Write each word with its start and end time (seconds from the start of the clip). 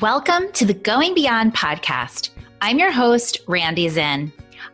Welcome 0.00 0.50
to 0.54 0.64
the 0.64 0.72
Going 0.74 1.14
Beyond 1.14 1.54
podcast. 1.54 2.30
I'm 2.62 2.78
your 2.78 2.90
host, 2.90 3.40
Randi 3.46 3.88
Zinn. 3.90 4.32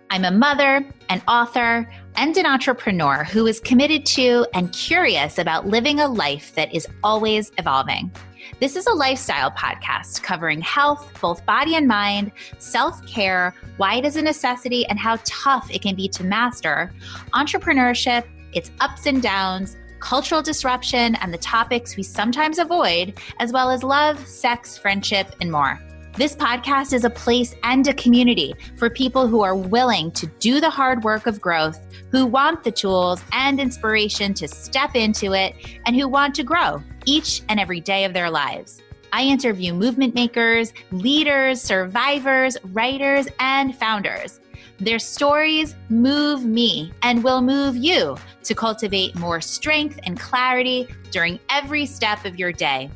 I'm 0.09 0.25
a 0.25 0.31
mother, 0.31 0.87
an 1.09 1.21
author, 1.27 1.91
and 2.15 2.37
an 2.37 2.47
entrepreneur 2.47 3.25
who 3.25 3.47
is 3.49 3.59
committed 3.59 4.07
to 4.07 4.47
and 4.55 4.73
curious 4.73 5.39
about 5.39 5.67
living 5.67 5.99
a 5.99 6.07
life 6.07 6.55
that 6.55 6.73
is 6.73 6.87
always 7.03 7.51
evolving. 7.59 8.13
This 8.61 8.77
is 8.77 8.87
a 8.87 8.95
lifestyle 8.95 9.51
podcast 9.51 10.23
covering 10.23 10.61
health, 10.61 11.11
both 11.21 11.45
body 11.45 11.75
and 11.75 11.89
mind, 11.89 12.31
self 12.59 13.05
care, 13.05 13.55
why 13.79 13.97
it 13.97 14.05
is 14.05 14.15
a 14.15 14.23
necessity, 14.23 14.87
and 14.87 14.99
how 14.99 15.19
tough 15.25 15.69
it 15.71 15.83
can 15.83 15.97
be 15.97 16.09
to 16.11 16.23
master, 16.23 16.93
entrepreneurship, 17.35 18.25
its 18.53 18.71
ups 18.81 19.07
and 19.07 19.21
downs, 19.21 19.77
cultural 20.01 20.43
disruption, 20.43 21.15
and 21.17 21.33
the 21.33 21.39
topics 21.39 21.97
we 21.97 22.03
sometimes 22.03 22.59
avoid, 22.59 23.19
as 23.39 23.53
well 23.53 23.71
as 23.71 23.83
love, 23.83 24.27
sex, 24.27 24.77
friendship, 24.77 25.35
and 25.41 25.53
more. 25.53 25.81
This 26.17 26.35
podcast 26.35 26.93
is 26.93 27.05
a 27.05 27.11
place 27.11 27.55
and 27.63 27.87
a 27.87 27.95
community 27.95 28.53
for 28.77 28.91
people 28.91 29.29
who 29.29 29.43
are 29.43 29.55
willing 29.55 30.11
to 30.13 30.27
do 30.41 30.61
the 30.61 30.69
hard 30.69 31.05
work 31.05 31.27
of 31.27 31.41
growth, 31.41 31.79
who 32.11 32.27
want 32.27 32.65
the 32.65 32.73
tools 32.73 33.23
and 33.33 33.61
inspiration 33.61 34.35
to 34.35 34.49
step 34.49 34.97
into 34.97 35.33
it, 35.33 35.55
and 35.87 35.95
who 35.95 36.09
want 36.09 36.35
to 36.35 36.43
grow 36.43 36.83
each 37.07 37.43
and 37.49 37.61
every 37.61 37.81
day 37.81 38.05
of 38.05 38.13
their 38.13 38.29
lives. 38.29 38.83
I 39.13 39.23
interview 39.23 39.73
movement 39.73 40.15
makers, 40.15 40.73
leaders, 40.91 41.61
survivors, 41.63 42.57
writers, 42.65 43.27
and 43.39 43.75
founders. 43.77 44.41
Their 44.81 44.99
stories 44.99 45.75
move 45.91 46.45
me 46.45 46.91
and 47.03 47.23
will 47.23 47.43
move 47.43 47.77
you 47.77 48.17
to 48.45 48.55
cultivate 48.55 49.15
more 49.15 49.41
strength 49.41 50.01
and 50.05 50.19
clarity 50.19 50.89
during 51.11 51.39
every 51.51 51.85
step 51.85 52.25
of 52.25 52.39
your 52.39 52.51
day. 52.51 52.91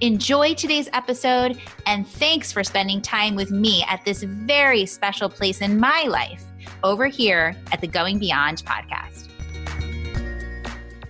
Enjoy 0.00 0.54
today's 0.54 0.88
episode, 0.92 1.60
and 1.86 2.06
thanks 2.06 2.50
for 2.50 2.64
spending 2.64 3.00
time 3.00 3.36
with 3.36 3.50
me 3.52 3.84
at 3.88 4.04
this 4.04 4.22
very 4.24 4.86
special 4.86 5.28
place 5.28 5.60
in 5.60 5.78
my 5.78 6.02
life 6.02 6.42
over 6.82 7.06
here 7.06 7.54
at 7.70 7.80
the 7.80 7.86
Going 7.86 8.18
Beyond 8.18 8.64
podcast. 8.64 9.29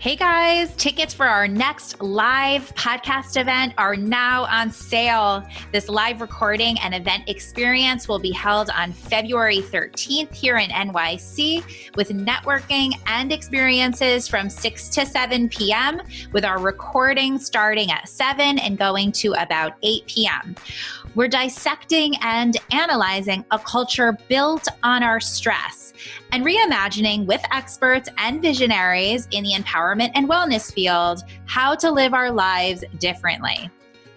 Hey 0.00 0.16
guys, 0.16 0.74
tickets 0.76 1.12
for 1.12 1.26
our 1.26 1.46
next 1.46 2.00
live 2.00 2.74
podcast 2.74 3.38
event 3.38 3.74
are 3.76 3.96
now 3.96 4.44
on 4.44 4.70
sale. 4.70 5.46
This 5.72 5.90
live 5.90 6.22
recording 6.22 6.78
and 6.80 6.94
event 6.94 7.28
experience 7.28 8.08
will 8.08 8.18
be 8.18 8.30
held 8.30 8.70
on 8.70 8.94
February 8.94 9.58
13th 9.60 10.32
here 10.32 10.56
in 10.56 10.70
NYC 10.70 11.96
with 11.96 12.08
networking 12.08 12.98
and 13.04 13.30
experiences 13.30 14.26
from 14.26 14.48
6 14.48 14.88
to 14.88 15.04
7 15.04 15.50
p.m., 15.50 16.00
with 16.32 16.46
our 16.46 16.58
recording 16.58 17.38
starting 17.38 17.90
at 17.90 18.08
7 18.08 18.58
and 18.58 18.78
going 18.78 19.12
to 19.12 19.34
about 19.34 19.74
8 19.82 20.06
p.m. 20.06 20.56
We're 21.16 21.28
dissecting 21.28 22.14
and 22.22 22.56
analyzing 22.70 23.44
a 23.50 23.58
culture 23.58 24.16
built 24.28 24.68
on 24.84 25.02
our 25.02 25.18
stress 25.18 25.92
and 26.30 26.44
reimagining 26.44 27.26
with 27.26 27.42
experts 27.50 28.08
and 28.16 28.40
visionaries 28.40 29.26
in 29.32 29.42
the 29.42 29.52
empowerment 29.52 30.12
and 30.14 30.28
wellness 30.28 30.72
field 30.72 31.24
how 31.46 31.74
to 31.74 31.90
live 31.90 32.14
our 32.14 32.30
lives 32.30 32.84
differently. 32.98 33.68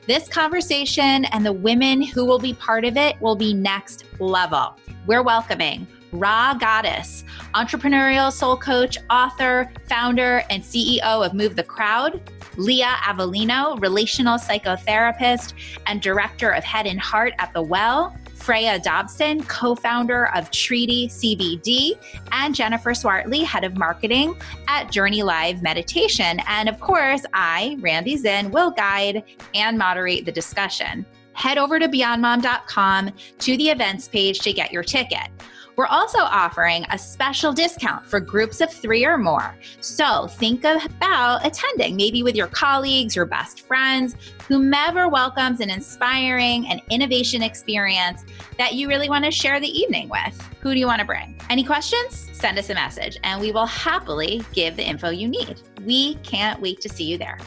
This 0.06 0.30
conversation 0.30 1.26
and 1.26 1.44
the 1.44 1.52
women 1.52 2.02
who 2.04 2.26
will 2.26 2.38
be 2.38 2.54
part 2.54 2.86
of 2.86 2.96
it 2.96 3.20
will 3.20 3.36
be 3.36 3.56
next 3.56 4.06
level. 4.20 4.76
We're 5.08 5.24
welcoming 5.24 5.88
Ra 6.14 6.54
Goddess, 6.54 7.24
entrepreneurial 7.56 8.32
soul 8.32 8.56
coach, 8.56 8.98
author, 9.10 9.72
founder, 9.90 10.44
and 10.50 10.64
CEO 10.64 11.26
of 11.26 11.34
Move 11.34 11.56
the 11.56 11.64
Crowd, 11.64 12.22
Leah 12.58 12.98
Avellino, 13.02 13.82
relational 13.82 14.38
psychotherapist 14.38 15.54
and 15.88 16.02
director 16.02 16.52
of 16.52 16.64
Head 16.64 16.86
and 16.86 17.00
Heart 17.00 17.34
at 17.40 17.52
The 17.54 17.62
Well, 17.62 18.16
Freya 18.36 18.78
Dobson, 18.80 19.42
co 19.46 19.74
founder 19.74 20.28
of 20.36 20.52
Treaty 20.52 21.08
CBD, 21.08 21.94
and 22.34 22.54
Jennifer 22.54 22.94
Swartley, 22.94 23.44
head 23.44 23.64
of 23.64 23.78
marketing 23.78 24.36
at 24.68 24.92
Journey 24.92 25.24
Live 25.24 25.64
Meditation. 25.64 26.42
And 26.48 26.68
of 26.68 26.80
course, 26.80 27.26
I, 27.34 27.78
Randi 27.80 28.18
Zinn, 28.18 28.52
will 28.52 28.70
guide 28.70 29.24
and 29.56 29.78
moderate 29.78 30.26
the 30.26 30.32
discussion. 30.32 31.06
Head 31.32 31.58
over 31.58 31.80
to 31.80 31.88
beyondmom.com 31.88 33.12
to 33.40 33.58
the 33.58 33.70
events 33.70 34.08
page 34.08 34.40
to 34.40 34.54
get 34.54 34.72
your 34.72 34.84
ticket. 34.84 35.30
We're 35.76 35.88
also 35.88 36.20
offering 36.20 36.86
a 36.92 36.98
special 36.98 37.52
discount 37.52 38.06
for 38.06 38.20
groups 38.20 38.62
of 38.62 38.72
three 38.72 39.06
or 39.06 39.18
more. 39.18 39.56
So 39.82 40.28
think 40.28 40.64
about 40.64 41.46
attending, 41.46 41.96
maybe 41.96 42.22
with 42.22 42.36
your 42.36 42.48
colleagues, 42.48 43.16
your 43.16 43.26
best 43.26 43.62
friends, 43.62 44.16
whomever 44.48 45.08
welcomes 45.08 45.62
an 45.62 45.70
inspiring 45.70 46.68
and 46.68 46.82
innovation 46.92 47.42
experience 47.42 48.24
that 48.58 48.76
you 48.76 48.88
really 48.88 49.10
want 49.10 49.26
to 49.26 49.32
share 49.32 49.60
the 49.60 49.68
evening 49.68 50.10
with. 50.10 50.40
Who 50.62 50.74
do 50.74 50.80
you 50.80 50.86
want 50.86 51.00
to 51.00 51.06
bring? 51.06 51.40
Any 51.50 51.64
questions? 51.64 52.30
Send 52.34 52.60
us 52.60 52.70
a 52.70 52.76
message 52.76 53.18
and 53.24 53.42
we 53.42 53.52
will 53.52 53.66
happily 53.66 54.44
give 54.54 54.76
the 54.76 54.84
info 54.84 55.10
you 55.10 55.28
need. 55.28 55.62
We 55.86 56.16
can't 56.16 56.62
wait 56.62 56.82
to 56.82 56.90
see 56.90 57.06
you 57.06 57.18
there. 57.18 57.40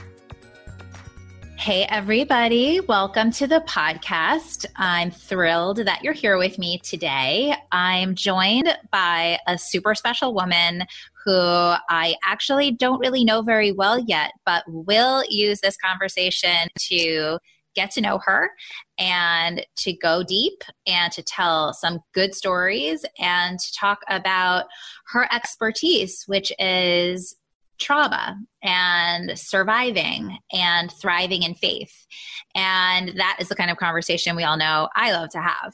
Hey, 1.59 1.85
everybody. 1.89 2.81
Welcome 2.81 3.31
to 3.33 3.47
the 3.47 3.61
podcast. 3.63 4.67
I'm 4.77 5.11
thrilled 5.11 5.79
that 5.79 6.05
you're 6.05 6.13
here 6.13 6.39
with 6.39 6.59
me 6.59 6.79
today. 6.79 7.57
I'm 7.73 8.15
joined 8.15 8.69
by 8.93 9.39
a 9.49 9.57
super 9.57 9.95
special 9.95 10.35
woman 10.35 10.85
who 11.25 11.33
I 11.35 12.15
actually 12.25 12.73
don't 12.73 13.01
really 13.01 13.25
know 13.25 13.43
very 13.43 13.73
well 13.73 13.99
yet, 13.99 14.33
but 14.45 14.65
will 14.69 15.25
use 15.29 15.61
this 15.61 15.77
conversation 15.79 16.69
to 16.89 17.39
get 17.75 17.91
to 17.93 18.01
know 18.01 18.21
her 18.25 18.51
and 18.99 19.65
to 19.77 19.93
go 19.95 20.23
deep 20.23 20.63
and 20.87 21.13
to 21.13 21.23
tell 21.23 21.73
some 21.73 22.01
good 22.13 22.35
stories 22.35 23.05
and 23.19 23.59
to 23.59 23.73
talk 23.73 24.01
about 24.09 24.67
her 25.07 25.27
expertise, 25.33 26.23
which 26.27 26.53
is 26.59 27.35
trauma 27.79 28.39
and 28.63 29.39
surviving 29.39 30.39
and 30.53 30.91
thriving 30.93 31.43
in 31.43 31.55
faith. 31.55 32.07
And 32.55 33.13
that 33.17 33.37
is 33.41 33.49
the 33.49 33.55
kind 33.55 33.71
of 33.71 33.77
conversation 33.77 34.37
we 34.37 34.45
all 34.45 34.57
know 34.57 34.89
I 34.95 35.13
love 35.13 35.31
to 35.31 35.41
have. 35.41 35.73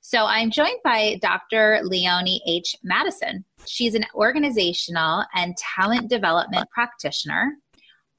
So 0.00 0.26
I'm 0.26 0.50
joined 0.50 0.80
by 0.84 1.18
Dr. 1.22 1.80
Leonie 1.82 2.42
H. 2.46 2.76
Madison. 2.82 3.44
She's 3.66 3.94
an 3.94 4.04
organizational 4.14 5.24
and 5.34 5.56
talent 5.56 6.08
development 6.08 6.68
practitioner, 6.70 7.54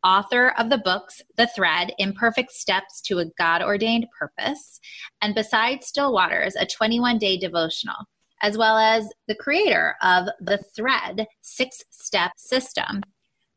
author 0.04 0.50
of 0.58 0.70
the 0.70 0.80
books 0.80 1.22
The 1.38 1.48
Thread 1.56 1.94
Imperfect 1.98 2.52
Steps 2.52 3.02
to 3.02 3.20
a 3.20 3.26
God 3.38 3.62
Ordained 3.62 4.08
Purpose, 4.18 4.80
and 5.22 5.36
Beside 5.36 5.84
Still 5.84 6.14
Waters, 6.14 6.56
a 6.56 6.66
21 6.66 7.18
day 7.18 7.38
devotional 7.38 7.96
as 8.42 8.58
well 8.58 8.78
as 8.78 9.10
the 9.28 9.36
creator 9.36 9.96
of 10.02 10.28
the 10.40 10.60
Thread 10.76 11.26
six 11.42 11.84
step 11.90 12.32
system, 12.38 13.02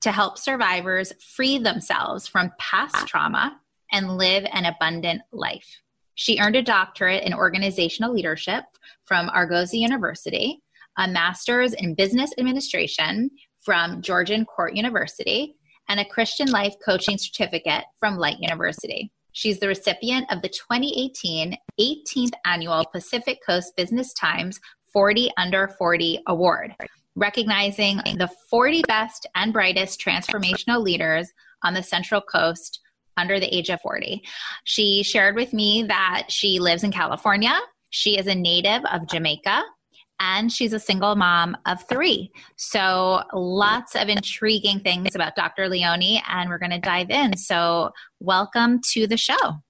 to 0.00 0.12
help 0.12 0.38
survivors 0.38 1.12
free 1.34 1.58
themselves 1.58 2.26
from 2.26 2.52
past 2.58 2.94
ah. 2.96 3.04
trauma 3.06 3.60
and 3.92 4.16
live 4.16 4.44
an 4.52 4.66
abundant 4.66 5.22
life. 5.32 5.80
She 6.14 6.38
earned 6.40 6.56
a 6.56 6.62
doctorate 6.62 7.24
in 7.24 7.32
organizational 7.32 8.12
leadership 8.12 8.64
from 9.04 9.30
Argosy 9.30 9.78
University, 9.78 10.60
a 10.96 11.08
master's 11.08 11.74
in 11.74 11.94
business 11.94 12.32
administration 12.38 13.30
from 13.60 14.02
Georgian 14.02 14.44
Court 14.44 14.74
University, 14.74 15.54
and 15.88 16.00
a 16.00 16.04
Christian 16.04 16.50
life 16.50 16.74
coaching 16.84 17.16
certificate 17.18 17.84
from 17.98 18.16
Light 18.16 18.38
University. 18.40 19.10
She's 19.32 19.60
the 19.60 19.68
recipient 19.68 20.26
of 20.32 20.42
the 20.42 20.48
2018 20.48 21.56
18th 21.80 22.32
Annual 22.44 22.86
Pacific 22.92 23.38
Coast 23.46 23.76
Business 23.76 24.12
Times 24.12 24.58
40 24.92 25.30
Under 25.36 25.68
40 25.68 26.20
Award 26.26 26.74
recognizing 27.18 27.98
the 28.16 28.30
40 28.50 28.82
best 28.86 29.26
and 29.34 29.52
brightest 29.52 30.00
transformational 30.00 30.82
leaders 30.82 31.30
on 31.62 31.74
the 31.74 31.82
Central 31.82 32.20
Coast 32.20 32.80
under 33.16 33.40
the 33.40 33.54
age 33.54 33.68
of 33.68 33.80
40. 33.80 34.22
She 34.64 35.02
shared 35.02 35.34
with 35.34 35.52
me 35.52 35.84
that 35.88 36.26
she 36.28 36.60
lives 36.60 36.84
in 36.84 36.92
California. 36.92 37.58
She 37.90 38.18
is 38.18 38.26
a 38.26 38.34
native 38.34 38.82
of 38.92 39.08
Jamaica 39.08 39.64
and 40.20 40.52
she's 40.52 40.72
a 40.72 40.80
single 40.80 41.14
mom 41.16 41.56
of 41.66 41.86
three. 41.88 42.30
So, 42.56 43.22
lots 43.32 43.94
of 43.94 44.08
intriguing 44.08 44.80
things 44.80 45.14
about 45.14 45.36
Dr. 45.36 45.68
Leonie, 45.68 46.22
and 46.28 46.50
we're 46.50 46.58
going 46.58 46.72
to 46.72 46.80
dive 46.80 47.10
in. 47.10 47.36
So, 47.36 47.90
welcome 48.20 48.80
to 48.94 49.06
the 49.06 49.16
show. 49.16 49.62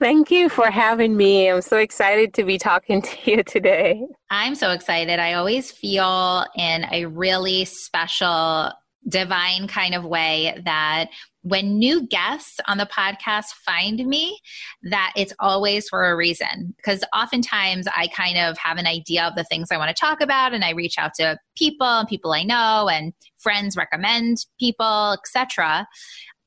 Thank 0.00 0.30
you 0.30 0.48
for 0.48 0.70
having 0.70 1.16
me. 1.16 1.48
I'm 1.48 1.62
so 1.62 1.78
excited 1.78 2.34
to 2.34 2.44
be 2.44 2.58
talking 2.58 3.00
to 3.02 3.30
you 3.30 3.42
today. 3.42 4.04
I'm 4.30 4.54
so 4.54 4.70
excited. 4.72 5.18
I 5.18 5.34
always 5.34 5.70
feel 5.70 6.44
in 6.56 6.84
a 6.90 7.06
really 7.06 7.64
special, 7.64 8.72
divine 9.08 9.68
kind 9.68 9.94
of 9.94 10.04
way 10.04 10.60
that 10.64 11.10
when 11.42 11.78
new 11.78 12.06
guests 12.06 12.58
on 12.66 12.78
the 12.78 12.86
podcast 12.86 13.46
find 13.66 14.04
me, 14.06 14.40
that 14.82 15.12
it's 15.14 15.34
always 15.38 15.88
for 15.88 16.10
a 16.10 16.16
reason. 16.16 16.74
Because 16.76 17.04
oftentimes 17.14 17.86
I 17.94 18.08
kind 18.08 18.38
of 18.38 18.56
have 18.58 18.78
an 18.78 18.86
idea 18.86 19.24
of 19.24 19.36
the 19.36 19.44
things 19.44 19.68
I 19.70 19.76
want 19.76 19.94
to 19.94 20.00
talk 20.00 20.20
about 20.20 20.54
and 20.54 20.64
I 20.64 20.70
reach 20.70 20.96
out 20.98 21.12
to 21.20 21.38
people 21.56 21.86
and 21.86 22.08
people 22.08 22.32
I 22.32 22.42
know 22.42 22.88
and 22.90 23.12
friends 23.38 23.76
recommend 23.76 24.38
people, 24.58 25.12
etc. 25.12 25.86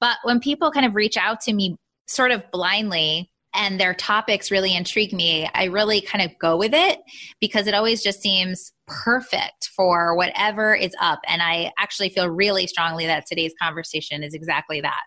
But 0.02 0.18
when 0.24 0.40
people 0.40 0.72
kind 0.72 0.86
of 0.86 0.96
reach 0.96 1.16
out 1.16 1.42
to 1.42 1.54
me 1.54 1.78
sort 2.08 2.32
of 2.32 2.44
blindly, 2.52 3.30
and 3.58 3.80
their 3.80 3.94
topics 3.94 4.52
really 4.52 4.76
intrigue 4.76 5.12
me, 5.12 5.50
I 5.54 5.66
really 5.66 6.00
kind 6.00 6.24
of 6.24 6.38
go 6.40 6.56
with 6.56 6.74
it 6.74 7.00
because 7.42 7.68
it 7.68 7.74
always 7.74 8.04
just 8.04 8.22
seems 8.22 8.72
perfect 8.86 9.70
for 9.76 10.16
whatever 10.16 10.76
is 10.76 10.94
up. 11.02 11.20
And 11.28 11.42
I 11.42 11.72
actually 11.80 12.10
feel 12.10 12.30
really 12.30 12.68
strongly 12.68 13.08
that 13.08 13.26
today's 13.26 13.54
conversation 13.60 14.24
is 14.24 14.34
exactly 14.34 14.82
that. 14.82 15.02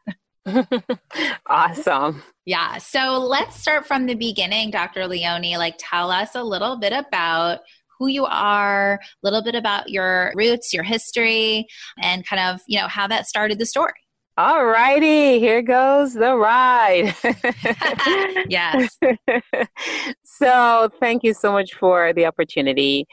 awesome. 1.46 2.22
Yeah. 2.44 2.78
So 2.78 3.18
let's 3.18 3.56
start 3.56 3.86
from 3.86 4.06
the 4.06 4.14
beginning, 4.14 4.70
Dr. 4.70 5.06
Leone. 5.06 5.56
Like, 5.56 5.76
tell 5.78 6.10
us 6.10 6.34
a 6.34 6.42
little 6.42 6.78
bit 6.78 6.92
about 6.92 7.60
who 7.98 8.08
you 8.08 8.24
are, 8.24 8.94
a 8.94 8.98
little 9.22 9.44
bit 9.44 9.54
about 9.54 9.90
your 9.90 10.32
roots, 10.34 10.72
your 10.72 10.82
history, 10.82 11.66
and 12.02 12.26
kind 12.26 12.54
of, 12.54 12.60
you 12.66 12.80
know, 12.80 12.88
how 12.88 13.06
that 13.06 13.26
started 13.26 13.58
the 13.58 13.66
story. 13.66 13.92
All 14.40 14.64
righty, 14.64 15.38
here 15.38 15.60
goes 15.60 16.14
the 16.14 16.34
ride. 16.34 17.14
yes. 18.48 18.96
so, 20.24 20.88
thank 20.98 21.22
you 21.22 21.34
so 21.34 21.52
much 21.52 21.74
for 21.74 22.14
the 22.14 22.24
opportunity. 22.24 23.06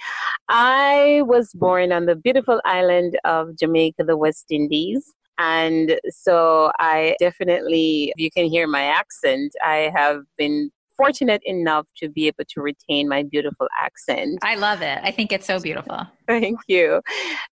I 0.48 1.24
was 1.26 1.52
born 1.54 1.92
on 1.92 2.06
the 2.06 2.16
beautiful 2.16 2.62
island 2.64 3.20
of 3.26 3.58
Jamaica, 3.58 4.06
the 4.06 4.16
West 4.16 4.46
Indies. 4.52 5.16
And 5.38 6.00
so 6.08 6.72
I 6.80 7.18
definitely, 7.20 8.14
you 8.16 8.32
can 8.32 8.46
hear 8.46 8.66
my 8.66 8.84
accent, 8.84 9.52
I 9.62 9.92
have 9.94 10.22
been 10.38 10.72
fortunate 10.98 11.42
enough 11.46 11.86
to 11.98 12.10
be 12.10 12.28
able 12.28 12.44
to 12.50 12.62
retain 12.62 13.08
my 13.08 13.24
beautiful 13.24 13.68
accent. 13.80 14.40
I 14.42 14.56
love 14.56 14.82
it. 14.82 15.00
I 15.04 15.12
think 15.12 15.32
it's 15.32 15.46
so 15.46 15.60
beautiful. 15.60 16.06
Thank 16.28 16.60
you. 16.68 17.02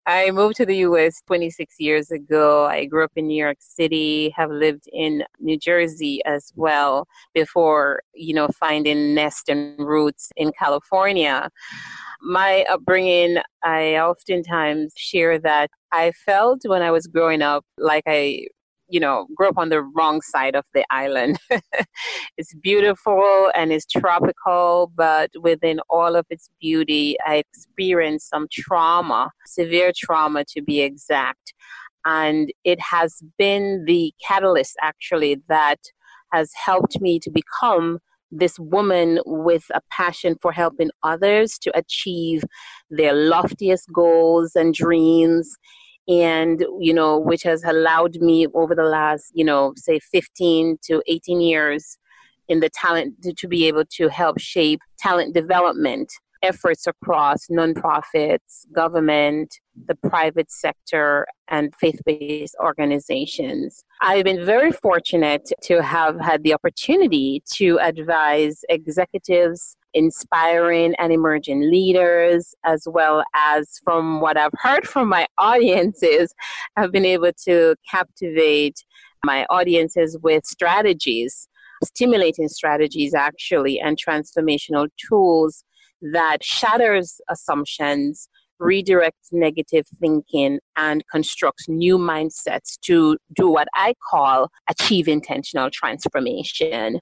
I 0.06 0.32
moved 0.32 0.58
to 0.58 0.66
the 0.66 0.78
US 0.78 1.22
26 1.28 1.76
years 1.80 2.12
ago. 2.12 2.66
I 2.66 2.86
grew 2.86 3.04
up 3.06 3.12
in 3.16 3.28
New 3.28 3.42
York 3.42 3.58
City, 3.60 4.34
have 4.36 4.52
lived 4.52 4.86
in 4.92 5.24
New 5.40 5.58
Jersey 5.58 6.22
as 6.26 6.52
well 6.56 7.08
before, 7.34 8.02
you 8.14 8.34
know, 8.34 8.50
finding 8.60 9.16
nest 9.16 9.48
and 9.48 9.80
roots 9.80 10.30
in 10.36 10.52
California. 10.60 11.50
My 12.22 12.66
upbringing, 12.70 13.38
I 13.64 13.98
oftentimes 13.98 14.94
share 14.98 15.40
that 15.40 15.70
I 15.92 16.12
felt 16.26 16.62
when 16.66 16.82
I 16.82 16.92
was 16.92 17.08
growing 17.08 17.42
up 17.42 17.64
like 17.78 18.04
I 18.08 18.48
you 18.88 19.00
know, 19.00 19.28
grew 19.36 19.50
up 19.50 19.58
on 19.58 19.70
the 19.70 19.82
wrong 19.82 20.22
side 20.22 20.56
of 20.56 20.66
the 20.74 20.86
island. 20.92 21.38
it's 22.38 22.54
beautiful 22.62 23.52
and 23.56 23.72
it's 23.72 23.86
tropical, 23.86 24.92
but 24.96 25.32
within 25.42 25.80
all 25.90 26.16
of 26.16 26.26
its 26.30 26.50
beauty, 26.60 27.18
I 27.26 27.36
experienced 27.36 28.30
some 28.30 28.48
trauma, 28.52 29.32
severe 29.46 29.92
trauma 29.96 30.46
to 30.50 30.62
be 30.62 30.82
exact. 30.82 31.54
And 32.06 32.52
it 32.64 32.80
has 32.80 33.22
been 33.38 33.86
the 33.86 34.14
catalyst 34.26 34.76
actually 34.82 35.42
that 35.50 35.80
has 36.32 36.52
helped 36.54 37.02
me 37.02 37.20
to 37.20 37.32
become 37.32 38.00
this 38.32 38.60
woman 38.60 39.20
with 39.26 39.64
a 39.74 39.82
passion 39.92 40.36
for 40.42 40.52
helping 40.52 40.90
others 41.04 41.58
to 41.60 41.72
achieve 41.78 42.44
their 42.90 43.14
loftiest 43.14 43.92
goals 43.94 44.52
and 44.56 44.74
dreams 44.74 45.56
and 46.08 46.66
you 46.80 46.94
know 46.94 47.18
which 47.18 47.44
has 47.44 47.64
allowed 47.64 48.16
me 48.16 48.48
over 48.54 48.76
the 48.76 48.84
last 48.84 49.32
you 49.34 49.44
know 49.44 49.74
say 49.76 50.00
15 50.00 50.78
to 50.84 51.02
18 51.08 51.42
years 51.42 51.98
in 52.48 52.60
the 52.60 52.70
talent 52.70 53.22
to, 53.24 53.34
to 53.34 53.48
be 53.48 53.68
able 53.68 53.84
to 53.98 54.08
help 54.08 54.40
shape 54.40 54.80
talent 55.00 55.34
development 55.34 56.12
efforts 56.44 56.86
across 56.86 57.48
nonprofits 57.48 58.66
government 58.74 59.56
the 59.88 59.96
private 59.96 60.52
sector 60.52 61.26
and 61.48 61.74
faith-based 61.76 62.56
organizations. 62.62 63.84
I've 64.02 64.26
been 64.26 64.46
very 64.46 64.72
fortunate 64.72 65.50
to 65.64 65.82
have 65.82 66.20
had 66.20 66.44
the 66.44 66.54
opportunity 66.54 67.42
to 67.54 67.80
advise 67.80 68.64
executives 68.70 69.76
inspiring 69.96 70.94
and 71.00 71.12
emerging 71.12 71.62
leaders, 71.72 72.54
as 72.66 72.84
well 72.86 73.24
as 73.34 73.80
from 73.84 74.20
what 74.22 74.38
I've 74.38 74.54
heard 74.54 74.86
from 74.88 75.10
my 75.10 75.26
audiences, 75.40 76.32
I've 76.78 76.92
been 76.92 77.06
able 77.06 77.32
to 77.46 77.76
captivate 77.90 78.84
my 79.24 79.46
audiences 79.50 80.18
with 80.22 80.46
strategies, 80.46 81.48
stimulating 81.84 82.50
strategies 82.50 83.16
actually, 83.16 83.80
and 83.80 83.98
transformational 83.98 84.90
tools 85.10 85.64
that 86.02 86.44
shatters 86.44 87.20
assumptions 87.30 88.30
redirects 88.62 89.32
negative 89.32 89.86
thinking 90.00 90.60
and 90.78 91.04
constructs 91.12 91.68
new 91.68 91.98
mindsets 91.98 92.80
to 92.86 93.18
do 93.36 93.50
what 93.50 93.68
I 93.76 93.94
call 94.10 94.50
achieve 94.70 95.08
intentional 95.08 95.70
transformation 95.72 97.00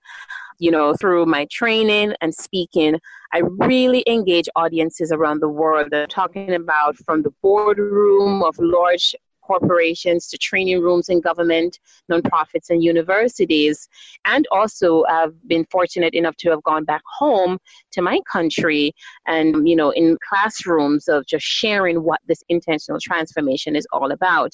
you 0.59 0.71
know, 0.71 0.93
through 0.95 1.25
my 1.25 1.45
training 1.51 2.13
and 2.21 2.33
speaking, 2.33 2.99
I 3.33 3.39
really 3.39 4.03
engage 4.07 4.47
audiences 4.55 5.11
around 5.11 5.41
the 5.41 5.49
world. 5.49 5.93
I'm 5.93 6.07
talking 6.07 6.53
about 6.53 6.97
from 6.97 7.23
the 7.23 7.31
boardroom 7.41 8.43
of 8.43 8.57
large 8.59 9.15
corporations 9.45 10.27
to 10.29 10.37
training 10.37 10.81
rooms 10.81 11.09
in 11.09 11.21
government, 11.21 11.79
nonprofits, 12.11 12.69
and 12.69 12.83
universities. 12.83 13.87
And 14.25 14.47
also, 14.51 15.03
I've 15.05 15.35
been 15.47 15.65
fortunate 15.71 16.13
enough 16.13 16.35
to 16.37 16.49
have 16.49 16.63
gone 16.63 16.85
back 16.85 17.01
home 17.17 17.57
to 17.91 18.01
my 18.01 18.19
country 18.31 18.93
and, 19.27 19.67
you 19.67 19.75
know, 19.75 19.91
in 19.91 20.17
classrooms 20.27 21.07
of 21.07 21.25
just 21.25 21.45
sharing 21.45 22.03
what 22.03 22.19
this 22.27 22.43
intentional 22.49 22.99
transformation 23.01 23.75
is 23.75 23.87
all 23.91 24.11
about. 24.11 24.53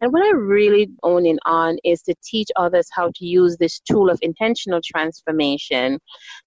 And 0.00 0.12
what 0.12 0.22
I 0.22 0.30
really 0.30 0.90
own 1.02 1.26
in 1.26 1.38
on 1.44 1.78
is 1.84 2.02
to 2.02 2.14
teach 2.24 2.48
others 2.56 2.88
how 2.92 3.10
to 3.14 3.24
use 3.24 3.56
this 3.56 3.80
tool 3.80 4.10
of 4.10 4.18
intentional 4.22 4.80
transformation 4.84 5.98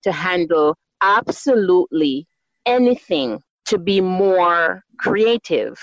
to 0.04 0.12
handle 0.12 0.75
absolutely 1.01 2.28
anything 2.66 3.40
to 3.66 3.78
be 3.78 4.01
more 4.01 4.83
creative, 5.00 5.80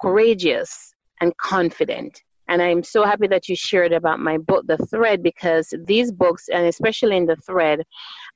courageous, 0.00 0.94
and 1.20 1.36
confident. 1.38 2.22
And 2.48 2.62
I'm 2.62 2.84
so 2.84 3.04
happy 3.04 3.26
that 3.26 3.48
you 3.48 3.56
shared 3.56 3.92
about 3.92 4.20
my 4.20 4.38
book, 4.38 4.66
The 4.66 4.76
Thread, 4.76 5.22
because 5.22 5.74
these 5.84 6.12
books, 6.12 6.48
and 6.48 6.66
especially 6.66 7.16
in 7.16 7.26
The 7.26 7.36
Thread, 7.36 7.82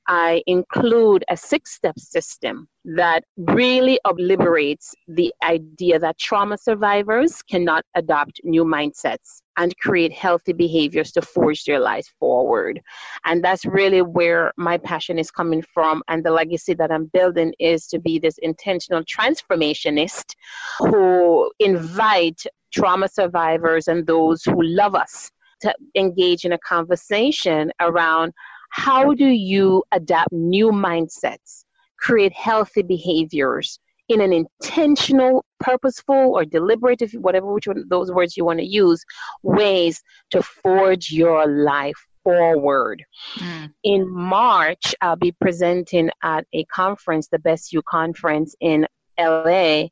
I 0.07 0.43
include 0.47 1.23
a 1.29 1.37
six 1.37 1.73
step 1.75 1.97
system 1.97 2.67
that 2.83 3.23
really 3.37 3.99
obliterates 4.03 4.93
the 5.07 5.33
idea 5.43 5.97
that 5.99 6.17
trauma 6.17 6.57
survivors 6.57 7.41
cannot 7.43 7.85
adopt 7.95 8.41
new 8.43 8.65
mindsets 8.65 9.40
and 9.57 9.77
create 9.77 10.13
healthy 10.13 10.53
behaviors 10.53 11.11
to 11.11 11.21
forge 11.21 11.63
their 11.65 11.79
lives 11.79 12.11
forward. 12.19 12.81
And 13.25 13.43
that's 13.43 13.65
really 13.65 14.01
where 14.01 14.53
my 14.57 14.77
passion 14.77 15.19
is 15.19 15.31
coming 15.31 15.63
from. 15.73 16.03
And 16.07 16.23
the 16.23 16.31
legacy 16.31 16.73
that 16.75 16.91
I'm 16.91 17.05
building 17.13 17.53
is 17.59 17.87
to 17.87 17.99
be 17.99 18.19
this 18.19 18.37
intentional 18.39 19.03
transformationist 19.03 20.35
who 20.79 21.51
invite 21.59 22.41
trauma 22.73 23.07
survivors 23.07 23.87
and 23.87 24.07
those 24.07 24.43
who 24.43 24.61
love 24.61 24.95
us 24.95 25.29
to 25.61 25.73
engage 25.95 26.45
in 26.45 26.53
a 26.53 26.59
conversation 26.59 27.71
around 27.79 28.33
how 28.71 29.13
do 29.13 29.27
you 29.27 29.83
adapt 29.91 30.31
new 30.31 30.71
mindsets, 30.71 31.65
create 31.99 32.33
healthy 32.33 32.81
behaviors 32.81 33.79
in 34.11 34.21
an 34.21 34.33
intentional, 34.33 35.45
purposeful, 35.59 36.33
or 36.35 36.43
deliberate, 36.45 37.01
if 37.01 37.13
whatever 37.13 37.53
which 37.53 37.67
one 37.67 37.85
those 37.87 38.11
words 38.11 38.35
you 38.35 38.43
want 38.43 38.59
to 38.59 38.65
use, 38.65 39.03
ways 39.43 40.01
to 40.31 40.41
forge 40.41 41.11
your 41.11 41.47
life 41.47 41.95
forward. 42.23 43.03
Mm. 43.35 43.73
In 43.83 44.09
March, 44.09 44.93
I'll 45.01 45.15
be 45.15 45.31
presenting 45.31 46.09
at 46.23 46.45
a 46.53 46.65
conference, 46.65 47.27
the 47.27 47.39
Best 47.39 47.73
You 47.73 47.81
Conference 47.83 48.55
in 48.59 48.85
LA, 49.19 49.87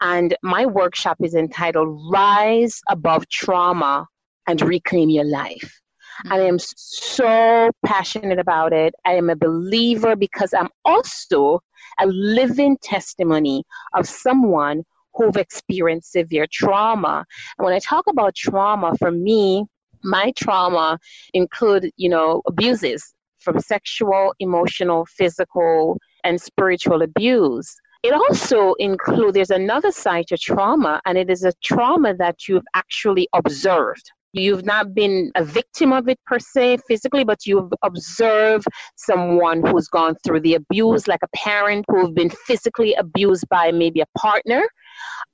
and 0.00 0.36
my 0.42 0.66
workshop 0.66 1.18
is 1.22 1.34
entitled 1.34 1.98
Rise 2.10 2.80
Above 2.88 3.28
Trauma 3.28 4.06
and 4.46 4.60
Reclaim 4.60 5.08
Your 5.10 5.24
Life. 5.24 5.80
I 6.30 6.40
am 6.40 6.56
mm-hmm. 6.56 6.74
so 6.76 7.70
passionate 7.84 8.38
about 8.38 8.72
it. 8.72 8.94
I 9.04 9.12
am 9.12 9.30
a 9.30 9.36
believer 9.36 10.16
because 10.16 10.54
I'm 10.54 10.70
also 10.84 11.60
a 11.98 12.06
living 12.06 12.76
testimony 12.82 13.64
of 13.94 14.06
someone 14.06 14.84
who've 15.14 15.36
experienced 15.36 16.12
severe 16.12 16.46
trauma. 16.50 17.24
And 17.58 17.64
when 17.64 17.74
I 17.74 17.78
talk 17.78 18.06
about 18.08 18.34
trauma, 18.34 18.96
for 18.98 19.10
me, 19.10 19.64
my 20.02 20.32
trauma 20.36 20.98
include, 21.32 21.90
you 21.96 22.08
know, 22.08 22.42
abuses 22.46 23.14
from 23.38 23.60
sexual, 23.60 24.34
emotional, 24.40 25.06
physical, 25.06 25.98
and 26.24 26.40
spiritual 26.40 27.02
abuse. 27.02 27.74
It 28.02 28.12
also 28.12 28.74
includes, 28.74 29.34
there's 29.34 29.50
another 29.50 29.90
side 29.90 30.26
to 30.28 30.36
trauma, 30.36 31.00
and 31.06 31.16
it 31.16 31.30
is 31.30 31.44
a 31.44 31.52
trauma 31.62 32.14
that 32.16 32.48
you've 32.48 32.66
actually 32.74 33.28
observed. 33.32 34.10
You've 34.36 34.64
not 34.64 34.94
been 34.94 35.30
a 35.36 35.44
victim 35.44 35.92
of 35.92 36.08
it 36.08 36.18
per 36.26 36.40
se 36.40 36.78
physically, 36.88 37.22
but 37.22 37.46
you've 37.46 37.72
observed 37.84 38.66
someone 38.96 39.64
who's 39.64 39.86
gone 39.86 40.16
through 40.24 40.40
the 40.40 40.54
abuse, 40.54 41.06
like 41.06 41.20
a 41.22 41.28
parent 41.36 41.84
who've 41.88 42.12
been 42.12 42.30
physically 42.30 42.94
abused 42.94 43.48
by 43.48 43.70
maybe 43.70 44.00
a 44.00 44.18
partner, 44.18 44.68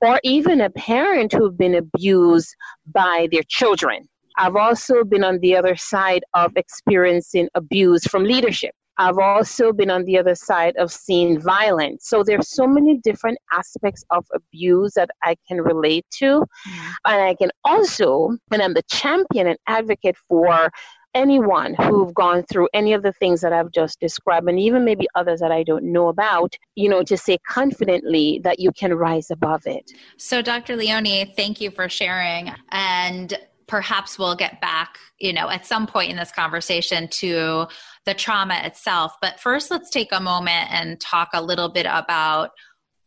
or 0.02 0.20
even 0.22 0.60
a 0.60 0.68
parent 0.68 1.32
who've 1.32 1.56
been 1.56 1.76
abused 1.76 2.54
by 2.92 3.26
their 3.32 3.42
children. 3.48 4.06
I've 4.36 4.56
also 4.56 5.02
been 5.02 5.24
on 5.24 5.38
the 5.38 5.56
other 5.56 5.76
side 5.76 6.22
of 6.34 6.52
experiencing 6.56 7.48
abuse 7.54 8.04
from 8.04 8.24
leadership 8.24 8.74
I've 8.98 9.18
also 9.18 9.72
been 9.72 9.90
on 9.90 10.04
the 10.04 10.18
other 10.18 10.34
side 10.34 10.76
of 10.76 10.92
seeing 10.92 11.40
violence. 11.40 12.08
So 12.08 12.22
there's 12.22 12.50
so 12.50 12.66
many 12.66 12.98
different 12.98 13.38
aspects 13.52 14.04
of 14.10 14.26
abuse 14.34 14.92
that 14.94 15.10
I 15.22 15.36
can 15.48 15.60
relate 15.62 16.04
to. 16.18 16.40
Mm-hmm. 16.40 16.90
And 17.06 17.22
I 17.22 17.34
can 17.34 17.50
also, 17.64 18.36
and 18.52 18.62
I'm 18.62 18.74
the 18.74 18.82
champion 18.90 19.46
and 19.46 19.58
advocate 19.66 20.16
for 20.28 20.70
anyone 21.14 21.74
who've 21.74 22.14
gone 22.14 22.44
through 22.44 22.68
any 22.72 22.92
of 22.92 23.02
the 23.02 23.12
things 23.14 23.40
that 23.40 23.52
I've 23.52 23.72
just 23.72 23.98
described, 24.00 24.48
and 24.48 24.60
even 24.60 24.84
maybe 24.84 25.08
others 25.14 25.40
that 25.40 25.50
I 25.50 25.62
don't 25.62 25.84
know 25.84 26.08
about, 26.08 26.54
you 26.76 26.88
know, 26.88 27.02
to 27.02 27.16
say 27.16 27.38
confidently 27.48 28.40
that 28.44 28.60
you 28.60 28.70
can 28.72 28.94
rise 28.94 29.30
above 29.30 29.62
it. 29.66 29.90
So, 30.18 30.40
Dr. 30.42 30.76
Leone, 30.76 31.32
thank 31.36 31.60
you 31.60 31.70
for 31.70 31.88
sharing. 31.88 32.52
And 32.70 33.36
perhaps 33.70 34.18
we'll 34.18 34.34
get 34.34 34.60
back, 34.60 34.98
you 35.20 35.32
know, 35.32 35.48
at 35.48 35.64
some 35.64 35.86
point 35.86 36.10
in 36.10 36.16
this 36.16 36.32
conversation 36.32 37.06
to 37.06 37.66
the 38.04 38.12
trauma 38.12 38.60
itself. 38.64 39.14
But 39.22 39.38
first, 39.38 39.70
let's 39.70 39.90
take 39.90 40.08
a 40.10 40.18
moment 40.18 40.72
and 40.72 41.00
talk 41.00 41.28
a 41.32 41.40
little 41.40 41.68
bit 41.68 41.86
about, 41.88 42.50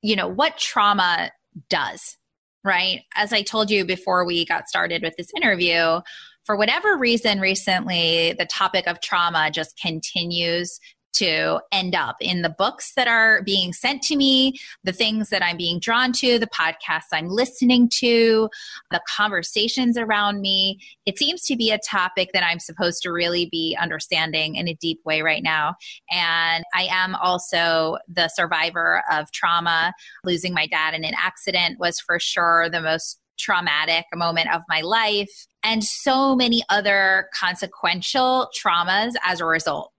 you 0.02 0.16
know, 0.16 0.30
what 0.30 0.58
trauma 0.58 1.32
does, 1.70 2.16
right? 2.64 3.02
As 3.14 3.34
I 3.34 3.42
told 3.42 3.70
you 3.70 3.84
before 3.84 4.26
we 4.26 4.46
got 4.46 4.70
started 4.70 5.04
with 5.04 5.16
this 5.18 5.32
interview, 5.36 6.00
for 6.46 6.56
whatever 6.56 6.98
reason 6.98 7.42
recently 7.42 8.34
the 8.40 8.46
topic 8.46 8.88
of 8.88 9.02
trauma 9.02 9.52
just 9.52 9.78
continues 9.78 10.80
to 11.14 11.60
end 11.72 11.96
up 11.96 12.16
in 12.20 12.42
the 12.42 12.50
books 12.50 12.94
that 12.96 13.08
are 13.08 13.42
being 13.44 13.74
sent 13.74 14.02
to 14.04 14.16
me, 14.16 14.54
the 14.84 14.92
things 14.92 15.30
that 15.30 15.44
I'm 15.44 15.58
being 15.58 15.80
drawn 15.80 16.12
to, 16.14 16.40
the 16.40 16.48
podcasts 16.48 17.10
I'm 17.12 17.28
listening 17.28 17.90
to, 18.00 18.50
the 18.92 19.02
conversations 19.08 19.98
around 19.98 20.42
me. 20.42 20.80
It 21.06 21.18
seems 21.18 21.44
to 21.44 21.56
be 21.56 21.72
a 21.72 21.80
topic 21.80 22.32
that 22.34 22.44
I'm 22.44 22.60
supposed 22.60 23.02
to 23.04 23.12
really 23.12 23.48
be 23.52 23.78
understanding 23.80 24.56
in 24.56 24.68
a 24.68 24.76
deep 24.76 25.00
way 25.06 25.22
right 25.22 25.44
now. 25.44 25.76
And 26.12 26.64
I 26.74 26.88
am 26.90 27.16
also 27.16 27.98
the 28.08 28.28
survivor 28.30 29.04
of 29.12 29.32
trauma. 29.32 29.94
Losing 30.24 30.54
my 30.54 30.68
dad 30.68 30.94
in 30.94 31.04
an 31.04 31.14
accident 31.18 31.80
was 31.80 32.00
for 32.00 32.20
sure 32.20 32.70
the 32.70 32.82
most 32.82 33.20
traumatic 33.38 34.06
moment 34.14 34.54
of 34.54 34.62
my 34.70 34.82
life 34.82 35.48
and 35.64 35.84
so 35.84 36.36
many 36.36 36.64
other 36.70 37.28
consequential 37.34 38.50
traumas 38.58 39.14
as 39.26 39.40
a 39.40 39.46
result. 39.46 39.93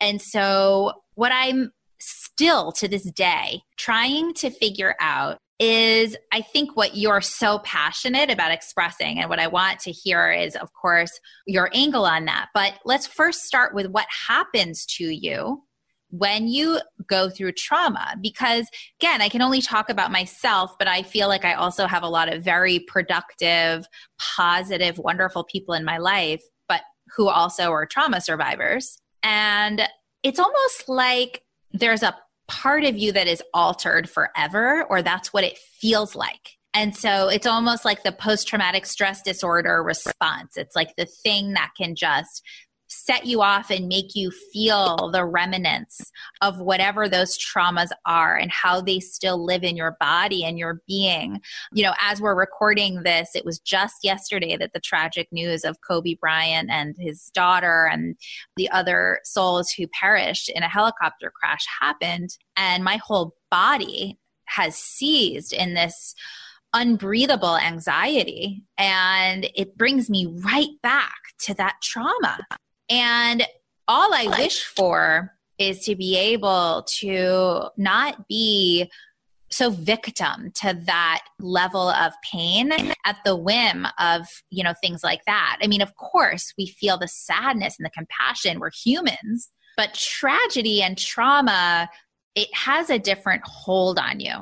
And 0.00 0.20
so, 0.20 0.92
what 1.14 1.32
I'm 1.32 1.72
still 2.00 2.72
to 2.72 2.88
this 2.88 3.10
day 3.12 3.62
trying 3.76 4.34
to 4.34 4.50
figure 4.50 4.94
out 5.00 5.38
is 5.60 6.16
I 6.32 6.40
think 6.40 6.76
what 6.76 6.96
you're 6.96 7.20
so 7.20 7.60
passionate 7.60 8.30
about 8.30 8.50
expressing. 8.50 9.20
And 9.20 9.30
what 9.30 9.38
I 9.38 9.46
want 9.46 9.78
to 9.80 9.92
hear 9.92 10.32
is, 10.32 10.56
of 10.56 10.72
course, 10.72 11.12
your 11.46 11.70
angle 11.72 12.04
on 12.04 12.24
that. 12.24 12.48
But 12.54 12.74
let's 12.84 13.06
first 13.06 13.42
start 13.42 13.74
with 13.74 13.86
what 13.86 14.06
happens 14.28 14.84
to 14.96 15.04
you 15.04 15.62
when 16.10 16.48
you 16.48 16.80
go 17.08 17.28
through 17.28 17.50
trauma 17.50 18.14
because 18.22 18.68
again 19.00 19.20
i 19.20 19.28
can 19.28 19.42
only 19.42 19.60
talk 19.60 19.90
about 19.90 20.12
myself 20.12 20.76
but 20.78 20.86
i 20.86 21.02
feel 21.02 21.26
like 21.26 21.44
i 21.44 21.54
also 21.54 21.88
have 21.88 22.04
a 22.04 22.08
lot 22.08 22.32
of 22.32 22.44
very 22.44 22.78
productive 22.78 23.84
positive 24.36 24.96
wonderful 24.98 25.42
people 25.42 25.74
in 25.74 25.84
my 25.84 25.98
life 25.98 26.40
but 26.68 26.82
who 27.16 27.28
also 27.28 27.72
are 27.72 27.84
trauma 27.84 28.20
survivors 28.20 28.98
and 29.24 29.82
it's 30.22 30.38
almost 30.38 30.88
like 30.88 31.42
there's 31.72 32.04
a 32.04 32.16
part 32.46 32.84
of 32.84 32.96
you 32.96 33.10
that 33.10 33.26
is 33.26 33.42
altered 33.52 34.08
forever 34.08 34.84
or 34.84 35.02
that's 35.02 35.32
what 35.32 35.42
it 35.42 35.58
feels 35.58 36.14
like 36.14 36.50
and 36.74 36.94
so 36.94 37.28
it's 37.28 37.46
almost 37.46 37.84
like 37.84 38.02
the 38.02 38.10
post 38.10 38.48
traumatic 38.48 38.84
stress 38.84 39.22
disorder 39.22 39.80
response. 39.82 40.56
It's 40.56 40.74
like 40.74 40.96
the 40.96 41.06
thing 41.06 41.52
that 41.52 41.70
can 41.76 41.94
just 41.94 42.42
set 42.88 43.26
you 43.26 43.42
off 43.42 43.70
and 43.70 43.88
make 43.88 44.14
you 44.14 44.30
feel 44.30 45.10
the 45.12 45.24
remnants 45.24 46.12
of 46.40 46.60
whatever 46.60 47.08
those 47.08 47.38
traumas 47.38 47.90
are 48.06 48.36
and 48.36 48.50
how 48.50 48.80
they 48.80 49.00
still 49.00 49.44
live 49.44 49.64
in 49.64 49.76
your 49.76 49.96
body 50.00 50.44
and 50.44 50.58
your 50.58 50.80
being. 50.86 51.40
You 51.72 51.84
know, 51.84 51.94
as 52.00 52.20
we're 52.20 52.34
recording 52.34 53.02
this, 53.02 53.30
it 53.34 53.44
was 53.44 53.58
just 53.58 53.96
yesterday 54.02 54.56
that 54.56 54.72
the 54.72 54.80
tragic 54.80 55.28
news 55.32 55.64
of 55.64 55.80
Kobe 55.86 56.14
Bryant 56.20 56.70
and 56.70 56.94
his 56.98 57.30
daughter 57.34 57.88
and 57.90 58.16
the 58.56 58.70
other 58.70 59.20
souls 59.24 59.70
who 59.70 59.86
perished 59.88 60.48
in 60.48 60.62
a 60.62 60.68
helicopter 60.68 61.32
crash 61.34 61.64
happened. 61.80 62.36
And 62.56 62.84
my 62.84 62.96
whole 62.96 63.34
body 63.50 64.18
has 64.46 64.76
seized 64.76 65.52
in 65.52 65.74
this 65.74 66.14
unbreathable 66.74 67.56
anxiety. 67.56 68.62
And 68.76 69.48
it 69.54 69.78
brings 69.78 70.10
me 70.10 70.26
right 70.26 70.70
back 70.82 71.14
to 71.40 71.54
that 71.54 71.76
trauma. 71.82 72.38
And 72.88 73.46
all 73.88 74.12
I 74.12 74.26
wish 74.38 74.64
for 74.64 75.32
is 75.58 75.84
to 75.84 75.94
be 75.94 76.16
able 76.16 76.84
to 76.98 77.68
not 77.76 78.26
be 78.28 78.90
so 79.50 79.70
victim 79.70 80.50
to 80.52 80.76
that 80.86 81.24
level 81.38 81.88
of 81.88 82.12
pain 82.28 82.72
at 83.04 83.16
the 83.24 83.36
whim 83.36 83.86
of 84.00 84.26
you 84.50 84.64
know 84.64 84.74
things 84.80 85.04
like 85.04 85.24
that. 85.26 85.58
I 85.62 85.68
mean 85.68 85.80
of 85.80 85.94
course 85.94 86.52
we 86.58 86.66
feel 86.66 86.98
the 86.98 87.08
sadness 87.08 87.76
and 87.78 87.86
the 87.86 87.90
compassion. 87.90 88.58
We're 88.58 88.70
humans 88.70 89.50
but 89.76 89.94
tragedy 89.94 90.82
and 90.82 90.96
trauma 90.96 91.88
it 92.34 92.48
has 92.52 92.90
a 92.90 92.98
different 92.98 93.42
hold 93.44 93.98
on 93.98 94.18
you. 94.18 94.34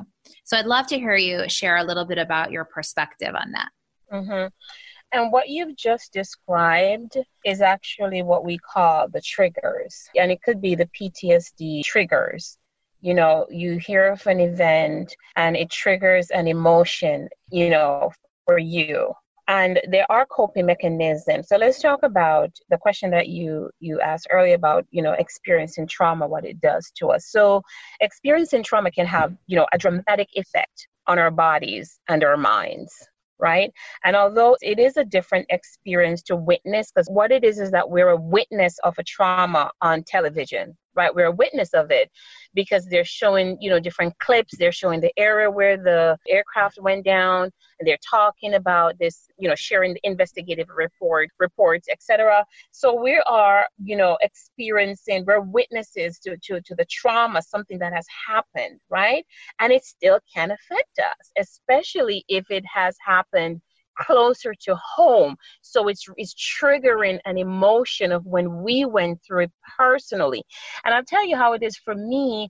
So 0.45 0.57
i'd 0.57 0.65
love 0.65 0.87
to 0.87 0.97
hear 0.97 1.15
you 1.15 1.47
share 1.47 1.77
a 1.77 1.83
little 1.83 2.05
bit 2.05 2.17
about 2.17 2.51
your 2.51 2.65
perspective 2.65 3.35
on 3.35 3.51
that. 3.51 3.69
Mm-hmm. 4.11 4.47
And 5.13 5.31
what 5.31 5.47
you've 5.47 5.75
just 5.75 6.11
described 6.11 7.19
is 7.45 7.61
actually 7.61 8.23
what 8.23 8.43
we 8.43 8.57
call 8.57 9.07
the 9.07 9.21
triggers. 9.21 10.09
And 10.15 10.31
it 10.31 10.41
could 10.41 10.59
be 10.59 10.73
the 10.73 10.89
PTSD 10.99 11.83
triggers. 11.83 12.57
You 12.99 13.13
know, 13.13 13.45
you 13.51 13.77
hear 13.77 14.07
of 14.13 14.25
an 14.25 14.39
event 14.39 15.15
and 15.35 15.55
it 15.55 15.69
triggers 15.69 16.31
an 16.31 16.47
emotion, 16.47 17.29
you 17.51 17.69
know, 17.69 18.11
for 18.47 18.57
you. 18.57 19.13
And 19.47 19.79
there 19.87 20.07
are 20.09 20.25
coping 20.25 20.65
mechanisms. 20.65 21.49
So 21.49 21.57
let's 21.57 21.79
talk 21.79 21.99
about 22.01 22.49
the 22.69 22.77
question 22.77 23.11
that 23.11 23.27
you 23.27 23.69
you 23.79 23.99
asked 23.99 24.27
earlier 24.31 24.55
about, 24.55 24.85
you 24.89 25.03
know, 25.03 25.11
experiencing 25.11 25.85
trauma, 25.85 26.25
what 26.25 26.45
it 26.45 26.59
does 26.59 26.91
to 26.95 27.09
us. 27.09 27.27
So 27.27 27.61
experiencing 27.99 28.63
trauma 28.63 28.89
can 28.89 29.05
have, 29.05 29.35
you 29.45 29.57
know, 29.57 29.67
a 29.73 29.77
dramatic 29.77 30.29
effect 30.33 30.87
on 31.05 31.19
our 31.19 31.29
bodies 31.29 31.99
and 32.07 32.23
our 32.23 32.37
minds 32.37 33.09
right? 33.39 33.71
And 34.03 34.15
although 34.15 34.57
it 34.61 34.79
is 34.79 34.97
a 34.97 35.05
different 35.05 35.47
experience 35.49 36.21
to 36.23 36.35
witness, 36.35 36.91
because 36.91 37.07
what 37.09 37.31
it 37.31 37.43
is 37.43 37.59
is 37.59 37.71
that 37.71 37.89
we're 37.89 38.09
a 38.09 38.17
witness 38.17 38.77
of 38.83 38.95
a 38.97 39.03
trauma 39.03 39.71
on 39.81 40.03
television, 40.03 40.77
right? 40.95 41.13
We're 41.13 41.27
a 41.27 41.31
witness 41.31 41.73
of 41.73 41.91
it 41.91 42.11
because 42.53 42.85
they're 42.85 43.05
showing, 43.05 43.57
you 43.59 43.69
know, 43.69 43.79
different 43.79 44.17
clips. 44.19 44.55
They're 44.57 44.71
showing 44.71 44.99
the 44.99 45.11
area 45.17 45.49
where 45.49 45.77
the 45.77 46.17
aircraft 46.27 46.79
went 46.81 47.05
down, 47.05 47.51
and 47.79 47.87
they're 47.87 47.97
talking 48.09 48.53
about 48.53 48.97
this, 48.99 49.27
you 49.37 49.47
know, 49.49 49.55
sharing 49.55 49.93
the 49.93 49.99
investigative 50.03 50.67
report, 50.75 51.29
reports, 51.39 51.87
etc. 51.91 52.45
So 52.71 53.01
we 53.01 53.21
are, 53.25 53.67
you 53.83 53.95
know, 53.95 54.17
experiencing, 54.21 55.25
we're 55.25 55.41
witnesses 55.41 56.19
to, 56.19 56.37
to, 56.43 56.61
to 56.61 56.75
the 56.75 56.85
trauma, 56.85 57.41
something 57.41 57.79
that 57.79 57.93
has 57.93 58.05
happened, 58.27 58.79
right? 58.89 59.25
And 59.59 59.73
it 59.73 59.83
still 59.83 60.19
can 60.33 60.51
affect 60.51 60.99
us, 60.99 61.31
especially 61.37 62.25
if 62.27 62.49
it 62.49 62.63
has 62.71 62.95
happened 63.05 63.61
closer 63.97 64.53
to 64.61 64.75
home. 64.75 65.35
So 65.61 65.87
it's, 65.87 66.05
it's 66.17 66.33
triggering 66.33 67.19
an 67.25 67.37
emotion 67.37 68.11
of 68.11 68.25
when 68.25 68.63
we 68.63 68.85
went 68.85 69.19
through 69.25 69.43
it 69.43 69.51
personally. 69.77 70.43
And 70.85 70.93
I'll 70.93 71.05
tell 71.05 71.25
you 71.25 71.35
how 71.35 71.53
it 71.53 71.63
is 71.63 71.77
for 71.77 71.95
me 71.95 72.49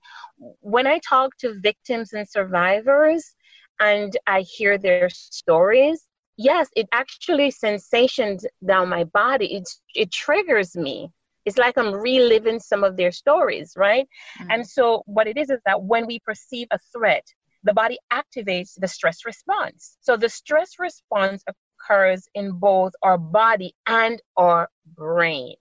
when 0.59 0.87
I 0.87 0.99
talk 1.07 1.37
to 1.39 1.59
victims 1.61 2.13
and 2.13 2.27
survivors 2.27 3.35
and 3.79 4.15
I 4.27 4.41
hear 4.41 4.77
their 4.77 5.09
stories. 5.09 6.05
Yes, 6.37 6.67
it 6.75 6.87
actually 6.91 7.51
sensations 7.51 8.45
down 8.65 8.89
my 8.89 9.03
body. 9.05 9.55
It, 9.55 9.69
it 9.93 10.11
triggers 10.11 10.75
me 10.75 11.11
it's 11.45 11.57
like 11.57 11.77
I'm 11.77 11.93
reliving 11.93 12.59
some 12.59 12.83
of 12.83 12.95
their 12.95 13.11
stories, 13.11 13.73
right? 13.75 14.07
Mm-hmm. 14.39 14.51
And 14.51 14.67
so, 14.67 15.03
what 15.05 15.27
it 15.27 15.37
is 15.37 15.49
is 15.49 15.59
that 15.65 15.81
when 15.81 16.05
we 16.05 16.19
perceive 16.19 16.67
a 16.71 16.79
threat, 16.93 17.25
the 17.63 17.73
body 17.73 17.97
activates 18.11 18.73
the 18.77 18.87
stress 18.87 19.25
response. 19.25 19.97
So 20.01 20.17
the 20.17 20.29
stress 20.29 20.79
response 20.79 21.43
occurs 21.47 22.27
in 22.33 22.53
both 22.53 22.93
our 23.01 23.17
body 23.17 23.73
and 23.87 24.21
our 24.37 24.69
brain. 24.95 25.55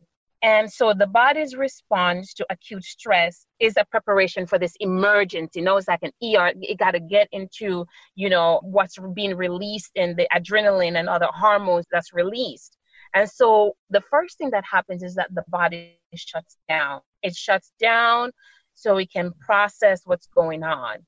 And 0.44 0.70
so 0.70 0.92
the 0.92 1.06
body's 1.06 1.54
response 1.54 2.34
to 2.34 2.46
acute 2.50 2.82
stress 2.82 3.46
is 3.60 3.76
a 3.76 3.84
preparation 3.84 4.44
for 4.44 4.58
this 4.58 4.74
emergency. 4.80 5.60
You 5.60 5.64
know, 5.64 5.76
it's 5.76 5.86
like 5.86 6.02
an 6.02 6.10
ER. 6.20 6.52
It 6.60 6.78
got 6.78 6.92
to 6.92 7.00
get 7.00 7.28
into, 7.30 7.86
you 8.16 8.28
know, 8.28 8.60
what's 8.64 8.98
being 9.14 9.36
released 9.36 9.92
in 9.94 10.16
the 10.16 10.26
adrenaline 10.34 10.98
and 10.98 11.08
other 11.08 11.28
hormones 11.32 11.86
that's 11.92 12.12
released. 12.12 12.76
And 13.14 13.30
so 13.30 13.76
the 13.90 14.00
first 14.10 14.36
thing 14.36 14.50
that 14.50 14.64
happens 14.64 15.04
is 15.04 15.14
that 15.14 15.32
the 15.32 15.44
body 15.46 16.00
shuts 16.14 16.56
down. 16.68 17.02
It 17.22 17.36
shuts 17.36 17.72
down 17.78 18.32
so 18.74 18.96
it 18.96 19.12
can 19.12 19.32
process 19.46 20.00
what's 20.04 20.26
going 20.26 20.64
on. 20.64 21.06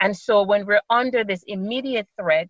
And 0.00 0.16
so 0.16 0.42
when 0.42 0.66
we're 0.66 0.82
under 0.90 1.24
this 1.24 1.44
immediate 1.46 2.08
threat, 2.18 2.48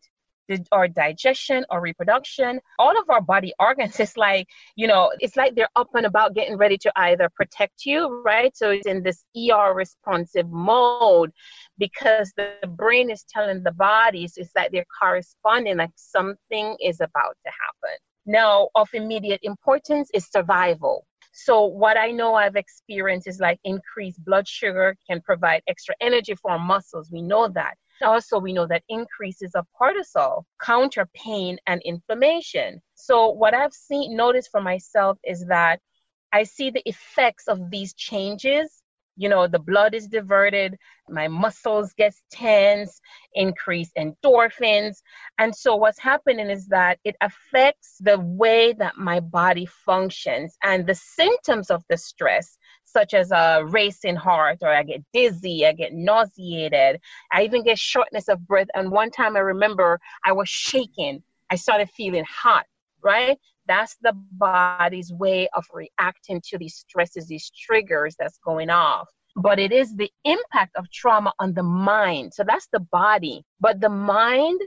our 0.70 0.88
digestion 0.88 1.64
or 1.70 1.80
reproduction, 1.80 2.60
all 2.78 2.98
of 2.98 3.08
our 3.08 3.20
body 3.20 3.52
organs, 3.58 3.98
it's 4.00 4.16
like, 4.16 4.48
you 4.76 4.86
know, 4.86 5.12
it's 5.20 5.36
like 5.36 5.54
they're 5.54 5.68
up 5.76 5.88
and 5.94 6.06
about 6.06 6.34
getting 6.34 6.56
ready 6.56 6.76
to 6.78 6.92
either 6.96 7.28
protect 7.34 7.86
you, 7.86 8.22
right? 8.24 8.56
So 8.56 8.70
it's 8.70 8.86
in 8.86 9.02
this 9.02 9.24
ER 9.36 9.72
responsive 9.74 10.50
mode 10.50 11.30
because 11.78 12.32
the 12.36 12.52
brain 12.68 13.10
is 13.10 13.24
telling 13.28 13.62
the 13.62 13.72
bodies 13.72 14.34
it's 14.36 14.50
like 14.54 14.72
they're 14.72 14.84
corresponding, 15.00 15.78
like 15.78 15.90
something 15.96 16.76
is 16.80 17.00
about 17.00 17.36
to 17.44 17.50
happen. 17.50 17.98
Now, 18.24 18.68
of 18.74 18.88
immediate 18.92 19.40
importance 19.42 20.08
is 20.14 20.28
survival. 20.30 21.06
So, 21.32 21.64
what 21.64 21.96
I 21.96 22.10
know 22.10 22.34
I've 22.34 22.56
experienced 22.56 23.26
is 23.26 23.40
like 23.40 23.58
increased 23.64 24.22
blood 24.24 24.46
sugar 24.46 24.96
can 25.08 25.20
provide 25.22 25.62
extra 25.66 25.94
energy 26.00 26.34
for 26.34 26.50
our 26.50 26.58
muscles. 26.58 27.10
We 27.10 27.22
know 27.22 27.48
that. 27.48 27.74
Also, 28.02 28.38
we 28.38 28.52
know 28.52 28.66
that 28.66 28.82
increases 28.88 29.54
of 29.54 29.66
cortisol 29.80 30.44
counter 30.60 31.08
pain 31.14 31.58
and 31.66 31.80
inflammation. 31.84 32.82
So, 32.94 33.30
what 33.30 33.54
I've 33.54 33.72
seen, 33.72 34.16
noticed 34.16 34.50
for 34.50 34.60
myself 34.60 35.18
is 35.24 35.46
that 35.46 35.80
I 36.32 36.44
see 36.44 36.70
the 36.70 36.86
effects 36.86 37.48
of 37.48 37.70
these 37.70 37.94
changes 37.94 38.81
you 39.16 39.28
know 39.28 39.46
the 39.46 39.58
blood 39.58 39.94
is 39.94 40.06
diverted 40.08 40.76
my 41.08 41.28
muscles 41.28 41.92
get 41.94 42.14
tense 42.30 43.00
increase 43.34 43.90
endorphins. 43.98 45.02
And 45.38 45.54
so 45.54 45.76
what's 45.76 45.98
happening 45.98 46.50
is 46.50 46.66
that 46.68 46.98
it 47.04 47.16
affects 47.20 47.96
the 48.00 48.18
way 48.18 48.72
that 48.74 48.96
my 48.96 49.20
body 49.20 49.66
functions 49.66 50.56
and 50.62 50.86
the 50.86 50.94
symptoms 50.94 51.70
of 51.70 51.82
the 51.88 51.96
stress 51.96 52.58
such 52.84 53.14
as 53.14 53.30
a 53.30 53.64
racing 53.66 54.16
heart 54.16 54.58
or 54.62 54.68
i 54.68 54.82
get 54.82 55.02
dizzy 55.12 55.66
i 55.66 55.72
get 55.72 55.92
nauseated. 55.94 57.00
I 57.32 57.42
even 57.44 57.64
get 57.64 57.78
shortness 57.78 58.28
of 58.28 58.46
breath. 58.46 58.68
And 58.74 58.90
one 58.90 59.10
time 59.10 59.36
i 59.36 59.40
remember 59.40 60.00
i 60.24 60.32
was 60.32 60.48
shaking. 60.48 61.22
I 61.50 61.56
started 61.56 61.90
feeling 61.90 62.24
hot 62.28 62.66
right 63.02 63.38
that's 63.66 63.96
the 64.02 64.12
body's 64.32 65.12
way 65.12 65.48
of 65.54 65.64
reacting 65.72 66.40
to 66.48 66.58
these 66.58 66.76
stresses, 66.76 67.26
these 67.26 67.50
triggers 67.50 68.16
that's 68.18 68.38
going 68.44 68.70
off. 68.70 69.08
But 69.36 69.58
it 69.58 69.72
is 69.72 69.96
the 69.96 70.10
impact 70.24 70.76
of 70.76 70.90
trauma 70.90 71.32
on 71.38 71.54
the 71.54 71.62
mind. 71.62 72.34
So 72.34 72.44
that's 72.46 72.68
the 72.72 72.80
body. 72.80 73.44
But 73.60 73.80
the 73.80 73.88
mind, 73.88 74.60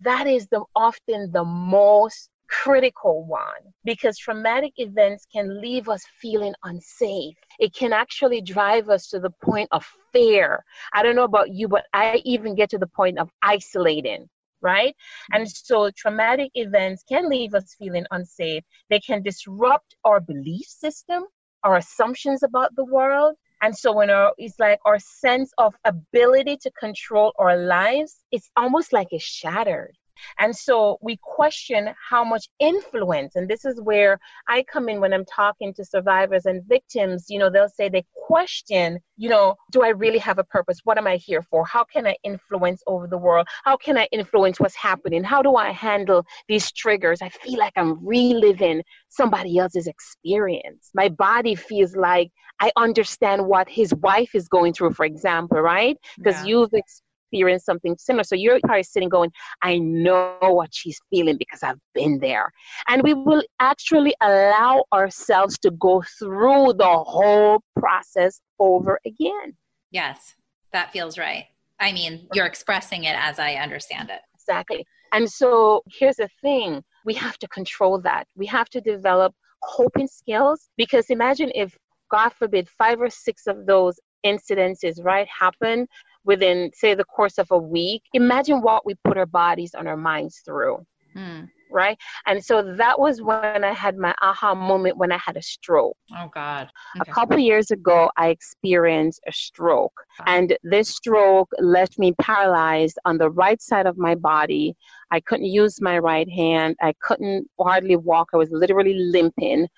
that 0.00 0.26
is 0.26 0.46
the 0.48 0.64
often 0.74 1.30
the 1.32 1.44
most 1.44 2.30
critical 2.48 3.26
one 3.26 3.74
because 3.84 4.16
traumatic 4.16 4.72
events 4.78 5.26
can 5.30 5.60
leave 5.60 5.88
us 5.88 6.02
feeling 6.20 6.54
unsafe. 6.64 7.36
It 7.58 7.74
can 7.74 7.92
actually 7.92 8.40
drive 8.40 8.88
us 8.88 9.08
to 9.08 9.20
the 9.20 9.30
point 9.42 9.68
of 9.72 9.84
fear. 10.12 10.64
I 10.94 11.02
don't 11.02 11.16
know 11.16 11.24
about 11.24 11.50
you, 11.50 11.68
but 11.68 11.84
I 11.92 12.22
even 12.24 12.54
get 12.54 12.70
to 12.70 12.78
the 12.78 12.86
point 12.86 13.18
of 13.18 13.30
isolating 13.42 14.28
right? 14.60 14.94
And 15.32 15.44
mm-hmm. 15.44 15.50
so 15.50 15.90
traumatic 15.96 16.50
events 16.54 17.04
can 17.08 17.28
leave 17.28 17.54
us 17.54 17.74
feeling 17.78 18.06
unsafe. 18.10 18.64
They 18.90 19.00
can 19.00 19.22
disrupt 19.22 19.96
our 20.04 20.20
belief 20.20 20.66
system, 20.66 21.24
our 21.64 21.76
assumptions 21.76 22.42
about 22.42 22.74
the 22.76 22.84
world. 22.84 23.34
And 23.60 23.76
so 23.76 23.92
when 23.92 24.10
our, 24.10 24.32
it's 24.38 24.58
like 24.58 24.78
our 24.84 24.98
sense 24.98 25.52
of 25.58 25.74
ability 25.84 26.58
to 26.62 26.70
control 26.78 27.32
our 27.38 27.56
lives, 27.56 28.16
it's 28.30 28.50
almost 28.56 28.92
like 28.92 29.08
it's 29.10 29.24
shattered. 29.24 29.96
And 30.38 30.54
so 30.54 30.98
we 31.00 31.18
question 31.22 31.90
how 32.08 32.24
much 32.24 32.48
influence, 32.58 33.36
and 33.36 33.48
this 33.48 33.64
is 33.64 33.80
where 33.80 34.18
I 34.48 34.62
come 34.62 34.88
in 34.88 35.00
when 35.00 35.12
I'm 35.12 35.24
talking 35.24 35.72
to 35.74 35.84
survivors 35.84 36.46
and 36.46 36.64
victims. 36.64 37.26
You 37.28 37.38
know, 37.38 37.50
they'll 37.50 37.68
say 37.68 37.88
they 37.88 38.04
question, 38.14 38.98
you 39.16 39.28
know, 39.28 39.56
do 39.72 39.82
I 39.82 39.88
really 39.88 40.18
have 40.18 40.38
a 40.38 40.44
purpose? 40.44 40.78
What 40.84 40.98
am 40.98 41.06
I 41.06 41.16
here 41.16 41.42
for? 41.42 41.64
How 41.66 41.84
can 41.84 42.06
I 42.06 42.16
influence 42.22 42.82
over 42.86 43.06
the 43.06 43.18
world? 43.18 43.46
How 43.64 43.76
can 43.76 43.96
I 43.96 44.08
influence 44.12 44.60
what's 44.60 44.76
happening? 44.76 45.24
How 45.24 45.42
do 45.42 45.56
I 45.56 45.70
handle 45.72 46.24
these 46.48 46.70
triggers? 46.72 47.22
I 47.22 47.28
feel 47.28 47.58
like 47.58 47.72
I'm 47.76 48.04
reliving 48.06 48.82
somebody 49.08 49.58
else's 49.58 49.86
experience. 49.86 50.90
My 50.94 51.08
body 51.08 51.54
feels 51.54 51.96
like 51.96 52.30
I 52.60 52.72
understand 52.76 53.46
what 53.46 53.68
his 53.68 53.94
wife 53.94 54.34
is 54.34 54.48
going 54.48 54.72
through, 54.72 54.94
for 54.94 55.06
example, 55.06 55.60
right? 55.60 55.96
Because 56.16 56.36
yeah. 56.40 56.46
you've 56.46 56.74
experienced 56.74 57.02
experience 57.30 57.64
something 57.64 57.96
similar. 57.98 58.24
So 58.24 58.34
you're 58.34 58.58
probably 58.64 58.82
sitting 58.82 59.08
going, 59.08 59.30
I 59.62 59.78
know 59.78 60.36
what 60.40 60.70
she's 60.72 60.98
feeling 61.10 61.36
because 61.38 61.62
I've 61.62 61.78
been 61.94 62.18
there. 62.20 62.50
And 62.88 63.02
we 63.02 63.14
will 63.14 63.42
actually 63.60 64.14
allow 64.20 64.84
ourselves 64.92 65.58
to 65.60 65.70
go 65.72 66.02
through 66.18 66.74
the 66.74 67.04
whole 67.06 67.60
process 67.76 68.40
over 68.58 68.98
again. 69.06 69.56
Yes, 69.90 70.34
that 70.72 70.92
feels 70.92 71.18
right. 71.18 71.46
I 71.80 71.92
mean, 71.92 72.28
you're 72.34 72.46
expressing 72.46 73.04
it 73.04 73.16
as 73.18 73.38
I 73.38 73.54
understand 73.54 74.10
it. 74.10 74.20
Exactly. 74.34 74.84
And 75.12 75.30
so 75.30 75.82
here's 75.86 76.16
the 76.16 76.28
thing 76.42 76.82
we 77.04 77.14
have 77.14 77.38
to 77.38 77.48
control 77.48 78.00
that. 78.02 78.26
We 78.36 78.46
have 78.46 78.68
to 78.70 78.80
develop 78.80 79.34
coping 79.62 80.08
skills 80.08 80.68
because 80.76 81.10
imagine 81.10 81.50
if, 81.54 81.76
God 82.10 82.30
forbid, 82.30 82.68
five 82.68 83.00
or 83.00 83.10
six 83.10 83.46
of 83.46 83.66
those 83.66 83.98
incidences, 84.24 85.02
right, 85.02 85.28
happen 85.28 85.86
within, 86.24 86.70
say, 86.74 86.94
the 86.94 87.04
course 87.04 87.38
of 87.38 87.50
a 87.50 87.58
week, 87.58 88.02
imagine 88.12 88.60
what 88.62 88.84
we 88.84 88.94
put 89.04 89.16
our 89.16 89.26
bodies 89.26 89.72
and 89.74 89.88
our 89.88 89.96
minds 89.96 90.42
through. 90.44 90.84
Mm. 91.16 91.48
Right. 91.70 91.98
And 92.26 92.42
so 92.42 92.62
that 92.76 92.98
was 92.98 93.20
when 93.20 93.62
I 93.62 93.72
had 93.72 93.98
my 93.98 94.14
aha 94.22 94.54
moment 94.54 94.96
when 94.96 95.12
I 95.12 95.18
had 95.18 95.36
a 95.36 95.42
stroke. 95.42 95.98
Oh, 96.16 96.30
God. 96.32 96.70
Okay. 96.98 97.10
A 97.10 97.14
couple 97.14 97.38
years 97.38 97.70
ago, 97.70 98.10
I 98.16 98.28
experienced 98.28 99.20
a 99.28 99.32
stroke. 99.32 99.92
And 100.24 100.56
this 100.62 100.88
stroke 100.88 101.50
left 101.58 101.98
me 101.98 102.12
paralyzed 102.20 102.98
on 103.04 103.18
the 103.18 103.30
right 103.30 103.60
side 103.60 103.86
of 103.86 103.98
my 103.98 104.14
body. 104.14 104.76
I 105.10 105.20
couldn't 105.20 105.46
use 105.46 105.78
my 105.80 105.98
right 105.98 106.28
hand. 106.30 106.76
I 106.80 106.94
couldn't 107.02 107.46
hardly 107.60 107.96
walk. 107.96 108.30
I 108.32 108.38
was 108.38 108.50
literally 108.50 108.94
limping. 108.94 109.68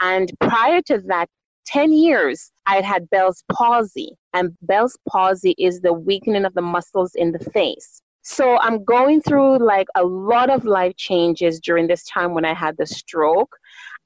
And 0.00 0.32
prior 0.40 0.82
to 0.82 1.00
that, 1.06 1.28
10 1.66 1.92
years, 1.92 2.52
I 2.66 2.76
had 2.76 2.84
had 2.84 3.10
Bell's 3.10 3.42
palsy, 3.52 4.16
and 4.36 4.54
Bell's 4.60 4.98
palsy 5.08 5.54
is 5.58 5.80
the 5.80 5.94
weakening 5.94 6.44
of 6.44 6.52
the 6.52 6.60
muscles 6.60 7.12
in 7.14 7.32
the 7.32 7.50
face. 7.50 8.02
So 8.22 8.58
I'm 8.58 8.84
going 8.84 9.22
through 9.22 9.64
like 9.64 9.86
a 9.96 10.04
lot 10.04 10.50
of 10.50 10.64
life 10.64 10.94
changes 10.96 11.58
during 11.58 11.86
this 11.86 12.04
time 12.04 12.34
when 12.34 12.44
I 12.44 12.52
had 12.52 12.76
the 12.76 12.86
stroke. 12.86 13.56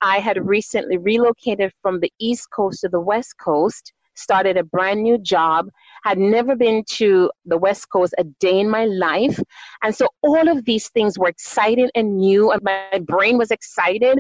I 0.02 0.18
had 0.18 0.46
recently 0.46 0.98
relocated 0.98 1.72
from 1.82 1.98
the 1.98 2.12
East 2.20 2.48
Coast 2.54 2.82
to 2.82 2.88
the 2.88 3.00
West 3.00 3.34
Coast 3.38 3.92
started 4.14 4.56
a 4.56 4.62
brand 4.62 5.02
new 5.02 5.18
job, 5.18 5.68
had 6.04 6.18
never 6.18 6.54
been 6.54 6.84
to 6.86 7.30
the 7.46 7.56
West 7.56 7.88
Coast 7.90 8.14
a 8.18 8.24
day 8.38 8.60
in 8.60 8.68
my 8.68 8.84
life. 8.84 9.40
And 9.82 9.94
so 9.94 10.08
all 10.22 10.48
of 10.48 10.64
these 10.64 10.90
things 10.90 11.18
were 11.18 11.28
exciting 11.28 11.90
and 11.94 12.18
new, 12.18 12.50
and 12.50 12.62
my 12.62 13.00
brain 13.02 13.38
was 13.38 13.50
excited, 13.50 14.18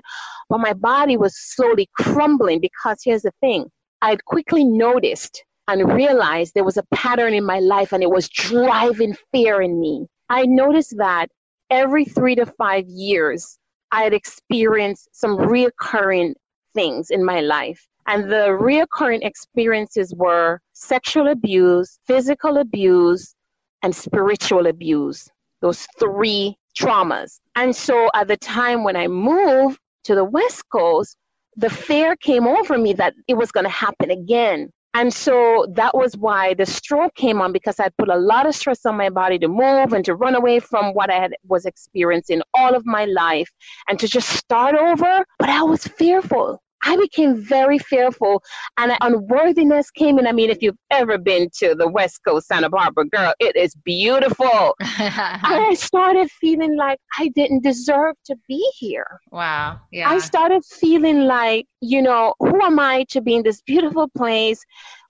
but 0.48 0.58
my 0.58 0.72
body 0.72 1.16
was 1.16 1.36
slowly 1.36 1.88
crumbling 1.98 2.60
because 2.60 3.00
here's 3.04 3.22
the 3.22 3.32
thing 3.40 3.66
I 4.02 4.16
quickly 4.16 4.64
noticed 4.64 5.44
and 5.70 5.92
realized 5.92 6.54
there 6.54 6.64
was 6.64 6.76
a 6.76 6.84
pattern 6.92 7.32
in 7.32 7.44
my 7.44 7.60
life 7.60 7.92
and 7.92 8.02
it 8.02 8.10
was 8.10 8.28
driving 8.28 9.16
fear 9.32 9.62
in 9.62 9.80
me. 9.80 10.06
I 10.28 10.44
noticed 10.46 10.96
that 10.96 11.28
every 11.70 12.04
three 12.04 12.34
to 12.34 12.46
five 12.46 12.86
years, 12.88 13.56
I 13.92 14.02
had 14.02 14.12
experienced 14.12 15.08
some 15.12 15.36
reoccurring 15.36 16.34
things 16.74 17.10
in 17.10 17.24
my 17.24 17.40
life. 17.40 17.86
And 18.06 18.30
the 18.30 18.58
reoccurring 18.60 19.20
experiences 19.22 20.12
were 20.14 20.60
sexual 20.72 21.28
abuse, 21.28 21.98
physical 22.04 22.56
abuse, 22.56 23.34
and 23.82 23.94
spiritual 23.94 24.66
abuse. 24.66 25.28
Those 25.60 25.86
three 25.98 26.56
traumas. 26.76 27.38
And 27.54 27.74
so 27.74 28.08
at 28.14 28.26
the 28.26 28.36
time 28.36 28.82
when 28.82 28.96
I 28.96 29.06
moved 29.06 29.78
to 30.04 30.14
the 30.14 30.24
West 30.24 30.64
Coast, 30.70 31.16
the 31.56 31.70
fear 31.70 32.16
came 32.16 32.46
over 32.46 32.78
me 32.78 32.92
that 32.94 33.14
it 33.28 33.34
was 33.34 33.52
going 33.52 33.64
to 33.64 33.70
happen 33.70 34.10
again. 34.10 34.70
And 34.94 35.14
so 35.14 35.66
that 35.76 35.96
was 35.96 36.16
why 36.16 36.54
the 36.54 36.66
stroke 36.66 37.14
came 37.14 37.40
on 37.40 37.52
because 37.52 37.78
I 37.78 37.90
put 37.90 38.08
a 38.08 38.16
lot 38.16 38.46
of 38.46 38.54
stress 38.54 38.84
on 38.84 38.96
my 38.96 39.08
body 39.08 39.38
to 39.38 39.48
move 39.48 39.92
and 39.92 40.04
to 40.04 40.14
run 40.16 40.34
away 40.34 40.58
from 40.58 40.94
what 40.94 41.10
I 41.10 41.20
had, 41.20 41.34
was 41.46 41.64
experiencing 41.64 42.42
all 42.54 42.74
of 42.74 42.84
my 42.84 43.04
life 43.04 43.48
and 43.88 43.98
to 44.00 44.08
just 44.08 44.28
start 44.30 44.74
over. 44.74 45.24
But 45.38 45.48
I 45.48 45.62
was 45.62 45.86
fearful. 45.86 46.60
I 46.82 46.96
became 46.96 47.36
very 47.36 47.78
fearful 47.78 48.42
and 48.78 48.92
unworthiness 49.00 49.90
came 49.90 50.18
in. 50.18 50.26
I 50.26 50.32
mean, 50.32 50.50
if 50.50 50.62
you've 50.62 50.78
ever 50.90 51.18
been 51.18 51.50
to 51.58 51.74
the 51.74 51.88
West 51.88 52.20
Coast, 52.26 52.48
Santa 52.48 52.70
Barbara, 52.70 53.06
girl, 53.06 53.34
it 53.38 53.56
is 53.56 53.74
beautiful. 53.84 54.74
I 54.80 55.74
started 55.78 56.30
feeling 56.30 56.76
like 56.76 56.98
I 57.18 57.28
didn't 57.28 57.62
deserve 57.62 58.14
to 58.26 58.36
be 58.48 58.66
here. 58.76 59.20
Wow. 59.30 59.80
Yeah. 59.92 60.10
I 60.10 60.18
started 60.18 60.64
feeling 60.64 61.26
like, 61.26 61.66
you 61.80 62.02
know, 62.02 62.34
who 62.38 62.62
am 62.62 62.78
I 62.78 63.04
to 63.10 63.20
be 63.20 63.34
in 63.34 63.42
this 63.42 63.62
beautiful 63.62 64.08
place? 64.16 64.60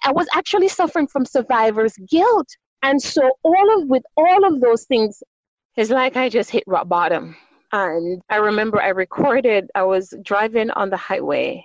I 0.05 0.13
was 0.13 0.27
actually 0.35 0.69
suffering 0.69 1.07
from 1.07 1.25
survivor's 1.25 1.95
guilt. 2.09 2.49
And 2.83 3.01
so 3.01 3.31
all 3.43 3.83
of 3.83 3.89
with 3.89 4.03
all 4.17 4.45
of 4.45 4.61
those 4.61 4.85
things, 4.85 5.23
it's 5.77 5.91
like 5.91 6.17
I 6.17 6.29
just 6.29 6.51
hit 6.51 6.65
rock 6.67 6.89
bottom. 6.89 7.37
And 7.73 8.23
I 8.29 8.37
remember 8.37 8.81
I 8.83 8.89
recorded, 8.89 9.71
I 9.75 9.83
was 9.85 10.13
driving 10.23 10.71
on 10.73 10.91
the 10.91 10.97
highway, 10.97 11.65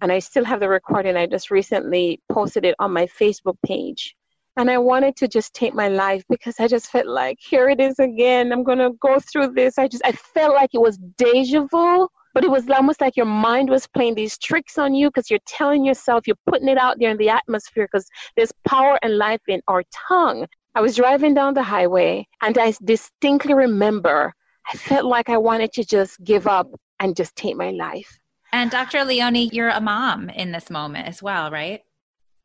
and 0.00 0.12
I 0.12 0.18
still 0.20 0.44
have 0.44 0.60
the 0.60 0.68
recording. 0.68 1.16
I 1.16 1.26
just 1.26 1.50
recently 1.50 2.20
posted 2.30 2.64
it 2.64 2.74
on 2.78 2.92
my 2.92 3.06
Facebook 3.06 3.56
page. 3.66 4.14
and 4.56 4.70
I 4.70 4.78
wanted 4.78 5.16
to 5.16 5.28
just 5.28 5.54
take 5.54 5.74
my 5.74 5.88
life 5.88 6.24
because 6.28 6.56
I 6.60 6.68
just 6.68 6.88
felt 6.90 7.06
like 7.06 7.38
here 7.40 7.68
it 7.68 7.80
is 7.80 7.98
again. 7.98 8.52
I'm 8.52 8.64
gonna 8.64 8.90
go 9.00 9.18
through 9.20 9.52
this. 9.54 9.78
I 9.78 9.88
just 9.88 10.04
I 10.04 10.12
felt 10.12 10.54
like 10.54 10.70
it 10.74 10.80
was 10.80 10.98
deja 11.16 11.66
vu, 11.70 12.08
but 12.34 12.44
it 12.44 12.50
was 12.50 12.68
almost 12.68 13.00
like 13.00 13.16
your 13.16 13.26
mind 13.26 13.70
was 13.70 13.86
playing 13.86 14.16
these 14.16 14.36
tricks 14.38 14.76
on 14.78 14.94
you 14.94 15.08
because 15.08 15.30
you're 15.30 15.46
telling 15.46 15.84
yourself 15.84 16.26
you're 16.26 16.36
putting 16.46 16.68
it 16.68 16.78
out 16.78 16.96
there 16.98 17.10
in 17.10 17.16
the 17.16 17.30
atmosphere 17.30 17.88
because 17.90 18.08
there's 18.36 18.52
power 18.66 18.98
and 19.02 19.18
life 19.18 19.40
in 19.48 19.62
our 19.68 19.82
tongue. 20.08 20.46
I 20.74 20.80
was 20.80 20.96
driving 20.96 21.34
down 21.34 21.54
the 21.54 21.62
highway 21.62 22.26
and 22.42 22.58
I 22.58 22.74
distinctly 22.84 23.54
remember 23.54 24.34
I 24.72 24.76
felt 24.76 25.04
like 25.04 25.28
I 25.28 25.36
wanted 25.36 25.72
to 25.74 25.84
just 25.84 26.22
give 26.22 26.46
up 26.46 26.68
and 27.00 27.16
just 27.16 27.34
take 27.34 27.56
my 27.56 27.70
life. 27.70 28.18
And 28.52 28.70
Dr. 28.70 29.04
Leone, 29.04 29.48
you're 29.52 29.68
a 29.68 29.80
mom 29.80 30.30
in 30.30 30.52
this 30.52 30.70
moment 30.70 31.08
as 31.08 31.22
well, 31.22 31.50
right? 31.50 31.80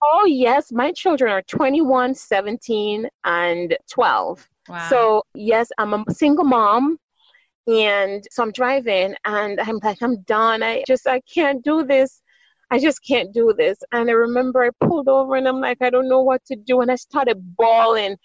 Oh, 0.04 0.26
yes. 0.26 0.72
My 0.72 0.92
children 0.92 1.32
are 1.32 1.42
21, 1.44 2.16
17, 2.16 3.08
and 3.24 3.78
12. 3.92 4.48
Wow. 4.68 4.90
So, 4.90 5.24
yes, 5.36 5.70
I'm 5.78 5.94
a 5.94 6.04
single 6.12 6.46
mom. 6.46 6.98
And 7.68 8.24
so 8.30 8.44
I'm 8.44 8.52
driving 8.52 9.16
and 9.26 9.60
I'm 9.60 9.80
like, 9.82 10.02
I'm 10.02 10.22
done. 10.22 10.62
I 10.62 10.84
just, 10.88 11.08
I 11.08 11.22
can't 11.22 11.64
do 11.64 11.84
this. 11.84 12.22
I 12.72 12.80
just 12.80 13.04
can't 13.06 13.34
do 13.34 13.54
this. 13.58 13.78
And 13.92 14.10
I 14.10 14.14
remember 14.14 14.64
I 14.64 14.86
pulled 14.86 15.08
over 15.08 15.36
and 15.36 15.48
I'm 15.48 15.62
like, 15.62 15.82
I 15.82 15.90
don't 15.90 16.10
know 16.10 16.22
what 16.22 16.44
to 16.46 16.56
do. 16.56 16.82
And 16.82 16.92
I 16.92 16.96
started 16.96 17.56
bawling. 17.56 18.18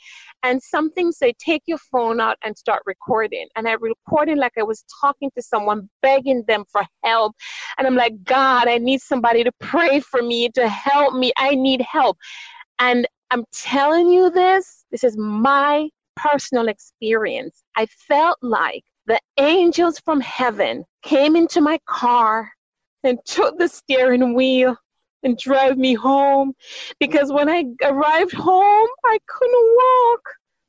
And 0.42 0.62
something 0.62 1.12
said, 1.12 1.34
take 1.38 1.62
your 1.66 1.78
phone 1.78 2.20
out 2.20 2.36
and 2.44 2.56
start 2.56 2.82
recording. 2.86 3.46
And 3.56 3.68
I 3.68 3.72
recorded 3.72 4.38
like 4.38 4.52
I 4.58 4.62
was 4.62 4.84
talking 5.00 5.30
to 5.36 5.42
someone, 5.42 5.88
begging 6.02 6.44
them 6.48 6.64
for 6.72 6.82
help. 7.04 7.34
And 7.76 7.86
I'm 7.86 7.96
like, 7.96 8.24
God, 8.24 8.68
I 8.68 8.78
need 8.78 9.00
somebody 9.00 9.44
to 9.44 9.52
pray 9.60 10.00
for 10.00 10.22
me, 10.22 10.48
to 10.50 10.68
help 10.68 11.14
me. 11.14 11.32
I 11.36 11.54
need 11.54 11.82
help. 11.82 12.16
And 12.78 13.06
I'm 13.30 13.44
telling 13.52 14.08
you 14.08 14.30
this, 14.30 14.84
this 14.90 15.04
is 15.04 15.16
my 15.16 15.88
personal 16.16 16.68
experience. 16.68 17.62
I 17.76 17.86
felt 17.86 18.38
like 18.42 18.82
the 19.06 19.20
angels 19.38 20.00
from 20.04 20.20
heaven 20.20 20.84
came 21.02 21.36
into 21.36 21.60
my 21.60 21.78
car 21.86 22.50
and 23.04 23.18
took 23.24 23.58
the 23.58 23.68
steering 23.68 24.34
wheel 24.34 24.76
and 25.22 25.36
drive 25.38 25.76
me 25.76 25.94
home 25.94 26.52
because 26.98 27.32
when 27.32 27.48
I 27.48 27.64
arrived 27.82 28.32
home, 28.32 28.88
I 29.04 29.18
couldn't 29.26 29.76
walk. 29.76 30.20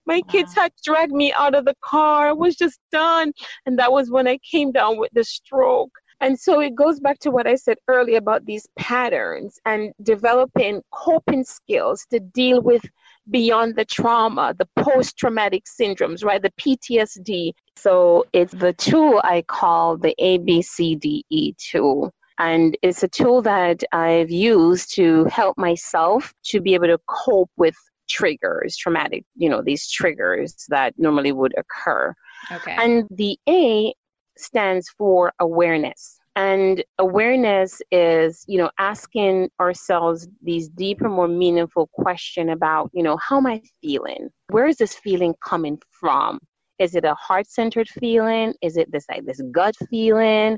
My 0.06 0.22
kids 0.22 0.54
had 0.56 0.72
dragged 0.84 1.14
me 1.14 1.32
out 1.34 1.56
of 1.56 1.66
the 1.66 1.76
car. 1.84 2.30
I 2.30 2.34
was 2.34 2.56
just 2.56 2.80
done. 2.92 3.34
And 3.66 3.78
that 3.80 3.92
was 3.92 4.10
when 4.10 4.28
I 4.28 4.40
came 4.40 4.72
down 4.72 4.98
with 4.98 5.12
the 5.14 5.24
stroke. 5.24 5.92
And 6.22 6.40
so 6.40 6.60
it 6.60 6.76
goes 6.76 7.00
back 7.00 7.18
to 7.20 7.32
what 7.32 7.48
I 7.48 7.56
said 7.56 7.78
earlier 7.88 8.18
about 8.18 8.46
these 8.46 8.68
patterns 8.78 9.60
and 9.66 9.92
developing 10.04 10.82
coping 10.92 11.44
skills 11.44 12.06
to 12.12 12.20
deal 12.20 12.62
with 12.62 12.84
beyond 13.30 13.76
the 13.76 13.86
trauma, 13.86 14.54
the 14.58 14.68
post 14.84 15.18
traumatic 15.18 15.64
syndromes, 15.66 16.24
right? 16.24 16.42
The 16.42 16.52
PTSD. 16.52 17.54
So 17.76 18.26
it's 18.34 18.54
the 18.54 18.74
tool 18.74 19.22
I 19.24 19.44
call 19.48 19.98
the 19.98 20.16
ABCDE 20.20 21.58
tool. 21.58 22.12
And 22.42 22.76
it's 22.82 23.04
a 23.04 23.08
tool 23.08 23.44
that 23.44 23.84
I've 23.92 24.32
used 24.32 24.96
to 24.96 25.26
help 25.26 25.60
myself 25.60 26.34
to 26.46 26.60
be 26.60 26.74
able 26.74 26.88
to 26.88 26.98
cope 27.08 27.52
with 27.56 27.76
triggers, 28.10 28.76
traumatic, 28.76 29.24
you 29.36 29.48
know, 29.48 29.62
these 29.62 29.88
triggers 29.88 30.66
that 30.70 30.96
normally 30.98 31.34
would 31.34 31.54
occur. 31.56 32.16
Okay. 32.52 32.76
And 32.80 33.08
the 33.12 33.38
A 33.48 33.94
stands 34.40 34.90
for 34.98 35.32
awareness. 35.40 36.18
And 36.36 36.84
awareness 36.98 37.80
is, 37.92 38.44
you 38.48 38.58
know, 38.58 38.72
asking 38.80 39.52
ourselves 39.60 40.28
these 40.42 40.68
deeper, 40.68 41.10
more 41.10 41.28
meaningful 41.28 41.92
question 41.94 42.50
about, 42.50 42.90
you 42.92 43.04
know, 43.04 43.18
how 43.18 43.38
am 43.38 43.46
I 43.46 43.62
feeling? 43.84 44.30
Where 44.50 44.66
is 44.66 44.78
this 44.78 44.96
feeling 44.96 45.36
coming 45.46 45.80
from? 45.92 46.40
Is 46.80 46.96
it 46.96 47.06
a 47.06 47.14
heart-centered 47.14 47.88
feeling? 47.88 48.56
Is 48.64 48.78
it 48.78 48.92
this 48.92 49.06
like 49.12 49.26
this 49.26 49.40
gut 49.52 49.76
feeling? 49.92 50.58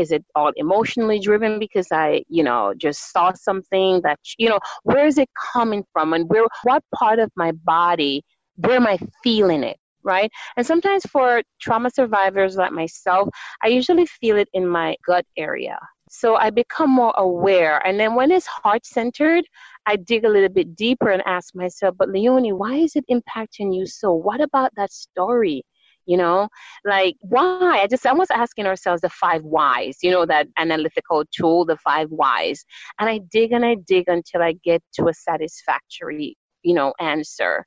Is 0.00 0.10
it 0.10 0.24
all 0.34 0.52
emotionally 0.56 1.18
driven 1.20 1.58
because 1.58 1.88
I, 1.92 2.24
you 2.28 2.42
know, 2.42 2.74
just 2.76 3.12
saw 3.12 3.32
something 3.32 4.00
that, 4.02 4.18
you 4.38 4.48
know, 4.48 4.58
where 4.82 5.06
is 5.06 5.18
it 5.18 5.28
coming 5.52 5.84
from 5.92 6.12
and 6.14 6.28
where, 6.30 6.46
what 6.62 6.82
part 6.94 7.18
of 7.18 7.30
my 7.36 7.52
body, 7.52 8.22
where 8.56 8.76
am 8.76 8.86
I 8.86 8.98
feeling 9.22 9.62
it? 9.62 9.76
Right. 10.02 10.30
And 10.56 10.66
sometimes 10.66 11.02
for 11.04 11.42
trauma 11.60 11.90
survivors 11.90 12.56
like 12.56 12.72
myself, 12.72 13.28
I 13.62 13.68
usually 13.68 14.06
feel 14.06 14.38
it 14.38 14.48
in 14.54 14.66
my 14.66 14.96
gut 15.06 15.26
area. 15.36 15.78
So 16.12 16.36
I 16.36 16.50
become 16.50 16.90
more 16.90 17.14
aware. 17.18 17.86
And 17.86 18.00
then 18.00 18.14
when 18.14 18.30
it's 18.30 18.46
heart 18.46 18.84
centered, 18.84 19.44
I 19.86 19.96
dig 19.96 20.24
a 20.24 20.28
little 20.28 20.48
bit 20.48 20.74
deeper 20.74 21.10
and 21.10 21.22
ask 21.26 21.54
myself, 21.54 21.96
but 21.98 22.08
Leone, 22.08 22.56
why 22.58 22.76
is 22.76 22.96
it 22.96 23.04
impacting 23.10 23.74
you 23.76 23.86
so? 23.86 24.12
What 24.12 24.40
about 24.40 24.72
that 24.76 24.90
story? 24.90 25.62
You 26.06 26.16
know? 26.16 26.48
Like 26.84 27.16
why? 27.20 27.80
I 27.82 27.86
just 27.86 28.06
almost 28.06 28.30
asking 28.30 28.66
ourselves 28.66 29.02
the 29.02 29.10
five 29.10 29.42
whys 29.42 29.98
you 30.02 30.10
know 30.10 30.26
that 30.26 30.48
analytical 30.58 31.24
tool 31.36 31.64
the 31.64 31.76
five 31.78 32.08
whys. 32.10 32.64
And 32.98 33.08
i 33.08 33.20
dig 33.30 33.52
and 33.52 33.64
i 33.64 33.76
dig 33.86 34.04
until 34.08 34.42
i 34.42 34.52
get 34.64 34.82
to 34.94 35.08
a 35.08 35.14
satisfactory 35.14 36.36
you 36.62 36.74
know 36.74 36.94
answer. 37.00 37.66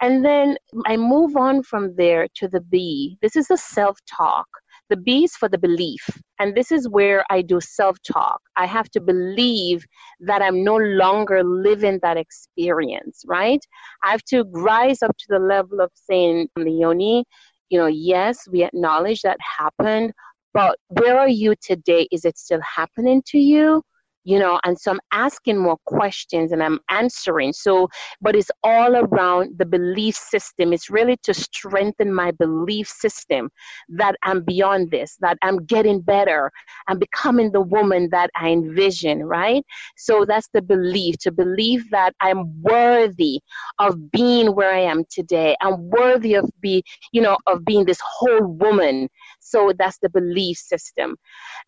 And 0.00 0.24
then 0.24 0.56
i 0.86 0.96
move 0.96 1.36
on 1.36 1.62
from 1.62 1.94
there 1.96 2.28
to 2.36 2.48
the 2.48 2.60
b. 2.60 3.18
This 3.22 3.36
is 3.36 3.48
the 3.48 3.56
self-talk 3.58 4.46
the 4.90 4.96
B 4.96 5.24
is 5.24 5.34
for 5.36 5.48
the 5.48 5.58
belief. 5.58 6.08
And 6.38 6.54
this 6.54 6.72
is 6.72 6.88
where 6.88 7.24
I 7.30 7.42
do 7.42 7.60
self 7.60 7.98
talk. 8.02 8.40
I 8.56 8.66
have 8.66 8.90
to 8.90 9.00
believe 9.00 9.84
that 10.20 10.42
I'm 10.42 10.64
no 10.64 10.76
longer 10.76 11.42
living 11.44 11.98
that 12.02 12.16
experience, 12.16 13.24
right? 13.26 13.60
I 14.04 14.10
have 14.10 14.24
to 14.24 14.44
rise 14.50 15.02
up 15.02 15.16
to 15.16 15.26
the 15.28 15.38
level 15.38 15.80
of 15.80 15.90
saying, 15.94 16.48
Leone, 16.56 17.24
you 17.70 17.78
know, 17.78 17.86
yes, 17.86 18.48
we 18.50 18.64
acknowledge 18.64 19.22
that 19.22 19.38
happened, 19.58 20.12
but 20.54 20.78
where 20.88 21.18
are 21.18 21.28
you 21.28 21.54
today? 21.60 22.08
Is 22.10 22.24
it 22.24 22.38
still 22.38 22.60
happening 22.62 23.22
to 23.26 23.38
you? 23.38 23.82
You 24.28 24.38
know 24.38 24.60
and 24.64 24.78
so 24.78 24.90
i'm 24.90 25.00
asking 25.12 25.56
more 25.56 25.78
questions 25.86 26.52
and 26.52 26.62
i'm 26.62 26.78
answering. 26.90 27.52
So 27.52 27.88
but 28.20 28.36
it's 28.36 28.50
all 28.62 28.96
around 28.96 29.58
the 29.58 29.64
belief 29.64 30.14
system. 30.16 30.72
It's 30.72 30.90
really 30.90 31.16
to 31.22 31.32
strengthen 31.32 32.12
my 32.12 32.30
belief 32.32 32.88
system 32.88 33.48
that 33.88 34.14
i'm 34.22 34.42
beyond 34.44 34.90
this 34.90 35.16
that 35.20 35.38
i'm 35.42 35.58
getting 35.64 36.00
better. 36.00 36.50
I'm 36.88 36.98
becoming 36.98 37.52
the 37.52 37.62
woman 37.62 38.08
that 38.10 38.30
i 38.36 38.50
envision 38.50 39.24
right? 39.24 39.64
So 39.96 40.24
that's 40.26 40.48
the 40.52 40.62
belief 40.62 41.16
to 41.24 41.32
believe 41.32 41.88
that 41.90 42.12
i'm 42.20 42.40
worthy 42.60 43.40
of 43.78 44.10
being 44.10 44.54
where 44.54 44.74
i 44.74 44.84
am 44.94 45.04
today. 45.10 45.56
I'm 45.62 45.88
worthy 45.88 46.34
of 46.34 46.44
be 46.60 46.82
you 47.12 47.22
know 47.22 47.38
of 47.46 47.64
being 47.64 47.86
this 47.86 48.00
whole 48.04 48.46
woman. 48.64 49.08
So 49.40 49.72
that's 49.78 49.98
the 49.98 50.10
belief 50.10 50.58
system. 50.58 51.16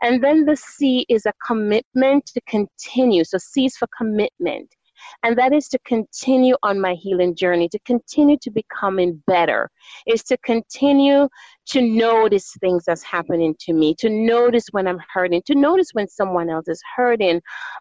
And 0.02 0.22
then 0.22 0.44
the 0.44 0.56
c 0.56 1.06
is 1.08 1.24
a 1.24 1.32
commitment 1.46 2.26
to 2.26 2.40
continue. 2.50 3.24
So 3.24 3.38
C 3.38 3.66
is 3.66 3.76
for 3.76 3.88
commitment. 3.96 4.74
And 5.22 5.36
that 5.38 5.52
is 5.52 5.68
to 5.68 5.78
continue 5.86 6.56
on 6.62 6.80
my 6.80 6.94
healing 6.94 7.34
journey, 7.34 7.68
to 7.70 7.78
continue 7.86 8.36
to 8.42 8.50
becoming 8.50 9.22
better, 9.26 9.70
is 10.06 10.22
to 10.24 10.36
continue 10.38 11.28
to 11.68 11.80
notice 11.82 12.54
things 12.60 12.84
that's 12.86 13.02
happening 13.02 13.54
to 13.60 13.72
me, 13.72 13.94
to 13.98 14.10
notice 14.10 14.66
when 14.72 14.86
I'm 14.86 15.00
hurting, 15.12 15.42
to 15.46 15.54
notice 15.54 15.90
when 15.92 16.08
someone 16.08 16.50
else 16.50 16.68
is 16.68 16.82
hurting. 16.96 17.40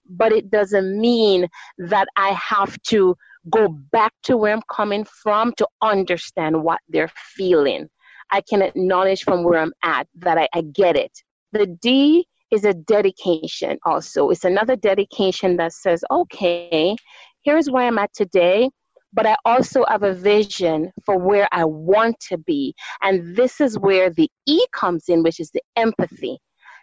But 0.10 0.32
it 0.32 0.50
doesn't 0.50 1.00
mean 1.00 1.48
that 1.78 2.08
I 2.16 2.30
have 2.30 2.82
to 2.84 3.16
go 3.50 3.68
back 3.92 4.14
to 4.24 4.38
where 4.38 4.54
I'm 4.54 4.64
coming 4.72 5.06
from 5.06 5.54
to 5.58 5.68
understand 5.82 6.64
what 6.64 6.80
they're 6.88 7.12
feeling. 7.36 7.88
I 8.32 8.42
can 8.42 8.62
acknowledge 8.62 9.24
from 9.24 9.44
where 9.44 9.60
I'm 9.60 9.74
at 9.84 10.08
that 10.20 10.38
I, 10.38 10.48
I 10.54 10.62
get 10.62 10.96
it. 10.96 11.12
The 11.52 11.66
D 11.66 12.28
is 12.52 12.66
a 12.66 12.74
dedication 12.74 13.78
also. 13.86 14.30
It's 14.30 14.46
another 14.46 14.76
dedication 14.76 15.58
that 15.58 15.74
says, 15.74 16.04
okay, 16.10 16.96
here's 17.44 17.70
where 17.70 17.88
I'm 17.88 17.98
at 17.98 18.14
today, 18.14 18.70
but 19.14 19.26
I 19.26 19.36
also 19.46 19.86
have 19.88 20.04
a 20.04 20.14
vision 20.14 20.92
for 21.06 21.18
where 21.18 21.48
I 21.52 21.66
want 21.66 22.20
to 22.30 22.38
be. 22.38 22.74
And 23.02 23.36
this 23.36 23.60
is 23.62 23.78
where 23.78 24.10
the 24.10 24.30
E 24.46 24.62
comes 24.74 25.06
in, 25.08 25.24
which 25.24 25.40
is 25.40 25.52
the 25.52 25.62
empathy. 25.76 26.38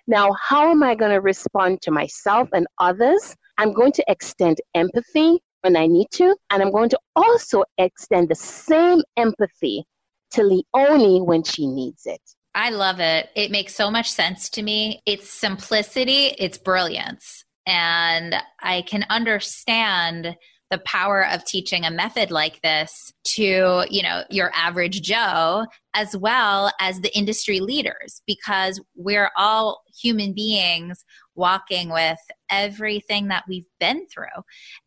Now, 0.07 0.31
how 0.41 0.71
am 0.71 0.83
I 0.83 0.95
going 0.95 1.11
to 1.11 1.21
respond 1.21 1.83
to 1.83 1.91
myself 1.91 2.49
and 2.53 2.67
others? 2.79 3.35
I'm 3.59 3.73
going 3.73 3.93
to 3.93 4.05
extend 4.09 4.59
empathy 4.75 5.41
when 5.63 5.77
I 5.77 5.87
need 5.87 6.09
to, 6.13 6.37
and 6.51 6.63
I'm 6.63 6.71
going 6.71 6.91
to 6.91 6.99
also 7.17 7.65
extend 7.79 8.29
the 8.29 8.37
same 8.37 9.03
empathy 9.17 9.85
to 10.33 10.43
Leone 10.43 11.27
when 11.27 11.43
she 11.43 11.67
needs 11.67 12.07
it. 12.07 12.21
I 12.57 12.71
love 12.71 13.01
it. 13.01 13.29
It 13.37 13.51
makes 13.51 13.75
so 13.75 13.91
much 13.91 14.11
sense 14.11 14.49
to 14.51 14.63
me. 14.63 15.03
It's 15.05 15.29
simplicity, 15.29 16.35
it's 16.39 16.57
brilliance. 16.57 17.45
And 17.67 18.35
I 18.63 18.83
can 18.83 19.05
understand 19.11 20.35
the 20.71 20.79
power 20.79 21.27
of 21.27 21.45
teaching 21.45 21.85
a 21.85 21.91
method 21.91 22.31
like 22.31 22.61
this 22.63 23.13
to, 23.25 23.85
you 23.89 24.03
know, 24.03 24.25
your 24.31 24.51
average 24.55 25.01
Joe 25.03 25.67
as 25.95 26.17
well 26.17 26.73
as 26.81 27.01
the 27.01 27.17
industry 27.17 27.61
leaders 27.61 28.21
because 28.27 28.81
we're 28.97 29.31
all 29.37 29.83
human 29.97 30.33
beings 30.33 31.05
walking 31.37 31.91
with 31.91 32.19
everything 32.51 33.29
that 33.29 33.45
we've 33.49 33.67
been 33.79 34.07
through. 34.09 34.43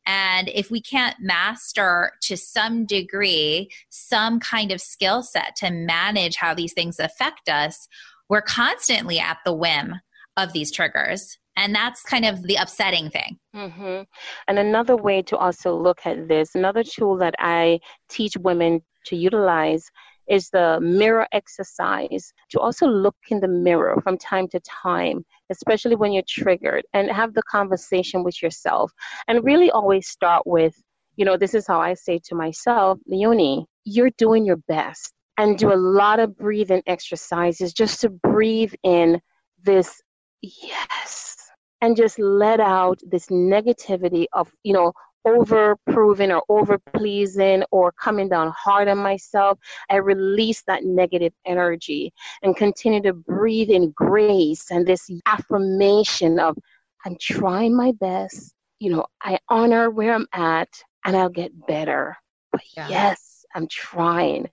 And 0.06 0.50
if 0.50 0.70
we 0.70 0.82
can't 0.82 1.16
master 1.20 2.12
to 2.24 2.36
some 2.36 2.86
degree 2.86 3.70
some 3.90 4.40
kind 4.40 4.72
of 4.72 4.82
skill 4.82 5.24
set 5.24 5.56
to 5.58 5.72
manage 5.72 6.36
how 6.36 6.54
these 6.54 6.74
things 6.74 7.00
affect 7.00 7.48
us, 7.48 7.88
we're 8.30 8.42
constantly 8.42 9.20
at 9.20 9.38
the 9.46 9.54
whim 9.54 9.96
of 10.38 10.54
these 10.54 10.72
triggers. 10.72 11.38
And 11.56 11.76
that's 11.76 12.02
kind 12.04 12.26
of 12.26 12.44
the 12.44 12.56
upsetting 12.56 13.10
thing. 13.10 13.38
Mm-hmm. 13.56 14.04
And 14.48 14.60
another 14.60 14.96
way 14.96 15.22
to 15.24 15.38
also 15.38 15.76
look 15.76 16.00
at 16.06 16.28
this, 16.28 16.56
another 16.56 16.84
tool 16.84 17.18
that 17.18 17.36
I 17.40 17.80
teach 18.10 18.38
women 18.38 18.82
to 19.06 19.16
utilize 19.16 19.84
is 20.30 20.50
the 20.50 20.80
mirror 20.80 21.28
exercise 21.34 22.32
to 22.52 22.60
also 22.60 22.86
look 22.88 23.16
in 23.30 23.40
the 23.40 23.48
mirror 23.48 24.00
from 24.04 24.18
time 24.18 24.48
to 24.50 24.60
time, 24.62 25.26
especially 25.50 25.96
when 25.96 26.14
you're 26.14 26.24
triggered, 26.28 26.86
and 26.94 27.12
have 27.12 27.34
the 27.34 27.44
conversation 27.50 28.24
with 28.24 28.42
yourself. 28.42 28.92
And 29.28 29.44
really 29.44 29.72
always 29.72 30.08
start 30.08 30.44
with, 30.46 30.76
you 31.16 31.26
know, 31.26 31.36
this 31.36 31.56
is 31.56 31.66
how 31.68 31.82
I 31.82 31.96
say 31.96 32.20
to 32.26 32.36
myself, 32.36 33.00
Leonie, 33.08 33.66
you're 33.84 34.12
doing 34.18 34.46
your 34.46 34.60
best. 34.68 35.14
And 35.38 35.58
do 35.58 35.72
a 35.72 35.76
lot 35.76 36.20
of 36.20 36.38
breathing 36.38 36.84
exercises 36.86 37.72
just 37.72 38.02
to 38.02 38.10
breathe 38.10 38.74
in 38.84 39.22
this 39.64 40.02
yes 40.42 41.39
and 41.82 41.96
just 41.96 42.20
let 42.20 42.60
out 42.60 43.00
this 43.06 43.28
negativity 43.28 44.26
of, 44.34 44.52
you 44.64 44.74
know, 44.74 44.94
over 45.26 45.76
proving 45.88 46.32
or 46.32 46.44
over 46.50 46.78
pleasing 46.78 47.64
or 47.72 47.92
coming 47.92 48.30
down 48.30 48.52
hard 48.58 48.88
on 48.88 48.98
myself. 48.98 49.60
I 49.90 49.98
release 49.98 50.64
that 50.68 50.84
negative 50.84 51.34
energy 51.46 52.14
and 52.42 52.56
continue 52.56 53.02
to 53.04 53.14
breathe 53.14 53.70
in 53.70 53.92
grace 53.92 54.72
and 54.72 54.86
this 54.86 55.10
affirmation 55.26 56.40
of, 56.40 56.58
I'm 57.06 57.18
trying 57.20 57.76
my 57.76 57.92
best. 58.00 58.54
You 58.80 58.92
know, 58.92 59.06
I 59.22 59.40
honor 59.50 59.90
where 59.90 60.14
I'm 60.14 60.28
at 60.34 60.70
and 61.06 61.16
I'll 61.16 61.30
get 61.30 61.52
better. 61.68 62.16
But 62.52 62.62
yeah. 62.76 62.88
yes, 62.90 63.46
I'm 63.56 63.68
trying. 63.68 64.50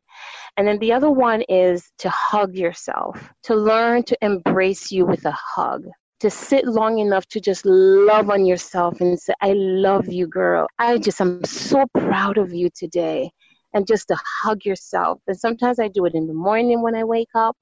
And 0.57 0.67
then 0.67 0.79
the 0.79 0.93
other 0.93 1.11
one 1.11 1.43
is 1.43 1.91
to 1.99 2.11
hug 2.11 2.55
yourself, 2.55 3.33
to 3.45 3.55
learn 3.55 4.03
to 4.05 4.19
embrace 4.23 4.91
you 4.91 5.07
with 5.07 5.25
a 5.27 5.33
hug 5.33 5.87
to 6.21 6.31
sit 6.31 6.65
long 6.67 6.99
enough 6.99 7.27
to 7.27 7.41
just 7.41 7.65
love 7.67 8.31
on 8.31 8.47
yourself 8.47 9.01
and 9.01 9.19
say, 9.19 9.35
I 9.41 9.53
love 9.53 10.09
you, 10.09 10.27
girl. 10.27 10.67
I 10.79 10.99
just 10.99 11.21
am 11.21 11.45
so 11.45 11.85
proud 11.95 12.39
of 12.39 12.53
you 12.53 12.71
today. 12.75 13.31
And 13.75 13.87
just 13.87 14.09
to 14.09 14.17
hug 14.43 14.65
yourself. 14.65 15.21
And 15.27 15.39
sometimes 15.39 15.79
I 15.79 15.89
do 15.89 16.07
it 16.07 16.15
in 16.15 16.27
the 16.27 16.33
morning 16.33 16.81
when 16.81 16.95
I 16.95 17.05
wake 17.05 17.29
up. 17.35 17.55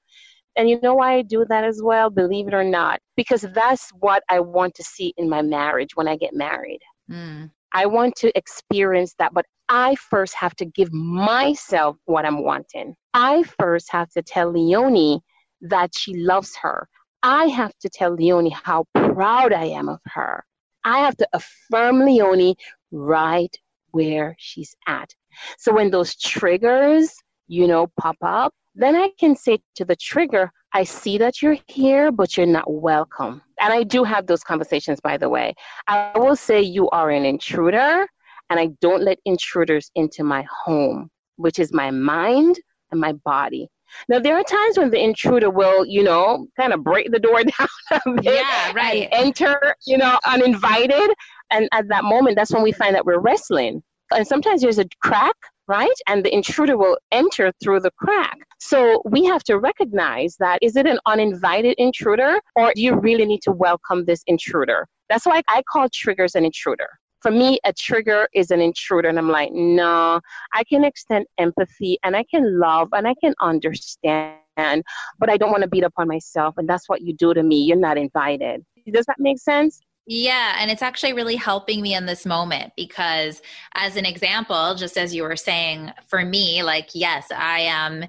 And 0.54 0.70
you 0.70 0.78
know 0.80 0.94
why 0.94 1.14
I 1.14 1.22
do 1.22 1.44
that 1.48 1.64
as 1.64 1.80
well? 1.82 2.08
Believe 2.08 2.46
it 2.46 2.54
or 2.54 2.62
not. 2.62 3.00
Because 3.16 3.42
that's 3.52 3.90
what 3.98 4.22
I 4.30 4.38
want 4.38 4.74
to 4.76 4.84
see 4.84 5.12
in 5.16 5.28
my 5.28 5.42
marriage 5.42 5.96
when 5.96 6.06
I 6.06 6.16
get 6.16 6.32
married. 6.32 6.78
Mm. 7.10 7.50
I 7.72 7.86
want 7.86 8.14
to 8.16 8.36
experience 8.38 9.16
that, 9.18 9.34
but 9.34 9.44
I 9.68 9.96
first 9.96 10.34
have 10.34 10.54
to 10.56 10.64
give 10.64 10.92
myself 10.92 11.96
what 12.04 12.24
I'm 12.24 12.44
wanting. 12.44 12.94
I 13.14 13.42
first 13.58 13.90
have 13.90 14.10
to 14.10 14.22
tell 14.22 14.52
Leonie 14.52 15.20
that 15.62 15.90
she 15.96 16.14
loves 16.14 16.54
her. 16.62 16.88
I 17.26 17.46
have 17.46 17.72
to 17.78 17.88
tell 17.88 18.14
Leonie 18.14 18.50
how 18.50 18.84
proud 18.94 19.54
I 19.54 19.64
am 19.64 19.88
of 19.88 20.00
her. 20.04 20.44
I 20.84 20.98
have 20.98 21.16
to 21.16 21.28
affirm 21.32 22.04
Leonie 22.04 22.54
right 22.92 23.56
where 23.92 24.36
she's 24.38 24.76
at. 24.86 25.08
So 25.56 25.72
when 25.72 25.90
those 25.90 26.14
triggers, 26.16 27.14
you 27.48 27.66
know, 27.66 27.86
pop 27.98 28.18
up, 28.20 28.52
then 28.74 28.94
I 28.94 29.08
can 29.18 29.36
say 29.36 29.58
to 29.76 29.86
the 29.86 29.96
trigger, 29.96 30.52
I 30.74 30.84
see 30.84 31.16
that 31.16 31.40
you're 31.40 31.56
here, 31.68 32.12
but 32.12 32.36
you're 32.36 32.44
not 32.44 32.70
welcome. 32.70 33.40
And 33.58 33.72
I 33.72 33.84
do 33.84 34.04
have 34.04 34.26
those 34.26 34.42
conversations, 34.42 35.00
by 35.00 35.16
the 35.16 35.30
way. 35.30 35.54
I 35.86 36.12
will 36.16 36.36
say 36.36 36.60
you 36.60 36.90
are 36.90 37.08
an 37.08 37.24
intruder, 37.24 38.06
and 38.50 38.60
I 38.60 38.66
don't 38.82 39.02
let 39.02 39.18
intruders 39.24 39.90
into 39.94 40.24
my 40.24 40.44
home, 40.64 41.08
which 41.36 41.58
is 41.58 41.72
my 41.72 41.90
mind 41.90 42.60
and 42.90 43.00
my 43.00 43.12
body. 43.12 43.70
Now 44.08 44.18
there 44.18 44.36
are 44.36 44.42
times 44.42 44.78
when 44.78 44.90
the 44.90 45.02
intruder 45.02 45.50
will, 45.50 45.86
you 45.86 46.02
know, 46.02 46.46
kind 46.56 46.72
of 46.72 46.82
break 46.82 47.10
the 47.10 47.18
door 47.18 47.42
down 47.58 47.68
a 47.90 48.12
bit 48.12 48.24
yeah, 48.24 48.72
right. 48.72 49.08
enter, 49.12 49.74
you 49.86 49.98
know, 49.98 50.18
uninvited. 50.26 51.14
And 51.50 51.68
at 51.72 51.88
that 51.88 52.04
moment, 52.04 52.36
that's 52.36 52.52
when 52.52 52.62
we 52.62 52.72
find 52.72 52.94
that 52.94 53.04
we're 53.04 53.20
wrestling. 53.20 53.82
And 54.12 54.26
sometimes 54.26 54.62
there's 54.62 54.78
a 54.78 54.86
crack, 55.02 55.36
right? 55.66 55.94
And 56.08 56.24
the 56.24 56.34
intruder 56.34 56.76
will 56.76 56.98
enter 57.10 57.52
through 57.62 57.80
the 57.80 57.90
crack. 57.98 58.36
So 58.60 59.02
we 59.04 59.24
have 59.24 59.42
to 59.44 59.58
recognize 59.58 60.36
that 60.38 60.58
is 60.62 60.76
it 60.76 60.86
an 60.86 60.98
uninvited 61.06 61.74
intruder 61.78 62.38
or 62.56 62.72
do 62.74 62.82
you 62.82 62.94
really 62.94 63.26
need 63.26 63.42
to 63.42 63.52
welcome 63.52 64.04
this 64.04 64.22
intruder? 64.26 64.86
That's 65.08 65.26
why 65.26 65.42
I 65.48 65.62
call 65.70 65.88
triggers 65.92 66.34
an 66.34 66.44
intruder 66.44 66.88
for 67.24 67.30
me, 67.30 67.58
a 67.64 67.72
trigger 67.72 68.28
is 68.34 68.50
an 68.50 68.60
intruder. 68.60 69.08
And 69.08 69.18
I'm 69.18 69.30
like, 69.30 69.50
no, 69.50 70.20
I 70.52 70.62
can 70.62 70.84
extend 70.84 71.24
empathy 71.38 71.98
and 72.04 72.14
I 72.14 72.22
can 72.24 72.60
love 72.60 72.90
and 72.92 73.08
I 73.08 73.14
can 73.18 73.32
understand, 73.40 74.84
but 75.18 75.30
I 75.30 75.38
don't 75.38 75.50
want 75.50 75.62
to 75.62 75.68
beat 75.68 75.84
up 75.84 75.94
on 75.96 76.06
myself. 76.06 76.58
And 76.58 76.68
that's 76.68 76.86
what 76.86 77.00
you 77.00 77.14
do 77.14 77.32
to 77.32 77.42
me. 77.42 77.62
You're 77.62 77.78
not 77.78 77.96
invited. 77.96 78.62
Does 78.92 79.06
that 79.06 79.16
make 79.18 79.38
sense? 79.38 79.80
Yeah, 80.06 80.56
and 80.58 80.70
it's 80.70 80.82
actually 80.82 81.14
really 81.14 81.36
helping 81.36 81.80
me 81.80 81.94
in 81.94 82.04
this 82.04 82.26
moment 82.26 82.74
because, 82.76 83.40
as 83.74 83.96
an 83.96 84.04
example, 84.04 84.74
just 84.74 84.98
as 84.98 85.14
you 85.14 85.22
were 85.22 85.34
saying, 85.34 85.92
for 86.08 86.26
me, 86.26 86.62
like, 86.62 86.90
yes, 86.92 87.28
I 87.34 87.60
am 87.60 88.04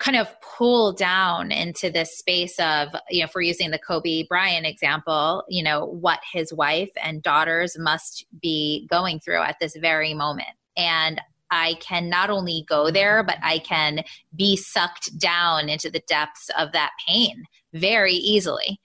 kind 0.00 0.16
of 0.16 0.28
pull 0.40 0.92
down 0.92 1.52
into 1.52 1.90
this 1.90 2.18
space 2.18 2.58
of, 2.58 2.88
you 3.10 3.20
know, 3.20 3.26
if 3.26 3.32
we're 3.34 3.42
using 3.42 3.70
the 3.70 3.78
Kobe 3.78 4.24
Bryant 4.28 4.66
example, 4.66 5.44
you 5.48 5.62
know, 5.62 5.84
what 5.84 6.20
his 6.32 6.52
wife 6.52 6.90
and 7.02 7.22
daughters 7.22 7.78
must 7.78 8.24
be 8.40 8.88
going 8.90 9.20
through 9.20 9.42
at 9.42 9.56
this 9.60 9.76
very 9.76 10.14
moment. 10.14 10.48
And 10.76 11.20
I 11.50 11.74
can 11.80 12.08
not 12.08 12.30
only 12.30 12.64
go 12.68 12.90
there, 12.90 13.22
but 13.22 13.36
I 13.42 13.58
can 13.58 14.02
be 14.34 14.56
sucked 14.56 15.18
down 15.18 15.68
into 15.68 15.90
the 15.90 16.02
depths 16.08 16.48
of 16.58 16.72
that 16.72 16.92
pain 17.06 17.44
very 17.74 18.14
easily. 18.14 18.80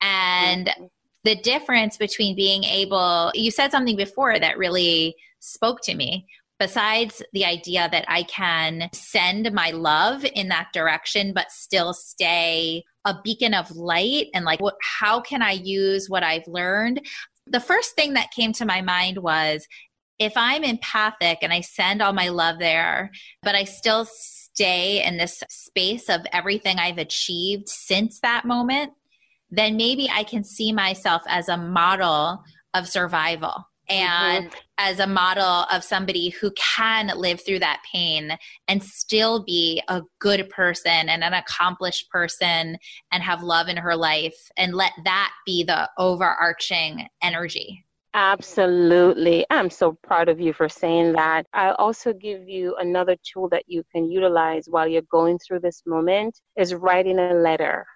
And 0.00 0.70
the 1.24 1.36
difference 1.36 1.96
between 1.96 2.36
being 2.36 2.64
able, 2.64 3.32
you 3.34 3.50
said 3.50 3.72
something 3.72 3.96
before 3.96 4.38
that 4.38 4.58
really 4.58 5.16
spoke 5.40 5.80
to 5.82 5.94
me, 5.94 6.26
besides 6.62 7.20
the 7.32 7.44
idea 7.44 7.88
that 7.90 8.04
I 8.06 8.22
can 8.22 8.88
send 8.92 9.50
my 9.50 9.72
love 9.72 10.24
in 10.24 10.46
that 10.50 10.68
direction, 10.72 11.32
but 11.34 11.50
still 11.50 11.92
stay 11.92 12.84
a 13.04 13.16
beacon 13.24 13.52
of 13.52 13.72
light 13.72 14.28
and 14.32 14.44
like, 14.44 14.60
what, 14.60 14.76
how 15.00 15.20
can 15.20 15.42
I 15.42 15.50
use 15.50 16.08
what 16.08 16.22
I've 16.22 16.46
learned? 16.46 17.04
The 17.48 17.58
first 17.58 17.96
thing 17.96 18.12
that 18.12 18.30
came 18.30 18.52
to 18.52 18.64
my 18.64 18.80
mind 18.80 19.18
was 19.18 19.66
if 20.20 20.34
I'm 20.36 20.62
empathic 20.62 21.38
and 21.42 21.52
I 21.52 21.62
send 21.62 22.00
all 22.00 22.12
my 22.12 22.28
love 22.28 22.60
there, 22.60 23.10
but 23.42 23.56
I 23.56 23.64
still 23.64 24.06
stay 24.06 25.04
in 25.04 25.16
this 25.16 25.42
space 25.48 26.08
of 26.08 26.20
everything 26.32 26.78
I've 26.78 26.98
achieved 26.98 27.68
since 27.68 28.20
that 28.20 28.44
moment, 28.44 28.92
then 29.50 29.76
maybe 29.76 30.08
I 30.08 30.22
can 30.22 30.44
see 30.44 30.72
myself 30.72 31.22
as 31.26 31.48
a 31.48 31.56
model 31.56 32.44
of 32.72 32.86
survival. 32.86 33.66
And 33.92 34.46
mm-hmm. 34.46 34.58
as 34.78 34.98
a 35.00 35.06
model 35.06 35.66
of 35.70 35.84
somebody 35.84 36.30
who 36.30 36.50
can 36.52 37.12
live 37.14 37.44
through 37.44 37.58
that 37.58 37.82
pain 37.92 38.32
and 38.66 38.82
still 38.82 39.44
be 39.44 39.82
a 39.88 40.00
good 40.18 40.48
person 40.48 41.08
and 41.10 41.22
an 41.22 41.34
accomplished 41.34 42.08
person 42.10 42.78
and 43.12 43.22
have 43.22 43.42
love 43.42 43.68
in 43.68 43.76
her 43.76 43.94
life 43.94 44.34
and 44.56 44.74
let 44.74 44.92
that 45.04 45.30
be 45.44 45.62
the 45.62 45.88
overarching 45.98 47.06
energy. 47.22 47.84
Absolutely. 48.14 49.46
I'm 49.48 49.70
so 49.70 49.96
proud 50.02 50.28
of 50.28 50.40
you 50.40 50.52
for 50.52 50.68
saying 50.68 51.12
that. 51.12 51.46
I'll 51.54 51.74
also 51.74 52.12
give 52.12 52.46
you 52.46 52.76
another 52.76 53.16
tool 53.30 53.48
that 53.50 53.64
you 53.66 53.82
can 53.90 54.10
utilize 54.10 54.66
while 54.68 54.86
you're 54.86 55.02
going 55.10 55.38
through 55.38 55.60
this 55.60 55.82
moment 55.86 56.38
is 56.56 56.74
writing 56.74 57.18
a 57.18 57.34
letter 57.34 57.86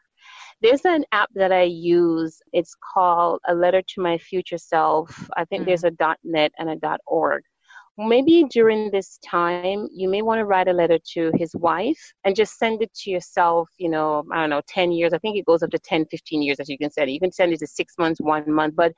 there's 0.63 0.85
an 0.85 1.05
app 1.13 1.31
that 1.35 1.53
I 1.53 1.63
use. 1.63 2.41
It's 2.53 2.75
called 2.95 3.41
A 3.49 3.55
Letter 3.55 3.83
to 3.83 4.01
My 4.01 4.19
Future 4.19 4.59
Self. 4.59 5.29
I 5.37 5.45
think 5.45 5.63
mm-hmm. 5.63 5.69
there's 5.69 5.85
a 5.85 6.17
.net 6.25 6.53
and 6.59 6.71
a 6.71 6.99
.org 7.07 7.45
maybe 7.99 8.45
during 8.51 8.91
this 8.91 9.19
time 9.25 9.89
you 9.93 10.09
may 10.09 10.23
want 10.23 10.39
to 10.39 10.45
write 10.45 10.69
a 10.69 10.73
letter 10.73 10.99
to 11.15 11.33
his 11.37 11.55
wife 11.57 12.13
and 12.25 12.37
just 12.37 12.59
send 12.59 12.83
it 12.83 12.93
to 12.95 13.11
yourself 13.11 13.69
you 13.79 13.89
know 13.89 14.25
i 14.33 14.41
don't 14.41 14.51
know 14.51 14.61
10 14.69 14.93
years. 14.93 15.13
I 15.13 15.19
think 15.19 15.37
it 15.37 15.47
goes 15.47 15.63
up 15.63 15.71
to 15.71 15.79
10 15.79 16.07
15 16.07 16.43
years 16.43 16.61
as 16.61 16.69
you 16.69 16.79
can 16.79 16.91
send 16.91 17.09
it. 17.09 17.13
You 17.13 17.21
can 17.21 17.33
send 17.33 17.53
it 17.53 17.59
to 17.61 17.67
six 17.67 17.95
months 17.99 18.21
one 18.21 18.51
month. 18.51 18.75
But 18.77 18.93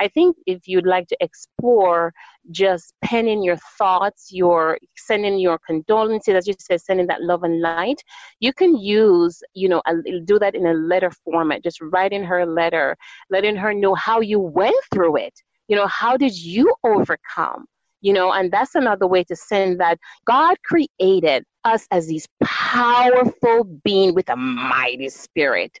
i 0.00 0.08
think 0.08 0.36
if 0.46 0.66
you'd 0.66 0.86
like 0.86 1.06
to 1.08 1.16
explore 1.20 2.12
just 2.50 2.94
penning 3.02 3.42
your 3.42 3.56
thoughts 3.78 4.28
your 4.30 4.78
sending 4.96 5.38
your 5.38 5.58
condolences 5.66 6.34
as 6.34 6.46
you 6.46 6.54
said 6.58 6.80
sending 6.80 7.06
that 7.06 7.22
love 7.22 7.42
and 7.42 7.60
light 7.60 8.00
you 8.40 8.52
can 8.52 8.76
use 8.76 9.42
you 9.54 9.68
know 9.68 9.82
a, 9.86 9.94
do 10.24 10.38
that 10.38 10.54
in 10.54 10.66
a 10.66 10.74
letter 10.74 11.10
format. 11.24 11.62
Just 11.62 11.80
writing 11.80 12.24
her 12.24 12.40
a 12.40 12.46
letter 12.46 12.96
letting 13.30 13.56
her 13.56 13.72
know 13.74 13.94
how 13.94 14.20
you 14.20 14.38
went 14.38 14.76
through 14.92 15.16
it. 15.16 15.34
You 15.68 15.76
know 15.76 15.86
how 15.86 16.16
did 16.16 16.36
you 16.36 16.74
overcome 16.84 17.66
you 18.04 18.12
know, 18.12 18.32
and 18.32 18.52
that's 18.52 18.74
another 18.74 19.06
way 19.06 19.24
to 19.24 19.34
send 19.34 19.80
that 19.80 19.98
God 20.26 20.56
created 20.62 21.44
us 21.64 21.86
as 21.90 22.06
these 22.06 22.28
powerful 22.42 23.64
being 23.82 24.14
with 24.14 24.28
a 24.28 24.36
mighty 24.36 25.08
spirit. 25.08 25.80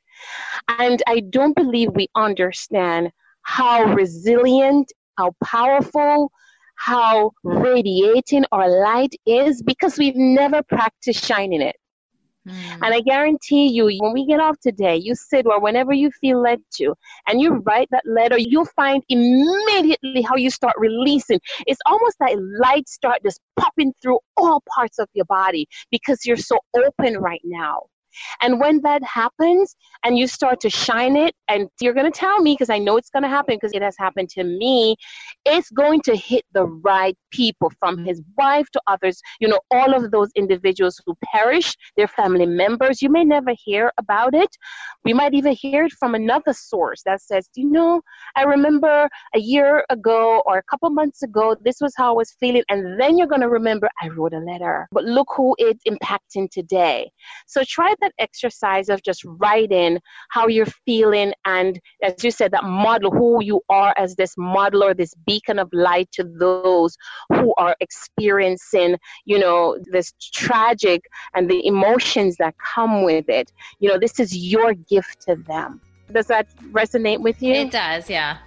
And 0.68 1.02
I 1.06 1.20
don't 1.20 1.54
believe 1.54 1.90
we 1.94 2.08
understand 2.14 3.10
how 3.42 3.84
resilient, 3.92 4.90
how 5.18 5.34
powerful, 5.44 6.32
how 6.76 7.32
radiating 7.44 8.46
our 8.52 8.70
light 8.70 9.14
is 9.26 9.62
because 9.62 9.98
we've 9.98 10.16
never 10.16 10.62
practiced 10.62 11.26
shining 11.26 11.60
it. 11.60 11.76
And 12.46 12.94
I 12.94 13.00
guarantee 13.00 13.68
you, 13.68 13.86
when 14.00 14.12
we 14.12 14.26
get 14.26 14.40
off 14.40 14.58
today, 14.60 14.96
you 14.96 15.14
sit 15.14 15.46
or 15.46 15.60
whenever 15.60 15.92
you 15.92 16.10
feel 16.20 16.40
led 16.40 16.60
to, 16.74 16.94
and 17.26 17.40
you 17.40 17.62
write 17.66 17.88
that 17.90 18.04
letter, 18.06 18.36
you'll 18.38 18.66
find 18.66 19.02
immediately 19.08 20.22
how 20.22 20.36
you 20.36 20.50
start 20.50 20.74
releasing. 20.78 21.40
It's 21.66 21.80
almost 21.86 22.16
like 22.20 22.36
light 22.60 22.88
start 22.88 23.20
just 23.24 23.40
popping 23.58 23.92
through 24.02 24.18
all 24.36 24.62
parts 24.74 24.98
of 24.98 25.08
your 25.14 25.26
body 25.26 25.66
because 25.90 26.26
you're 26.26 26.36
so 26.36 26.58
open 26.76 27.18
right 27.18 27.42
now. 27.44 27.82
And 28.42 28.60
when 28.60 28.80
that 28.82 29.02
happens 29.02 29.76
and 30.04 30.18
you 30.18 30.26
start 30.26 30.60
to 30.60 30.70
shine 30.70 31.16
it, 31.16 31.34
and 31.48 31.68
you're 31.80 31.94
going 31.94 32.10
to 32.10 32.18
tell 32.18 32.40
me 32.40 32.54
because 32.54 32.70
I 32.70 32.78
know 32.78 32.96
it's 32.96 33.10
going 33.10 33.22
to 33.22 33.28
happen 33.28 33.56
because 33.56 33.72
it 33.72 33.82
has 33.82 33.96
happened 33.98 34.30
to 34.30 34.44
me, 34.44 34.96
it's 35.44 35.70
going 35.70 36.00
to 36.02 36.16
hit 36.16 36.44
the 36.52 36.64
right 36.64 37.16
people 37.30 37.70
from 37.78 38.04
his 38.04 38.22
wife 38.36 38.68
to 38.72 38.80
others. 38.86 39.20
You 39.40 39.48
know, 39.48 39.60
all 39.70 39.94
of 39.94 40.10
those 40.10 40.30
individuals 40.36 41.00
who 41.04 41.14
perish, 41.24 41.74
their 41.96 42.08
family 42.08 42.46
members. 42.46 43.02
You 43.02 43.10
may 43.10 43.24
never 43.24 43.52
hear 43.56 43.92
about 43.98 44.34
it. 44.34 44.48
We 45.04 45.12
might 45.12 45.34
even 45.34 45.52
hear 45.52 45.84
it 45.84 45.92
from 45.92 46.14
another 46.14 46.52
source 46.52 47.02
that 47.04 47.20
says, 47.22 47.48
you 47.54 47.70
know, 47.70 48.02
I 48.36 48.42
remember 48.44 49.08
a 49.34 49.38
year 49.38 49.84
ago 49.90 50.42
or 50.46 50.58
a 50.58 50.62
couple 50.64 50.90
months 50.90 51.22
ago, 51.22 51.56
this 51.62 51.76
was 51.80 51.92
how 51.96 52.10
I 52.10 52.16
was 52.16 52.34
feeling. 52.40 52.62
And 52.68 53.00
then 53.00 53.18
you're 53.18 53.26
going 53.26 53.40
to 53.40 53.48
remember, 53.48 53.88
I 54.02 54.08
wrote 54.08 54.34
a 54.34 54.38
letter. 54.38 54.88
But 54.92 55.04
look 55.04 55.28
who 55.36 55.54
it's 55.58 55.82
impacting 55.84 56.50
today. 56.50 57.10
So 57.46 57.62
try 57.66 57.94
that 58.04 58.12
exercise 58.18 58.88
of 58.88 59.02
just 59.02 59.22
writing 59.24 59.98
how 60.30 60.46
you're 60.46 60.74
feeling 60.86 61.32
and 61.44 61.80
as 62.02 62.22
you 62.22 62.30
said 62.30 62.52
that 62.52 62.64
model 62.64 63.10
who 63.10 63.42
you 63.42 63.60
are 63.68 63.94
as 63.96 64.14
this 64.16 64.34
model 64.36 64.82
or 64.84 64.94
this 64.94 65.14
beacon 65.26 65.58
of 65.58 65.68
light 65.72 66.08
to 66.12 66.24
those 66.38 66.96
who 67.32 67.54
are 67.56 67.74
experiencing 67.80 68.96
you 69.24 69.38
know 69.38 69.76
this 69.90 70.12
tragic 70.32 71.02
and 71.34 71.50
the 71.50 71.66
emotions 71.66 72.36
that 72.36 72.54
come 72.58 73.04
with 73.04 73.28
it. 73.28 73.52
You 73.80 73.88
know 73.88 73.98
this 73.98 74.20
is 74.20 74.36
your 74.36 74.74
gift 74.74 75.22
to 75.22 75.36
them. 75.36 75.80
Does 76.12 76.26
that 76.26 76.46
resonate 76.72 77.20
with 77.20 77.42
you? 77.42 77.54
It 77.54 77.70
does 77.70 78.10
yeah 78.10 78.38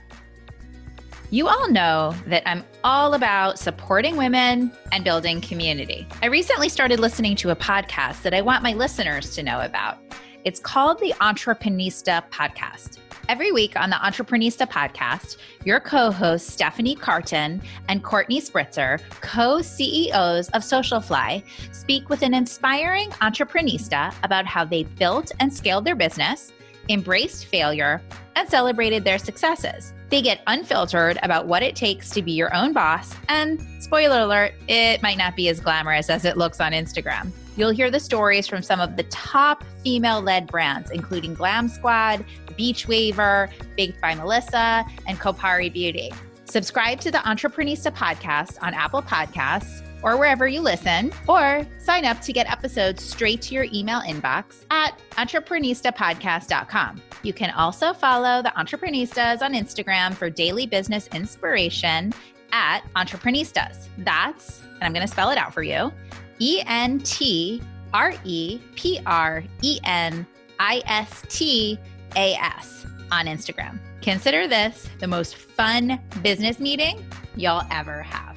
you 1.29 1.47
all 1.47 1.69
know 1.69 2.15
that 2.27 2.47
I'm 2.47 2.63
all 2.85 3.13
about 3.13 3.59
supporting 3.59 4.15
women 4.15 4.71
and 4.93 5.03
building 5.03 5.41
community. 5.41 6.07
I 6.21 6.27
recently 6.27 6.69
started 6.69 7.01
listening 7.01 7.35
to 7.37 7.49
a 7.49 7.55
podcast 7.55 8.21
that 8.21 8.33
I 8.33 8.41
want 8.41 8.63
my 8.63 8.73
listeners 8.73 9.35
to 9.35 9.43
know 9.43 9.59
about. 9.59 9.97
It's 10.45 10.61
called 10.61 10.99
the 10.99 11.13
Entreprenista 11.19 12.23
Podcast. 12.29 12.99
Every 13.27 13.51
week 13.51 13.77
on 13.77 13.89
the 13.89 13.97
Entreprenista 13.97 14.65
podcast, 14.65 15.35
your 15.65 15.81
co 15.81 16.11
hosts 16.11 16.53
Stephanie 16.53 16.95
Cartin 16.95 17.61
and 17.89 18.01
Courtney 18.01 18.39
Spritzer, 18.39 19.01
co 19.19 19.61
CEOs 19.61 20.47
of 20.51 20.61
Socialfly, 20.61 21.43
speak 21.73 22.07
with 22.07 22.21
an 22.21 22.33
inspiring 22.33 23.09
entreprenista 23.09 24.13
about 24.23 24.45
how 24.45 24.63
they 24.63 24.83
built 24.83 25.33
and 25.41 25.53
scaled 25.53 25.83
their 25.83 25.95
business, 25.95 26.53
embraced 26.89 27.45
failure, 27.45 28.02
and 28.36 28.47
celebrated 28.50 29.04
their 29.04 29.17
successes. 29.17 29.93
They 30.10 30.21
get 30.21 30.41
unfiltered 30.47 31.17
about 31.23 31.47
what 31.47 31.63
it 31.63 31.76
takes 31.76 32.10
to 32.12 32.21
be 32.21 32.32
your 32.32 32.54
own 32.56 32.73
boss, 32.73 33.13
and 33.30 33.62
spoiler 33.80 34.21
alert, 34.21 34.54
it 34.67 35.02
might 35.02 35.17
not 35.17 35.36
be 35.36 35.50
as 35.50 35.60
glamorous 35.60 36.10
as 36.10 36.26
it 36.26 36.38
looks 36.38 36.60
on 36.60 36.71
Instagram. 36.71 37.32
You'll 37.58 37.71
hear 37.71 37.89
the 37.89 38.00
stories 38.00 38.47
from 38.47 38.62
some 38.62 38.80
of 38.80 38.97
the 38.97 39.04
top 39.04 39.63
female 39.84 40.21
led 40.21 40.47
brands, 40.47 40.91
including 40.91 41.34
Glam 41.34 41.67
Squad, 41.67 42.23
Beach 42.56 42.88
Waver, 42.88 43.50
Baked 43.76 44.00
by 44.00 44.13
Melissa, 44.13 44.86
and 45.08 45.19
Kopari 45.19 45.73
Beauty. 45.73 46.12
Subscribe 46.45 47.00
to 47.02 47.12
the 47.12 47.17
Entreprenista 47.19 47.91
podcast 47.91 48.62
on 48.62 48.73
Apple 48.73 49.02
Podcasts 49.02 49.87
or 50.08 50.15
wherever 50.15 50.48
you 50.48 50.62
listen, 50.62 51.12
or 51.28 51.67
sign 51.80 52.06
up 52.06 52.22
to 52.22 52.32
get 52.32 52.50
episodes 52.50 53.04
straight 53.04 53.41
to 53.41 53.54
your 53.54 53.65
email 53.74 54.00
inbox 54.02 54.63
at 54.72 54.98
entreprenistapodcast.com. 55.17 57.02
You 57.24 57.34
can 57.34 57.52
also 57.52 57.93
follow 57.93 58.41
the 58.41 58.54
Entreprenistas 58.56 59.41
on 59.41 59.54
Instagram 59.54 60.13
for 60.13 60.30
daily 60.30 60.65
business 60.65 61.08
inspiration 61.08 62.13
at 62.54 62.84
Entreprenistas. 62.96 63.88
That's, 63.98 64.62
and 64.62 64.84
I'm 64.84 64.93
going 64.93 65.06
to 65.06 65.12
spell 65.12 65.30
it 65.30 65.38
out 65.38 65.54
for 65.54 65.63
you 65.63 65.91
E 66.39 66.62
N 66.65 67.00
T 67.00 67.62
R 67.93 68.13
E 68.24 68.62
P 68.76 69.02
R 69.06 69.43
E 69.62 69.80
N 69.84 70.26
I 70.58 70.82
S 70.86 71.24
T 71.28 71.78
A 72.15 72.34
S 72.36 72.86
on 73.12 73.26
Instagram. 73.26 73.78
Consider 74.02 74.48
this 74.48 74.88
the 75.00 75.08
most 75.08 75.36
fun 75.36 76.00
business 76.24 76.60
meeting 76.60 77.06
you'll 77.36 77.63
ever 77.72 78.02
have. 78.04 78.37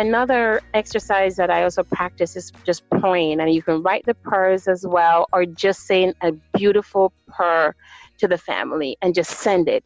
Another 0.00 0.62
exercise 0.72 1.36
that 1.36 1.50
I 1.50 1.62
also 1.62 1.82
practice 1.82 2.34
is 2.34 2.50
just 2.64 2.82
praying, 2.88 3.38
and 3.38 3.52
you 3.52 3.62
can 3.62 3.82
write 3.82 4.06
the 4.06 4.14
prayers 4.14 4.66
as 4.66 4.86
well, 4.86 5.26
or 5.30 5.44
just 5.44 5.86
saying 5.86 6.14
a 6.22 6.32
beautiful 6.54 7.12
prayer 7.28 7.76
to 8.16 8.26
the 8.26 8.38
family 8.38 8.96
and 9.02 9.14
just 9.14 9.30
send 9.30 9.68
it. 9.68 9.84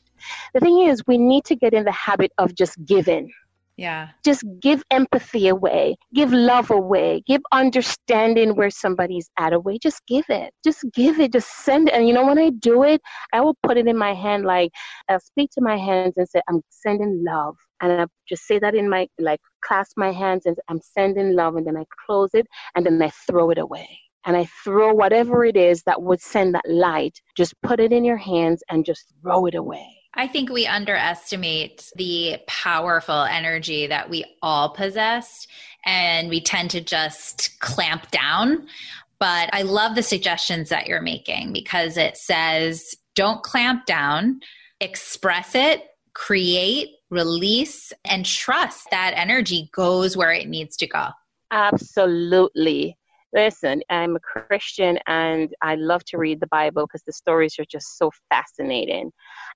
The 0.54 0.60
thing 0.60 0.82
is, 0.82 1.02
we 1.08 1.18
need 1.18 1.44
to 1.46 1.56
get 1.56 1.74
in 1.74 1.82
the 1.82 1.90
habit 1.90 2.30
of 2.38 2.54
just 2.54 2.76
giving. 2.84 3.32
Yeah. 3.76 4.10
Just 4.24 4.44
give 4.60 4.84
empathy 4.90 5.48
away, 5.48 5.96
give 6.14 6.32
love 6.32 6.70
away, 6.70 7.22
give 7.26 7.42
understanding 7.52 8.54
where 8.54 8.70
somebody's 8.70 9.28
at 9.38 9.52
away. 9.52 9.78
Just 9.82 10.00
give 10.06 10.24
it. 10.28 10.52
Just 10.64 10.84
give 10.94 11.18
it. 11.18 11.32
Just 11.32 11.48
send 11.64 11.88
it. 11.88 11.94
And 11.94 12.06
you 12.06 12.14
know, 12.14 12.24
when 12.24 12.38
I 12.38 12.50
do 12.50 12.84
it, 12.84 13.00
I 13.32 13.40
will 13.40 13.56
put 13.64 13.76
it 13.76 13.88
in 13.88 13.98
my 13.98 14.14
hand, 14.14 14.44
like 14.44 14.70
I'll 15.08 15.18
speak 15.20 15.50
to 15.54 15.60
my 15.60 15.76
hands 15.76 16.14
and 16.16 16.28
say, 16.28 16.40
I'm 16.48 16.62
sending 16.70 17.24
love. 17.26 17.56
And 17.82 18.00
I 18.00 18.06
just 18.28 18.46
say 18.46 18.60
that 18.60 18.74
in 18.76 18.88
my, 18.88 19.08
like, 19.18 19.40
clasp 19.64 19.94
my 19.96 20.12
hands 20.12 20.46
and 20.46 20.56
I'm 20.68 20.80
sending 20.80 21.34
love. 21.34 21.56
And 21.56 21.66
then 21.66 21.76
I 21.76 21.84
close 22.06 22.30
it 22.32 22.46
and 22.76 22.86
then 22.86 23.02
I 23.02 23.10
throw 23.28 23.50
it 23.50 23.58
away. 23.58 23.88
And 24.24 24.36
I 24.36 24.46
throw 24.62 24.94
whatever 24.94 25.44
it 25.44 25.56
is 25.56 25.82
that 25.82 26.00
would 26.00 26.20
send 26.20 26.54
that 26.54 26.64
light, 26.66 27.20
just 27.36 27.54
put 27.62 27.80
it 27.80 27.92
in 27.92 28.04
your 28.04 28.16
hands 28.16 28.62
and 28.70 28.84
just 28.86 29.12
throw 29.22 29.46
it 29.46 29.54
away 29.54 30.03
I 30.16 30.28
think 30.28 30.50
we 30.50 30.66
underestimate 30.66 31.90
the 31.96 32.38
powerful 32.46 33.22
energy 33.22 33.86
that 33.86 34.08
we 34.08 34.24
all 34.42 34.70
possess, 34.70 35.46
and 35.84 36.28
we 36.28 36.40
tend 36.40 36.70
to 36.70 36.80
just 36.80 37.58
clamp 37.60 38.10
down. 38.10 38.66
But 39.18 39.50
I 39.52 39.62
love 39.62 39.94
the 39.94 40.02
suggestions 40.02 40.68
that 40.68 40.86
you're 40.86 41.02
making 41.02 41.52
because 41.52 41.96
it 41.96 42.16
says 42.16 42.94
don't 43.14 43.42
clamp 43.42 43.86
down, 43.86 44.40
express 44.80 45.54
it, 45.54 45.82
create, 46.14 46.88
release, 47.10 47.92
and 48.04 48.24
trust 48.24 48.88
that 48.90 49.14
energy 49.16 49.70
goes 49.72 50.16
where 50.16 50.32
it 50.32 50.48
needs 50.48 50.76
to 50.78 50.86
go. 50.86 51.08
Absolutely. 51.50 52.98
Listen, 53.34 53.82
I'm 53.90 54.14
a 54.14 54.20
Christian 54.20 54.98
and 55.08 55.52
I 55.60 55.74
love 55.74 56.04
to 56.06 56.18
read 56.18 56.38
the 56.38 56.46
Bible 56.46 56.86
because 56.86 57.02
the 57.04 57.12
stories 57.12 57.58
are 57.58 57.64
just 57.64 57.98
so 57.98 58.12
fascinating. 58.30 59.10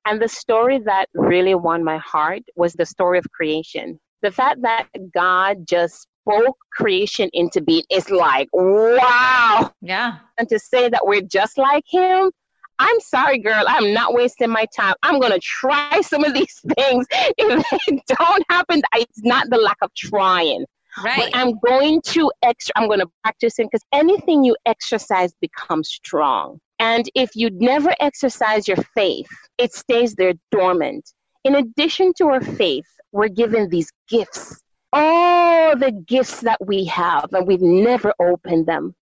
And 0.05 0.21
the 0.21 0.29
story 0.29 0.81
that 0.81 1.07
really 1.15 1.55
won 1.55 1.85
my 1.85 1.99
heart 1.99 2.43
was 2.57 2.73
the 2.73 2.85
story 2.85 3.19
of 3.19 3.31
creation. 3.31 4.01
The 4.23 4.33
fact 4.33 4.63
that 4.63 4.89
God 5.15 5.59
just 5.69 6.09
spoke 6.29 6.57
creation 6.73 7.31
into 7.33 7.61
being 7.61 7.85
is 7.89 8.11
like, 8.11 8.49
wow. 8.53 9.73
Yeah. 9.81 10.17
And 10.39 10.49
to 10.49 10.59
say 10.59 10.89
that 10.89 11.03
we're 11.05 11.23
just 11.23 11.57
like 11.57 11.85
Him, 11.89 12.33
I'm 12.81 13.01
sorry, 13.01 13.39
girl. 13.39 13.65
I'm 13.67 13.93
not 13.93 14.15
wasting 14.15 14.51
my 14.51 14.67
time. 14.77 14.95
I'm 15.03 15.21
going 15.21 15.33
to 15.33 15.41
try 15.41 16.01
some 16.03 16.25
of 16.25 16.35
these 16.35 16.61
things. 16.77 17.07
If 17.11 17.67
they 17.87 18.03
don't 18.09 18.45
happen, 18.51 18.83
it's 18.95 19.23
not 19.23 19.49
the 19.51 19.59
lack 19.59 19.79
of 19.83 19.95
trying. 19.95 20.65
Right. 21.03 21.31
But 21.33 21.37
I'm 21.37 21.59
going 21.59 22.01
to 22.03 22.31
extra. 22.43 22.73
I'm 22.77 22.89
going 22.89 23.01
to 23.01 23.11
practice 23.23 23.59
it 23.59 23.69
because 23.71 23.85
anything 23.93 24.45
you 24.45 24.57
exercise 24.67 25.33
becomes 25.41 25.89
strong. 25.89 26.61
And 26.79 27.09
if 27.15 27.31
you 27.35 27.51
never 27.51 27.95
exercise 28.01 28.69
your 28.69 28.77
faith, 28.95 29.29
it 29.59 29.75
stays 29.75 30.15
there 30.15 30.35
dormant. 30.51 31.13
In 31.45 31.57
addition 31.57 32.13
to 32.19 32.29
our 32.29 32.41
faith, 32.41 32.87
we're 33.13 33.29
given 33.29 33.69
these 33.69 33.91
gifts. 34.09 34.61
All 34.93 35.77
the 35.77 35.93
gifts 35.93 36.41
that 36.41 36.59
we 36.65 36.85
have, 36.87 37.29
and 37.33 37.47
we've 37.47 37.61
never 37.61 38.13
opened 38.21 38.67
them. 38.67 38.95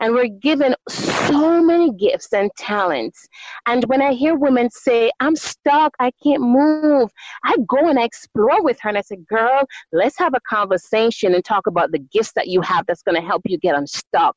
And 0.00 0.14
we're 0.14 0.28
given 0.28 0.74
so 0.88 1.62
many 1.62 1.92
gifts 1.92 2.32
and 2.32 2.50
talents. 2.56 3.26
And 3.66 3.84
when 3.84 4.02
I 4.02 4.12
hear 4.12 4.34
women 4.34 4.70
say, 4.70 5.10
I'm 5.20 5.36
stuck, 5.36 5.94
I 5.98 6.10
can't 6.22 6.42
move, 6.42 7.10
I 7.44 7.56
go 7.68 7.88
and 7.88 7.98
I 7.98 8.04
explore 8.04 8.62
with 8.62 8.78
her 8.80 8.88
and 8.88 8.98
I 8.98 9.02
say, 9.02 9.16
Girl, 9.28 9.64
let's 9.92 10.18
have 10.18 10.34
a 10.34 10.40
conversation 10.48 11.34
and 11.34 11.44
talk 11.44 11.66
about 11.66 11.92
the 11.92 11.98
gifts 11.98 12.32
that 12.34 12.48
you 12.48 12.60
have 12.60 12.86
that's 12.86 13.02
going 13.02 13.20
to 13.20 13.26
help 13.26 13.42
you 13.46 13.58
get 13.58 13.74
unstuck. 13.76 14.36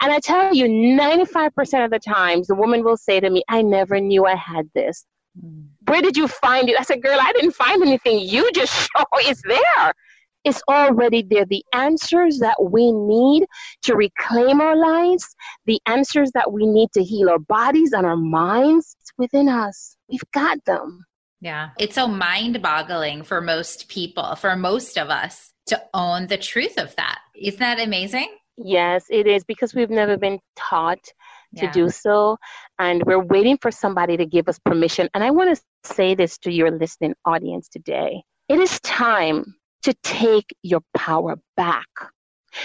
And 0.00 0.12
I 0.12 0.20
tell 0.20 0.54
you, 0.54 0.66
95% 0.66 1.84
of 1.84 1.90
the 1.90 1.98
times, 1.98 2.46
the 2.46 2.54
woman 2.54 2.84
will 2.84 2.96
say 2.96 3.20
to 3.20 3.30
me, 3.30 3.42
I 3.48 3.62
never 3.62 4.00
knew 4.00 4.26
I 4.26 4.36
had 4.36 4.68
this. 4.74 5.04
Mm. 5.42 5.66
Where 5.86 6.02
did 6.02 6.16
you 6.16 6.28
find 6.28 6.68
it? 6.68 6.78
I 6.78 6.82
said, 6.82 7.02
Girl, 7.02 7.18
I 7.20 7.32
didn't 7.32 7.52
find 7.52 7.82
anything. 7.82 8.20
You 8.20 8.50
just 8.52 8.72
show 8.96 9.04
it's 9.14 9.42
there. 9.42 9.92
It's 10.44 10.62
already 10.68 11.22
there. 11.22 11.44
The 11.44 11.64
answers 11.72 12.38
that 12.38 12.56
we 12.62 12.92
need 12.92 13.46
to 13.82 13.94
reclaim 13.94 14.60
our 14.60 14.76
lives, 14.76 15.26
the 15.66 15.80
answers 15.86 16.30
that 16.32 16.52
we 16.52 16.66
need 16.66 16.90
to 16.94 17.02
heal 17.02 17.28
our 17.28 17.38
bodies 17.38 17.92
and 17.92 18.06
our 18.06 18.16
minds, 18.16 18.96
it's 19.00 19.12
within 19.18 19.48
us. 19.48 19.96
We've 20.08 20.20
got 20.32 20.64
them. 20.64 21.04
Yeah. 21.40 21.70
It's 21.78 21.94
so 21.94 22.06
mind 22.06 22.60
boggling 22.62 23.22
for 23.22 23.40
most 23.40 23.88
people, 23.88 24.34
for 24.36 24.56
most 24.56 24.98
of 24.98 25.08
us 25.08 25.52
to 25.66 25.82
own 25.94 26.26
the 26.26 26.36
truth 26.36 26.78
of 26.78 26.94
that. 26.96 27.18
Isn't 27.34 27.60
that 27.60 27.80
amazing? 27.80 28.28
Yes, 28.56 29.06
it 29.08 29.26
is 29.26 29.44
because 29.44 29.74
we've 29.74 29.90
never 29.90 30.18
been 30.18 30.38
taught 30.56 31.02
to 31.56 31.64
yeah. 31.64 31.72
do 31.72 31.88
so. 31.88 32.36
And 32.78 33.02
we're 33.04 33.24
waiting 33.24 33.58
for 33.60 33.70
somebody 33.70 34.16
to 34.18 34.26
give 34.26 34.48
us 34.48 34.58
permission. 34.58 35.08
And 35.14 35.24
I 35.24 35.30
want 35.30 35.56
to 35.56 35.62
say 35.84 36.14
this 36.14 36.36
to 36.38 36.52
your 36.52 36.70
listening 36.70 37.14
audience 37.24 37.68
today 37.68 38.22
it 38.50 38.58
is 38.58 38.80
time 38.80 39.54
to 39.82 39.94
take 40.02 40.54
your 40.62 40.80
power 40.94 41.38
back. 41.56 41.88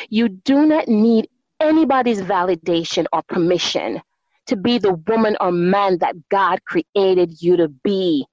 You 0.10 0.30
do 0.30 0.66
not 0.66 0.88
need 0.88 1.28
anybody's 1.60 2.22
validation 2.22 3.06
or 3.14 3.22
permission 3.24 4.02
to 4.48 4.56
be 4.56 4.78
the 4.78 4.94
woman 5.08 5.38
or 5.40 5.52
man 5.52 6.00
that 6.00 6.16
God 6.30 6.60
created 6.66 7.42
you 7.42 7.58
to 7.58 7.68
be. 7.68 8.26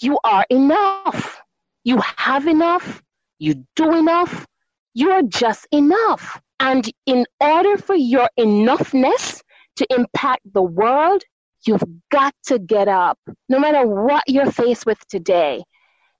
You 0.00 0.18
are 0.24 0.44
enough. 0.50 1.40
You 1.84 2.00
have 2.16 2.46
enough. 2.46 3.02
You 3.38 3.64
do 3.76 3.94
enough. 3.94 4.46
You 4.94 5.10
are 5.10 5.22
just 5.22 5.66
enough. 5.72 6.40
And 6.58 6.90
in 7.04 7.26
order 7.40 7.76
for 7.76 7.94
your 7.94 8.28
enoughness 8.38 9.42
to 9.76 9.86
impact 9.90 10.40
the 10.52 10.62
world, 10.62 11.22
you've 11.66 11.84
got 12.10 12.34
to 12.46 12.58
get 12.58 12.88
up. 12.88 13.18
No 13.48 13.58
matter 13.58 13.86
what 13.86 14.24
you're 14.26 14.50
faced 14.50 14.86
with 14.86 14.98
today, 15.08 15.62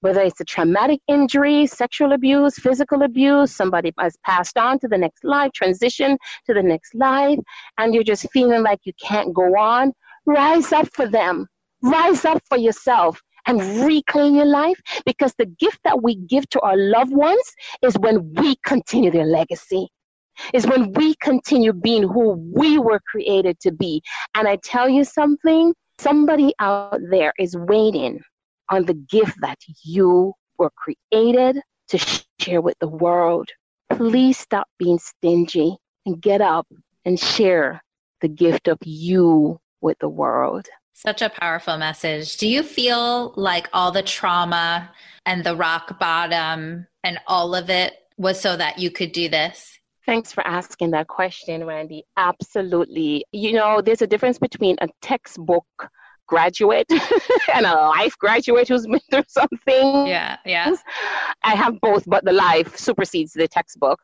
whether 0.00 0.20
it's 0.20 0.40
a 0.40 0.44
traumatic 0.44 1.00
injury, 1.08 1.66
sexual 1.66 2.12
abuse, 2.12 2.58
physical 2.58 3.02
abuse, 3.02 3.54
somebody 3.54 3.92
has 3.98 4.16
passed 4.24 4.58
on 4.58 4.78
to 4.80 4.88
the 4.88 4.98
next 4.98 5.24
life, 5.24 5.52
transition 5.52 6.18
to 6.46 6.54
the 6.54 6.62
next 6.62 6.94
life, 6.94 7.38
and 7.78 7.94
you're 7.94 8.04
just 8.04 8.30
feeling 8.32 8.62
like 8.62 8.80
you 8.84 8.92
can't 9.00 9.34
go 9.34 9.56
on, 9.56 9.92
rise 10.26 10.72
up 10.72 10.88
for 10.94 11.08
them. 11.08 11.46
Rise 11.82 12.24
up 12.24 12.42
for 12.48 12.58
yourself 12.58 13.20
and 13.46 13.60
reclaim 13.86 14.34
your 14.34 14.46
life 14.46 14.80
because 15.04 15.34
the 15.38 15.46
gift 15.46 15.78
that 15.84 16.02
we 16.02 16.16
give 16.16 16.48
to 16.50 16.60
our 16.60 16.76
loved 16.76 17.12
ones 17.12 17.54
is 17.82 17.98
when 17.98 18.34
we 18.34 18.56
continue 18.64 19.10
their 19.10 19.26
legacy 19.26 19.88
is 20.52 20.66
when 20.66 20.92
we 20.92 21.14
continue 21.16 21.72
being 21.72 22.02
who 22.02 22.32
we 22.54 22.78
were 22.78 23.00
created 23.10 23.58
to 23.60 23.72
be. 23.72 24.02
And 24.34 24.46
I 24.46 24.56
tell 24.62 24.88
you 24.88 25.04
something, 25.04 25.74
somebody 25.98 26.52
out 26.60 26.98
there 27.10 27.32
is 27.38 27.56
waiting 27.56 28.20
on 28.70 28.84
the 28.84 28.94
gift 28.94 29.40
that 29.40 29.58
you 29.84 30.34
were 30.58 30.70
created 30.76 31.60
to 31.88 31.98
share 32.40 32.60
with 32.60 32.78
the 32.80 32.88
world. 32.88 33.48
Please 33.90 34.38
stop 34.38 34.68
being 34.78 34.98
stingy 34.98 35.76
and 36.04 36.20
get 36.20 36.40
up 36.40 36.66
and 37.04 37.18
share 37.18 37.82
the 38.20 38.28
gift 38.28 38.68
of 38.68 38.78
you 38.84 39.60
with 39.80 39.98
the 40.00 40.08
world. 40.08 40.66
Such 40.94 41.22
a 41.22 41.28
powerful 41.28 41.76
message. 41.76 42.38
Do 42.38 42.48
you 42.48 42.62
feel 42.62 43.34
like 43.36 43.68
all 43.72 43.92
the 43.92 44.02
trauma 44.02 44.90
and 45.26 45.44
the 45.44 45.54
rock 45.54 45.98
bottom 45.98 46.86
and 47.04 47.20
all 47.26 47.54
of 47.54 47.68
it 47.68 47.94
was 48.16 48.40
so 48.40 48.56
that 48.56 48.78
you 48.78 48.90
could 48.90 49.12
do 49.12 49.28
this? 49.28 49.78
Thanks 50.06 50.32
for 50.32 50.46
asking 50.46 50.92
that 50.92 51.08
question, 51.08 51.64
Randi. 51.64 52.04
Absolutely. 52.16 53.26
You 53.32 53.52
know, 53.52 53.82
there's 53.82 54.02
a 54.02 54.06
difference 54.06 54.38
between 54.38 54.76
a 54.80 54.88
textbook 55.02 55.66
graduate 56.26 56.86
and 57.54 57.66
a 57.66 57.74
life 57.74 58.16
graduate 58.18 58.68
who's 58.68 58.86
been 58.86 59.00
through 59.10 59.24
something. 59.28 60.06
Yeah, 60.06 60.36
yeah. 60.44 60.74
I 61.44 61.54
have 61.54 61.80
both, 61.80 62.04
but 62.06 62.24
the 62.24 62.32
life 62.32 62.76
supersedes 62.76 63.32
the 63.32 63.48
textbook. 63.48 64.00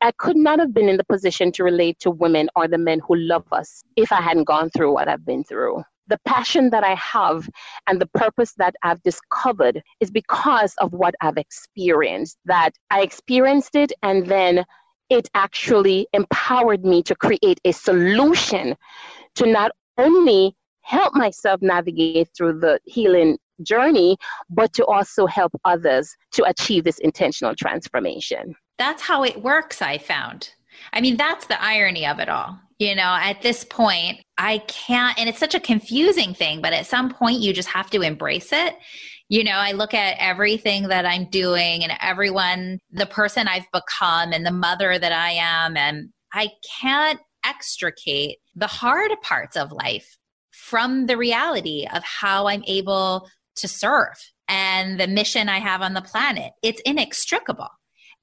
I 0.00 0.12
could 0.12 0.36
not 0.36 0.58
have 0.58 0.72
been 0.72 0.88
in 0.88 0.96
the 0.96 1.04
position 1.04 1.52
to 1.52 1.64
relate 1.64 1.98
to 2.00 2.10
women 2.10 2.48
or 2.56 2.68
the 2.68 2.78
men 2.78 3.00
who 3.06 3.16
love 3.16 3.46
us 3.52 3.82
if 3.96 4.12
I 4.12 4.20
hadn't 4.20 4.44
gone 4.44 4.70
through 4.70 4.92
what 4.92 5.08
I've 5.08 5.24
been 5.24 5.44
through. 5.44 5.82
The 6.08 6.18
passion 6.26 6.68
that 6.70 6.84
I 6.84 6.94
have 6.96 7.48
and 7.86 8.00
the 8.00 8.06
purpose 8.08 8.52
that 8.58 8.74
I've 8.82 9.02
discovered 9.02 9.82
is 10.00 10.10
because 10.10 10.74
of 10.78 10.92
what 10.92 11.14
I've 11.22 11.38
experienced. 11.38 12.36
That 12.44 12.72
I 12.90 13.00
experienced 13.00 13.74
it 13.74 13.92
and 14.02 14.26
then 14.26 14.64
it 15.10 15.28
actually 15.34 16.06
empowered 16.12 16.84
me 16.84 17.02
to 17.04 17.14
create 17.14 17.60
a 17.64 17.72
solution 17.72 18.76
to 19.36 19.46
not 19.46 19.72
only 19.98 20.56
help 20.84 21.14
myself 21.14 21.60
navigate 21.62 22.28
through 22.36 22.60
the 22.60 22.78
healing 22.84 23.38
journey, 23.62 24.16
but 24.50 24.72
to 24.74 24.84
also 24.86 25.26
help 25.26 25.52
others 25.64 26.14
to 26.32 26.44
achieve 26.44 26.84
this 26.84 26.98
intentional 26.98 27.54
transformation. 27.54 28.54
That's 28.78 29.02
how 29.02 29.24
it 29.24 29.42
works, 29.42 29.80
I 29.82 29.98
found. 29.98 30.50
I 30.92 31.00
mean, 31.00 31.16
that's 31.16 31.46
the 31.46 31.62
irony 31.62 32.06
of 32.06 32.18
it 32.18 32.28
all. 32.28 32.58
You 32.78 32.94
know, 32.96 33.16
at 33.20 33.40
this 33.42 33.64
point, 33.64 34.20
I 34.36 34.58
can't, 34.66 35.18
and 35.18 35.28
it's 35.28 35.38
such 35.38 35.54
a 35.54 35.60
confusing 35.60 36.34
thing, 36.34 36.60
but 36.60 36.72
at 36.72 36.86
some 36.86 37.08
point, 37.08 37.38
you 37.38 37.52
just 37.52 37.68
have 37.68 37.88
to 37.90 38.00
embrace 38.00 38.52
it 38.52 38.74
you 39.28 39.42
know, 39.42 39.52
I 39.52 39.72
look 39.72 39.94
at 39.94 40.16
everything 40.18 40.88
that 40.88 41.06
I'm 41.06 41.24
doing 41.30 41.82
and 41.82 41.92
everyone, 42.00 42.78
the 42.90 43.06
person 43.06 43.48
I've 43.48 43.66
become 43.72 44.32
and 44.32 44.44
the 44.44 44.50
mother 44.50 44.98
that 44.98 45.12
I 45.12 45.30
am, 45.30 45.76
and 45.76 46.10
I 46.32 46.50
can't 46.80 47.20
extricate 47.44 48.38
the 48.54 48.66
hard 48.66 49.10
parts 49.22 49.56
of 49.56 49.72
life 49.72 50.16
from 50.64 51.06
the 51.06 51.16
reality 51.16 51.86
of 51.92 52.02
how 52.02 52.46
I'm 52.46 52.64
able 52.66 53.28
to 53.56 53.68
serve 53.68 54.14
and 54.48 54.98
the 54.98 55.06
mission 55.06 55.48
I 55.48 55.58
have 55.58 55.82
on 55.82 55.92
the 55.92 56.02
planet. 56.02 56.52
It's 56.62 56.80
inextricable. 56.86 57.68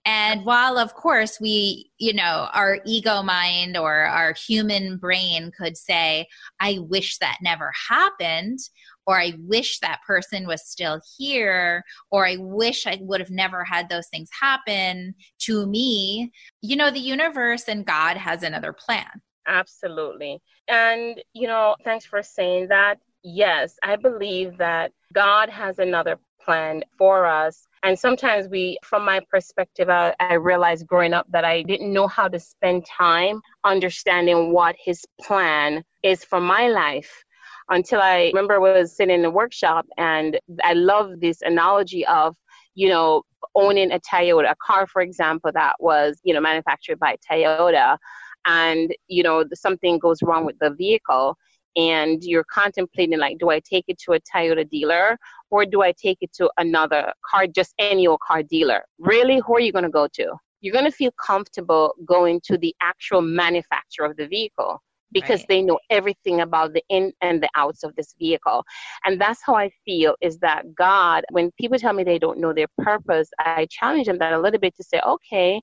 And 0.04 0.44
while, 0.44 0.80
of 0.80 0.96
course, 0.96 1.39
we, 1.39 1.92
you 2.00 2.14
know, 2.14 2.50
our 2.54 2.80
ego 2.88 3.22
mind 3.22 3.78
or 3.78 3.94
our 3.94 4.34
human 4.34 4.98
brain 4.98 5.52
could 5.56 5.78
say, 5.78 6.26
I 6.60 6.80
wish 6.80 7.20
that 7.20 7.38
never 7.44 7.72
happened, 7.88 8.58
or 9.06 9.22
I 9.22 9.34
wish 9.38 9.78
that 9.80 10.02
person 10.06 10.48
was 10.48 10.68
still 10.68 11.00
here, 11.20 11.84
or 12.10 12.26
I 12.26 12.38
wish 12.39 12.88
I 12.88 12.98
would 13.02 13.20
have 13.20 13.30
never 13.30 13.64
had 13.64 13.89
those 13.89 14.08
things 14.08 14.30
happen 14.39 15.14
to 15.42 15.68
me, 15.68 16.32
you 16.62 16.76
know, 16.76 16.89
the 16.89 17.00
universe 17.00 17.66
and 17.68 17.86
God 17.86 18.18
has 18.18 18.42
another 18.42 18.74
plan. 18.74 19.22
Absolutely. 19.48 20.42
And, 20.68 21.22
you 21.34 21.48
know, 21.48 21.76
thanks 21.84 22.06
for 22.06 22.22
saying 22.22 22.68
that. 22.70 23.00
Yes, 23.24 23.78
I 23.84 23.96
believe 23.98 24.58
that 24.58 24.92
God 25.14 25.50
has 25.50 25.80
another 25.80 26.18
plan 26.44 26.84
for 26.98 27.26
us. 27.26 27.68
And 27.84 27.98
sometimes 27.98 28.48
we, 28.48 28.78
from 28.84 29.06
my 29.06 29.22
perspective, 29.30 29.89
I, 29.89 30.16
I, 30.20 30.36
realized 30.36 30.88
growing 30.88 31.14
up 31.14 31.28
that 31.32 31.46
I 31.46 31.64
didn't 31.64 31.94
know 31.94 32.08
how 32.08 32.28
to 32.28 32.39
spend 32.39 32.86
time 32.86 33.42
understanding 33.64 34.54
what 34.54 34.76
his 34.84 35.04
plan 35.22 35.84
is 36.04 36.24
for 36.24 36.39
my 36.39 36.68
life 36.68 37.24
until 37.70 38.02
I 38.02 38.28
remember 38.34 38.56
I 38.56 38.80
was 38.80 38.96
sitting 38.96 39.16
in 39.16 39.26
a 39.26 39.30
workshop 39.30 39.86
and 39.98 40.39
I 40.64 40.74
love 40.74 41.20
this 41.20 41.42
analogy 41.42 42.06
of, 42.06 42.36
you 42.76 42.89
know, 42.89 43.24
owning 43.56 43.92
a 43.92 44.00
Toyota, 44.00 44.52
a 44.52 44.56
car, 44.56 44.88
for 44.88 45.02
example, 45.02 45.52
that 45.54 45.76
was, 45.80 46.20
you 46.24 46.34
know, 46.34 46.42
manufactured 46.42 47.00
by 47.00 47.18
Toyota 47.30 47.98
and, 48.46 48.94
you 49.08 49.24
know, 49.24 49.44
something 49.54 50.00
goes 50.00 50.22
wrong 50.22 50.46
with 50.46 50.58
the 50.60 50.72
vehicle 50.72 51.38
and 51.76 52.24
you're 52.24 52.46
contemplating 52.52 53.20
like, 53.20 53.38
do 53.39 53.50
I 53.50 53.60
take 53.60 53.86
it 53.88 53.98
to 54.00 54.14
a 54.14 54.20
Toyota 54.20 54.70
dealer 54.70 55.18
or 55.50 55.66
do 55.66 55.82
I 55.82 55.94
take 55.94 56.18
it 56.22 56.34
to 56.34 56.50
another 56.58 57.14
car, 57.30 57.48
just 57.48 57.74
any 57.80 58.08
old 58.08 58.20
car 58.20 58.44
dealer? 58.44 58.84
Really, 59.00 59.42
who 59.46 59.56
are 59.56 59.60
you 59.60 59.72
going 59.72 59.84
to 59.84 59.89
go 59.89 60.08
to? 60.14 60.34
You're 60.62 60.74
going 60.74 60.86
to 60.86 60.92
feel 60.92 61.12
comfortable 61.24 61.96
going 62.06 62.42
to 62.46 62.58
the 62.58 62.76
actual 62.82 63.22
manufacturer 63.22 64.06
of 64.06 64.18
the 64.18 64.28
vehicle 64.28 64.82
because 65.12 65.42
right. 65.42 65.48
they 65.50 65.62
know 65.62 65.80
everything 65.89 66.42
about 66.42 66.74
the 66.74 66.84
in 66.89 67.12
and 67.22 67.42
the 67.42 67.50
outs 67.56 67.84
of 67.84 67.96
this 67.96 68.16
vehicle. 68.18 68.64
And 69.06 69.20
that's 69.20 69.42
how 69.46 69.56
I 69.56 69.70
feel 69.86 70.16
is 70.22 70.38
that 70.39 70.74
God, 70.76 71.24
when 71.32 71.52
people 71.60 71.78
tell 71.78 71.94
me 71.94 72.04
they 72.04 72.20
don't 72.20 72.39
know 72.39 72.54
their 72.54 72.68
purpose, 72.78 73.30
I 73.39 73.68
challenge 73.70 74.08
them 74.08 74.20
that 74.20 74.34
a 74.34 74.39
little 74.39 74.60
bit 74.60 74.76
to 74.78 74.84
say, 74.84 75.02
okay, 75.06 75.62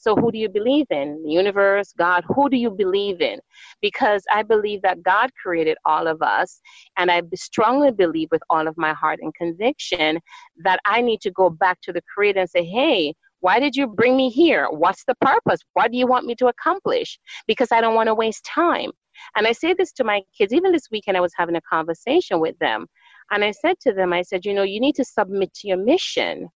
so 0.00 0.16
who 0.16 0.32
do 0.32 0.38
you 0.38 0.48
believe 0.48 0.86
in? 0.90 1.22
The 1.22 1.30
universe, 1.30 1.92
God, 1.96 2.24
who 2.26 2.48
do 2.48 2.56
you 2.56 2.70
believe 2.70 3.20
in? 3.20 3.38
Because 3.82 4.24
I 4.32 4.42
believe 4.42 4.80
that 4.80 5.02
God 5.02 5.30
created 5.42 5.76
all 5.84 6.06
of 6.06 6.22
us. 6.22 6.60
And 6.96 7.10
I 7.10 7.20
strongly 7.34 7.90
believe 7.90 8.28
with 8.30 8.42
all 8.48 8.66
of 8.66 8.78
my 8.78 8.94
heart 8.94 9.20
and 9.22 9.34
conviction 9.34 10.18
that 10.64 10.80
I 10.86 11.02
need 11.02 11.20
to 11.20 11.30
go 11.30 11.50
back 11.50 11.82
to 11.82 11.92
the 11.92 12.02
creator 12.14 12.40
and 12.40 12.48
say, 12.48 12.64
hey, 12.64 13.14
why 13.40 13.60
did 13.60 13.76
you 13.76 13.86
bring 13.86 14.16
me 14.16 14.30
here? 14.30 14.68
What's 14.70 15.04
the 15.04 15.14
purpose? 15.20 15.60
What 15.74 15.92
do 15.92 15.98
you 15.98 16.06
want 16.06 16.24
me 16.24 16.34
to 16.36 16.48
accomplish? 16.48 17.18
Because 17.46 17.68
I 17.70 17.82
don't 17.82 17.94
want 17.94 18.06
to 18.06 18.14
waste 18.14 18.44
time. 18.44 18.92
And 19.36 19.46
I 19.46 19.52
say 19.52 19.74
this 19.74 19.92
to 19.92 20.04
my 20.04 20.22
kids. 20.36 20.52
Even 20.52 20.72
this 20.72 20.88
weekend, 20.90 21.18
I 21.18 21.20
was 21.20 21.32
having 21.36 21.56
a 21.56 21.60
conversation 21.62 22.40
with 22.40 22.58
them. 22.58 22.86
And 23.30 23.44
I 23.44 23.50
said 23.50 23.76
to 23.80 23.92
them, 23.92 24.12
I 24.12 24.22
said, 24.22 24.46
you 24.46 24.54
know, 24.54 24.62
you 24.62 24.80
need 24.80 24.94
to 24.96 25.04
submit 25.04 25.52
to 25.54 25.68
your 25.68 25.76
mission. 25.76 26.48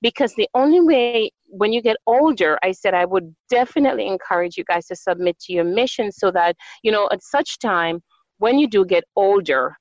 Because 0.00 0.34
the 0.34 0.48
only 0.54 0.80
way, 0.80 1.30
when 1.46 1.72
you 1.72 1.82
get 1.82 1.96
older, 2.06 2.58
I 2.62 2.72
said, 2.72 2.94
I 2.94 3.04
would 3.04 3.34
definitely 3.48 4.06
encourage 4.06 4.56
you 4.56 4.64
guys 4.64 4.86
to 4.86 4.96
submit 4.96 5.38
to 5.40 5.52
your 5.52 5.64
mission 5.64 6.12
so 6.12 6.30
that, 6.32 6.56
you 6.82 6.92
know, 6.92 7.08
at 7.12 7.22
such 7.22 7.58
time, 7.58 8.02
when 8.38 8.58
you 8.58 8.68
do 8.68 8.84
get 8.84 9.04
older, 9.16 9.76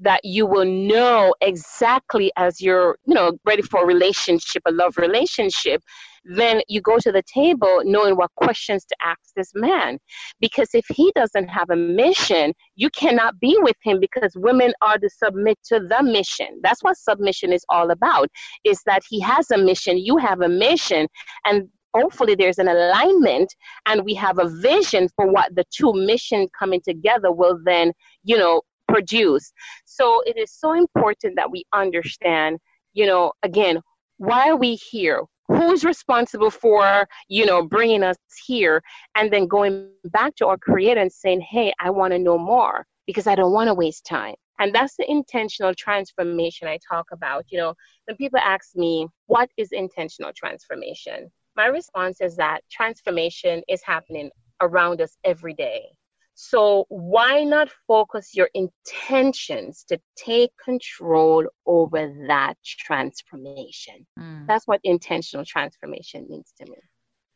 that 0.00 0.24
you 0.24 0.46
will 0.46 0.64
know 0.64 1.34
exactly 1.40 2.32
as 2.36 2.60
you're, 2.60 2.96
you 3.06 3.14
know, 3.14 3.38
ready 3.44 3.62
for 3.62 3.82
a 3.82 3.86
relationship, 3.86 4.62
a 4.66 4.72
love 4.72 4.96
relationship, 4.96 5.82
then 6.24 6.60
you 6.68 6.80
go 6.80 6.98
to 6.98 7.10
the 7.10 7.22
table 7.32 7.82
knowing 7.84 8.16
what 8.16 8.30
questions 8.36 8.84
to 8.84 8.96
ask 9.02 9.20
this 9.36 9.52
man. 9.54 9.98
Because 10.40 10.68
if 10.74 10.84
he 10.88 11.12
doesn't 11.14 11.48
have 11.48 11.70
a 11.70 11.76
mission, 11.76 12.52
you 12.76 12.90
cannot 12.90 13.38
be 13.40 13.56
with 13.62 13.76
him 13.82 14.00
because 14.00 14.32
women 14.36 14.72
are 14.82 14.98
to 14.98 15.08
submit 15.08 15.58
to 15.66 15.80
the 15.80 16.02
mission. 16.02 16.60
That's 16.62 16.82
what 16.82 16.98
submission 16.98 17.52
is 17.52 17.64
all 17.68 17.90
about, 17.90 18.28
is 18.64 18.80
that 18.86 19.02
he 19.08 19.20
has 19.20 19.50
a 19.50 19.58
mission, 19.58 19.98
you 19.98 20.16
have 20.18 20.40
a 20.40 20.48
mission, 20.48 21.08
and 21.44 21.68
hopefully 21.94 22.34
there's 22.34 22.58
an 22.58 22.68
alignment 22.68 23.54
and 23.86 24.04
we 24.04 24.14
have 24.14 24.38
a 24.38 24.48
vision 24.48 25.08
for 25.16 25.26
what 25.26 25.54
the 25.54 25.64
two 25.70 25.92
missions 25.92 26.48
coming 26.56 26.80
together 26.84 27.32
will 27.32 27.58
then, 27.64 27.92
you 28.22 28.36
know, 28.38 28.62
produce. 28.88 29.52
So 29.84 30.22
it 30.26 30.36
is 30.36 30.52
so 30.52 30.72
important 30.72 31.34
that 31.36 31.50
we 31.50 31.64
understand, 31.72 32.58
you 32.92 33.06
know, 33.06 33.32
again, 33.42 33.80
why 34.18 34.50
are 34.50 34.56
we 34.56 34.74
here? 34.74 35.22
Who's 35.50 35.84
responsible 35.84 36.50
for, 36.50 37.08
you 37.28 37.44
know, 37.44 37.66
bringing 37.66 38.02
us 38.04 38.16
here? 38.46 38.82
And 39.16 39.32
then 39.32 39.48
going 39.48 39.90
back 40.04 40.36
to 40.36 40.46
our 40.46 40.56
creator 40.56 41.00
and 41.00 41.10
saying, 41.10 41.40
hey, 41.40 41.72
I 41.80 41.90
want 41.90 42.12
to 42.12 42.18
know 42.18 42.38
more 42.38 42.86
because 43.06 43.26
I 43.26 43.34
don't 43.34 43.52
want 43.52 43.68
to 43.68 43.74
waste 43.74 44.04
time. 44.04 44.36
And 44.60 44.74
that's 44.74 44.96
the 44.96 45.10
intentional 45.10 45.74
transformation 45.74 46.68
I 46.68 46.78
talk 46.88 47.06
about. 47.12 47.46
You 47.48 47.58
know, 47.58 47.74
when 48.04 48.16
people 48.16 48.38
ask 48.38 48.76
me, 48.76 49.08
what 49.26 49.48
is 49.56 49.72
intentional 49.72 50.32
transformation? 50.36 51.30
My 51.56 51.66
response 51.66 52.20
is 52.20 52.36
that 52.36 52.60
transformation 52.70 53.62
is 53.68 53.82
happening 53.82 54.30
around 54.60 55.00
us 55.00 55.16
every 55.24 55.54
day. 55.54 55.86
So, 56.34 56.86
why 56.88 57.44
not 57.44 57.68
focus 57.86 58.34
your 58.34 58.48
intentions 58.54 59.84
to 59.88 60.00
take 60.16 60.50
control 60.62 61.46
over 61.66 62.12
that 62.28 62.54
transformation? 62.64 64.06
Mm. 64.18 64.46
That's 64.46 64.66
what 64.66 64.80
intentional 64.82 65.44
transformation 65.44 66.26
means 66.30 66.52
to 66.58 66.70
me. 66.70 66.78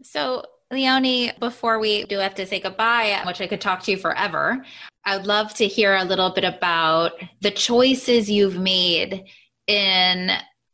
So, 0.03 0.45
Leonie, 0.70 1.32
before 1.38 1.78
we 1.78 2.05
do 2.05 2.18
have 2.18 2.34
to 2.36 2.47
say 2.47 2.61
goodbye, 2.61 3.22
which 3.26 3.40
I 3.40 3.47
could 3.47 3.61
talk 3.61 3.82
to 3.84 3.90
you 3.90 3.97
forever, 3.97 4.64
I 5.05 5.16
would 5.16 5.26
love 5.26 5.55
to 5.55 5.66
hear 5.66 5.97
a 5.97 6.05
little 6.05 6.30
bit 6.30 6.45
about 6.45 7.12
the 7.42 7.51
choices 7.51 8.30
you've 8.30 8.59
made 8.59 9.24
in 9.66 10.30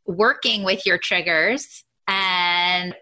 working 0.06 0.62
with 0.62 0.86
your 0.86 0.98
triggers 0.98 1.84
and 2.06 2.94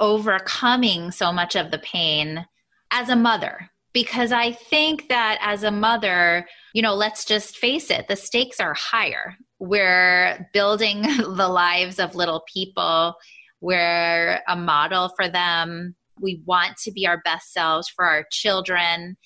overcoming 0.00 1.10
so 1.10 1.32
much 1.32 1.56
of 1.56 1.70
the 1.70 1.78
pain 1.78 2.46
as 2.90 3.08
a 3.08 3.16
mother 3.16 3.70
because 3.92 4.32
I 4.32 4.52
think 4.52 5.08
that 5.08 5.38
as 5.40 5.62
a 5.62 5.70
mother, 5.70 6.46
you 6.74 6.82
know, 6.82 6.94
let's 6.94 7.24
just 7.24 7.56
face 7.56 7.90
it, 7.90 8.06
the 8.08 8.16
stakes 8.16 8.60
are 8.60 8.74
higher. 8.74 9.36
We're 9.58 10.48
building 10.52 11.02
the 11.18 11.48
lives 11.48 11.98
of 11.98 12.14
little 12.14 12.42
people, 12.52 13.14
we're 13.60 14.40
a 14.48 14.56
model 14.56 15.12
for 15.16 15.28
them. 15.28 15.94
We 16.20 16.42
want 16.46 16.76
to 16.84 16.92
be 16.92 17.06
our 17.06 17.20
best 17.24 17.52
selves 17.52 17.88
for 17.94 18.04
our 18.04 18.24
children. 18.30 19.16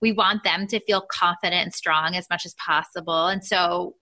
We 0.00 0.12
want 0.12 0.44
them 0.44 0.66
to 0.68 0.80
feel 0.80 1.04
confident 1.12 1.64
and 1.64 1.72
strong 1.72 2.14
as 2.14 2.26
much 2.30 2.44
as 2.44 2.54
possible. 2.64 3.28
And 3.28 3.44
so 3.44 3.94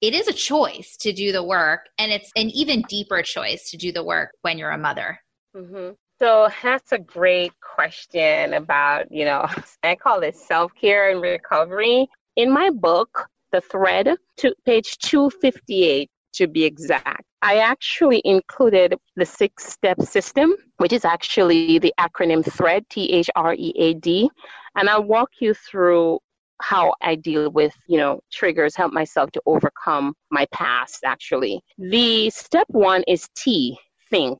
it 0.00 0.14
is 0.14 0.28
a 0.28 0.32
choice 0.32 0.96
to 1.00 1.12
do 1.12 1.30
the 1.30 1.44
work, 1.44 1.80
and 1.98 2.10
it's 2.10 2.30
an 2.34 2.48
even 2.50 2.82
deeper 2.88 3.22
choice 3.22 3.70
to 3.70 3.76
do 3.76 3.92
the 3.92 4.04
work 4.04 4.30
when 4.42 4.56
you're 4.56 4.70
a 4.70 4.78
mother. 4.78 5.18
Mm-hmm. 5.54 5.90
So 6.18 6.48
that's 6.62 6.92
a 6.92 6.98
great 6.98 7.52
question 7.80 8.52
about, 8.54 9.10
you 9.10 9.24
know, 9.24 9.46
I 9.82 9.94
call 9.94 10.20
it 10.20 10.36
self 10.36 10.72
care 10.74 11.10
and 11.10 11.22
recovery. 11.22 12.08
In 12.36 12.50
my 12.50 12.68
book, 12.70 13.26
The 13.52 13.62
Thread, 13.62 14.16
to 14.38 14.54
page 14.66 14.98
258 14.98 16.10
to 16.34 16.46
be 16.46 16.64
exact, 16.64 17.24
I 17.42 17.58
actually 17.58 18.20
included 18.24 18.94
the 19.16 19.24
six 19.24 19.72
step 19.72 20.00
system, 20.02 20.54
which 20.76 20.92
is 20.92 21.04
actually 21.04 21.78
the 21.78 21.94
acronym 21.98 22.44
THREAD, 22.44 22.84
T 22.90 23.12
H 23.12 23.30
R 23.34 23.54
E 23.54 23.72
A 23.76 23.94
D. 23.94 24.30
And 24.76 24.88
I'll 24.90 25.02
walk 25.02 25.30
you 25.40 25.54
through 25.54 26.18
how 26.60 26.92
I 27.00 27.14
deal 27.14 27.50
with, 27.50 27.72
you 27.88 27.96
know, 27.96 28.20
triggers, 28.30 28.76
help 28.76 28.92
myself 28.92 29.32
to 29.32 29.40
overcome 29.46 30.14
my 30.30 30.46
past 30.52 31.00
actually. 31.04 31.62
The 31.78 32.28
step 32.28 32.66
one 32.68 33.02
is 33.08 33.26
T, 33.34 33.78
think. 34.10 34.38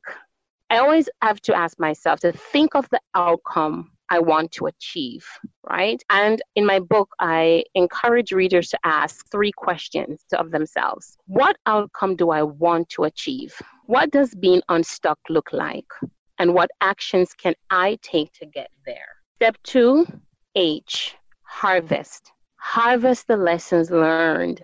I 0.71 0.77
always 0.77 1.09
have 1.21 1.41
to 1.41 1.53
ask 1.53 1.77
myself 1.79 2.21
to 2.21 2.31
think 2.31 2.75
of 2.75 2.89
the 2.91 3.01
outcome 3.13 3.91
I 4.09 4.19
want 4.19 4.53
to 4.53 4.67
achieve, 4.67 5.27
right? 5.69 6.01
And 6.09 6.41
in 6.55 6.65
my 6.65 6.79
book, 6.79 7.09
I 7.19 7.65
encourage 7.75 8.31
readers 8.31 8.69
to 8.69 8.79
ask 8.85 9.29
three 9.29 9.51
questions 9.51 10.23
of 10.33 10.51
themselves 10.51 11.17
What 11.25 11.57
outcome 11.65 12.15
do 12.15 12.29
I 12.29 12.43
want 12.43 12.87
to 12.91 13.03
achieve? 13.03 13.53
What 13.87 14.11
does 14.11 14.33
being 14.33 14.61
unstuck 14.69 15.19
look 15.27 15.51
like? 15.51 15.91
And 16.39 16.53
what 16.53 16.71
actions 16.79 17.33
can 17.33 17.53
I 17.69 17.99
take 18.01 18.31
to 18.39 18.45
get 18.45 18.69
there? 18.85 19.11
Step 19.39 19.57
two 19.63 20.07
H, 20.55 21.17
harvest. 21.43 22.31
Harvest 22.55 23.27
the 23.27 23.35
lessons 23.35 23.91
learned 23.91 24.63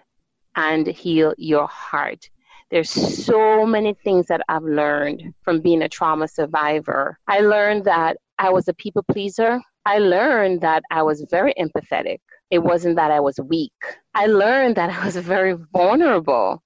and 0.55 0.87
heal 0.87 1.33
your 1.37 1.67
heart. 1.67 2.29
There's 2.69 2.89
so 2.89 3.65
many 3.65 3.93
things 3.93 4.27
that 4.27 4.41
I've 4.49 4.63
learned 4.63 5.33
from 5.41 5.61
being 5.61 5.81
a 5.83 5.89
trauma 5.89 6.27
survivor. 6.27 7.17
I 7.27 7.39
learned 7.39 7.85
that 7.85 8.17
I 8.39 8.49
was 8.49 8.67
a 8.67 8.73
people 8.73 9.03
pleaser. 9.09 9.61
I 9.85 9.99
learned 9.99 10.59
that 10.61 10.83
I 10.91 11.01
was 11.01 11.25
very 11.31 11.53
empathetic. 11.53 12.19
It 12.51 12.59
wasn't 12.59 12.97
that 12.97 13.09
I 13.09 13.21
was 13.21 13.39
weak. 13.39 13.71
I 14.13 14.25
learned 14.25 14.75
that 14.75 14.89
I 14.89 15.05
was 15.05 15.15
very 15.33 15.55
vulnerable. 15.71 16.61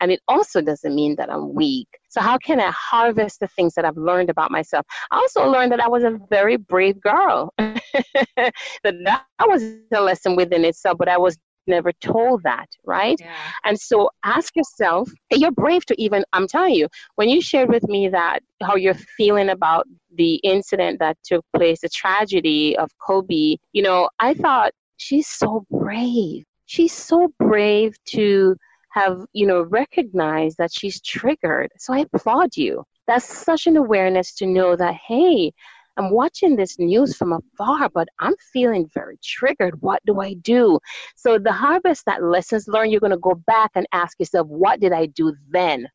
And 0.00 0.12
it 0.12 0.20
also 0.28 0.60
doesn't 0.60 0.94
mean 0.94 1.16
that 1.16 1.30
I'm 1.30 1.54
weak. 1.54 1.88
So, 2.10 2.20
how 2.20 2.36
can 2.36 2.60
I 2.60 2.70
harvest 2.70 3.40
the 3.40 3.48
things 3.48 3.72
that 3.74 3.86
I've 3.86 3.96
learned 3.96 4.28
about 4.28 4.50
myself? 4.50 4.84
I 5.10 5.16
also 5.16 5.48
learned 5.50 5.72
that 5.72 5.80
I 5.80 5.88
was 5.88 6.04
a 6.04 6.20
very 6.28 6.58
brave 6.58 7.00
girl. 7.00 7.54
that 7.58 8.52
that 8.84 9.24
was 9.40 9.62
a 9.90 10.02
lesson 10.02 10.36
within 10.36 10.66
itself, 10.66 10.98
but 10.98 11.08
I 11.08 11.16
was 11.16 11.38
never 11.66 11.92
told 11.92 12.42
that, 12.42 12.68
right? 12.84 13.18
Yeah. 13.20 13.32
And 13.64 13.78
so 13.78 14.10
ask 14.24 14.54
yourself, 14.56 15.10
you're 15.30 15.50
brave 15.50 15.84
to 15.86 16.02
even, 16.02 16.24
I'm 16.32 16.46
telling 16.46 16.74
you, 16.74 16.88
when 17.16 17.28
you 17.28 17.40
shared 17.40 17.68
with 17.68 17.84
me 17.88 18.08
that 18.08 18.40
how 18.62 18.76
you're 18.76 18.94
feeling 18.94 19.48
about 19.48 19.86
the 20.14 20.36
incident 20.36 20.98
that 21.00 21.16
took 21.24 21.44
place, 21.54 21.80
the 21.80 21.88
tragedy 21.88 22.76
of 22.78 22.90
Kobe, 22.98 23.56
you 23.72 23.82
know, 23.82 24.08
I 24.18 24.34
thought 24.34 24.72
she's 24.96 25.28
so 25.28 25.66
brave. 25.70 26.44
She's 26.66 26.92
so 26.92 27.32
brave 27.38 27.94
to 28.06 28.56
have, 28.90 29.24
you 29.32 29.46
know, 29.46 29.62
recognized 29.62 30.58
that 30.58 30.72
she's 30.72 31.00
triggered. 31.00 31.70
So 31.78 31.92
I 31.92 32.06
applaud 32.12 32.56
you. 32.56 32.84
That's 33.06 33.26
such 33.26 33.66
an 33.66 33.76
awareness 33.76 34.34
to 34.36 34.46
know 34.46 34.74
that, 34.74 34.94
hey, 34.94 35.52
I'm 35.96 36.10
watching 36.10 36.56
this 36.56 36.78
news 36.78 37.16
from 37.16 37.32
afar, 37.32 37.88
but 37.88 38.08
I'm 38.18 38.34
feeling 38.52 38.90
very 38.92 39.18
triggered. 39.22 39.80
What 39.80 40.02
do 40.04 40.20
I 40.20 40.34
do? 40.34 40.78
So, 41.16 41.38
the 41.38 41.52
harvest 41.52 42.04
that 42.06 42.22
lessons 42.22 42.68
learned, 42.68 42.92
you're 42.92 43.00
going 43.00 43.12
to 43.12 43.18
go 43.18 43.34
back 43.46 43.70
and 43.74 43.86
ask 43.92 44.18
yourself, 44.18 44.46
what 44.48 44.80
did 44.80 44.92
I 44.92 45.06
do 45.06 45.34
then? 45.50 45.88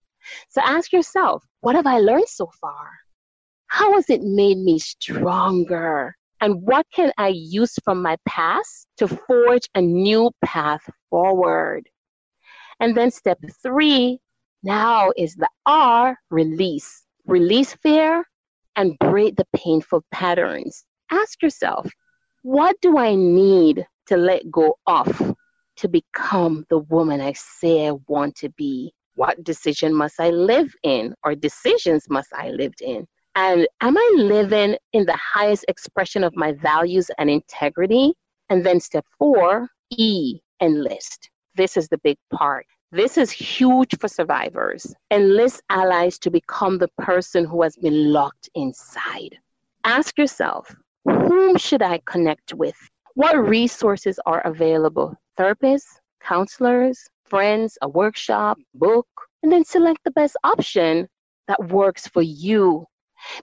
So, 0.49 0.61
ask 0.61 0.91
yourself, 0.91 1.43
what 1.61 1.75
have 1.75 1.85
I 1.85 1.99
learned 1.99 2.27
so 2.27 2.49
far? 2.59 2.89
How 3.67 3.93
has 3.93 4.09
it 4.09 4.21
made 4.23 4.57
me 4.57 4.79
stronger? 4.79 6.15
And 6.41 6.63
what 6.63 6.87
can 6.91 7.11
I 7.19 7.27
use 7.27 7.75
from 7.83 8.01
my 8.01 8.17
past 8.27 8.87
to 8.97 9.07
forge 9.07 9.69
a 9.75 9.81
new 9.81 10.31
path 10.43 10.81
forward? 11.11 11.87
And 12.79 12.97
then 12.97 13.11
step 13.11 13.37
three 13.61 14.19
now 14.63 15.11
is 15.15 15.35
the 15.35 15.49
R 15.67 16.17
release. 16.31 17.03
Release 17.27 17.75
fear, 17.75 18.25
and 18.75 18.97
break 18.99 19.35
the 19.35 19.47
painful 19.55 20.03
patterns. 20.11 20.83
Ask 21.11 21.41
yourself, 21.41 21.89
what 22.43 22.75
do 22.81 22.97
I 22.97 23.15
need 23.15 23.85
to 24.07 24.17
let 24.17 24.49
go 24.49 24.77
of 24.87 25.35
to 25.77 25.87
become 25.87 26.65
the 26.69 26.79
woman 26.79 27.21
I 27.21 27.33
say 27.33 27.87
I 27.87 27.91
want 28.07 28.35
to 28.37 28.49
be? 28.49 28.93
What 29.15 29.43
decision 29.43 29.93
must 29.93 30.19
I 30.19 30.29
live 30.29 30.73
in, 30.83 31.13
or 31.23 31.35
decisions 31.35 32.05
must 32.09 32.29
I 32.33 32.49
live 32.51 32.73
in? 32.81 33.05
And 33.35 33.67
am 33.81 33.97
I 33.97 34.11
living 34.15 34.77
in 34.93 35.05
the 35.05 35.17
highest 35.17 35.65
expression 35.67 36.23
of 36.23 36.35
my 36.35 36.53
values 36.53 37.09
and 37.17 37.29
integrity? 37.29 38.13
And 38.49 38.65
then 38.65 38.79
step 38.79 39.05
four, 39.17 39.67
E, 39.91 40.39
enlist. 40.61 41.29
This 41.55 41.77
is 41.77 41.87
the 41.89 41.99
big 41.99 42.17
part. 42.33 42.65
This 42.93 43.17
is 43.17 43.31
huge 43.31 43.97
for 43.99 44.09
survivors. 44.09 44.93
Enlist 45.11 45.61
allies 45.69 46.19
to 46.19 46.29
become 46.29 46.77
the 46.77 46.89
person 46.97 47.45
who 47.45 47.61
has 47.61 47.77
been 47.77 48.11
locked 48.11 48.49
inside. 48.53 49.37
Ask 49.85 50.17
yourself, 50.17 50.75
whom 51.05 51.55
should 51.55 51.81
I 51.81 52.01
connect 52.05 52.53
with? 52.53 52.75
What 53.13 53.37
resources 53.37 54.19
are 54.25 54.41
available? 54.41 55.15
Therapists, 55.39 55.99
counselors, 56.19 57.07
friends, 57.23 57.77
a 57.81 57.87
workshop, 57.87 58.57
book, 58.73 59.07
and 59.41 59.49
then 59.49 59.63
select 59.63 60.01
the 60.03 60.11
best 60.11 60.35
option 60.43 61.07
that 61.47 61.69
works 61.69 62.09
for 62.09 62.21
you. 62.21 62.85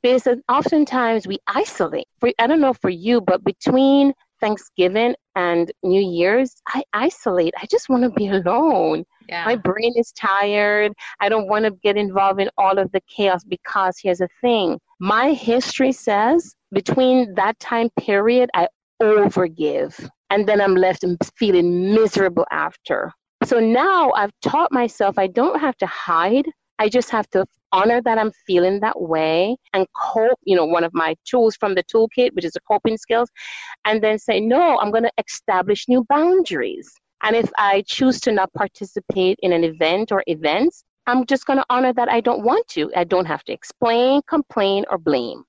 Because 0.03 0.28
oftentimes 0.51 1.26
we 1.26 1.38
isolate. 1.46 2.07
For, 2.20 2.30
I 2.38 2.49
don't 2.49 2.61
know 2.61 2.74
for 2.74 2.90
you, 2.90 3.22
but 3.22 3.44
between 3.44 4.12
Thanksgiving 4.40 5.14
and 5.34 5.72
New 5.82 6.03
Year's, 6.03 6.55
I 6.68 6.82
isolate. 6.92 7.55
I 7.62 7.64
just 7.64 7.88
want 7.88 8.03
to 8.03 8.11
be 8.11 8.28
alone. 8.28 9.07
Yeah. 9.28 9.44
My 9.44 9.56
brain 9.56 9.92
is 9.96 10.12
tired. 10.12 10.92
I 11.20 11.28
don't 11.28 11.48
want 11.48 11.64
to 11.66 11.70
get 11.70 11.96
involved 11.96 12.40
in 12.40 12.48
all 12.56 12.78
of 12.78 12.90
the 12.92 13.00
chaos 13.14 13.44
because 13.44 13.98
here's 14.02 14.18
the 14.18 14.28
thing 14.40 14.78
my 15.00 15.32
history 15.32 15.92
says 15.92 16.54
between 16.72 17.34
that 17.34 17.58
time 17.60 17.90
period, 17.98 18.50
I 18.54 18.68
overgive. 19.00 20.08
And 20.30 20.46
then 20.46 20.60
I'm 20.60 20.74
left 20.74 21.04
feeling 21.36 21.94
miserable 21.94 22.46
after. 22.50 23.12
So 23.44 23.60
now 23.60 24.12
I've 24.12 24.32
taught 24.42 24.72
myself 24.72 25.18
I 25.18 25.26
don't 25.28 25.60
have 25.60 25.76
to 25.78 25.86
hide. 25.86 26.46
I 26.78 26.88
just 26.88 27.10
have 27.10 27.28
to 27.30 27.46
honor 27.72 28.00
that 28.02 28.18
I'm 28.18 28.32
feeling 28.46 28.80
that 28.80 29.00
way 29.00 29.56
and 29.72 29.86
cope, 29.94 30.38
you 30.44 30.56
know, 30.56 30.64
one 30.64 30.84
of 30.84 30.92
my 30.94 31.14
tools 31.24 31.56
from 31.56 31.74
the 31.74 31.84
toolkit, 31.84 32.34
which 32.34 32.44
is 32.44 32.52
the 32.52 32.60
coping 32.60 32.96
skills, 32.96 33.30
and 33.84 34.02
then 34.02 34.18
say, 34.18 34.40
no, 34.40 34.78
I'm 34.78 34.90
going 34.90 35.04
to 35.04 35.12
establish 35.18 35.88
new 35.88 36.04
boundaries. 36.08 36.90
And 37.22 37.34
if 37.36 37.50
I 37.58 37.82
choose 37.86 38.20
to 38.20 38.32
not 38.32 38.52
participate 38.52 39.38
in 39.42 39.52
an 39.52 39.64
event 39.64 40.12
or 40.12 40.22
events, 40.26 40.84
I'm 41.06 41.26
just 41.26 41.46
going 41.46 41.58
to 41.58 41.64
honor 41.70 41.92
that 41.94 42.08
I 42.08 42.20
don't 42.20 42.44
want 42.44 42.68
to. 42.68 42.90
I 42.94 43.04
don't 43.04 43.26
have 43.26 43.42
to 43.44 43.52
explain, 43.52 44.20
complain, 44.28 44.84
or 44.90 44.98
blame. 44.98 45.42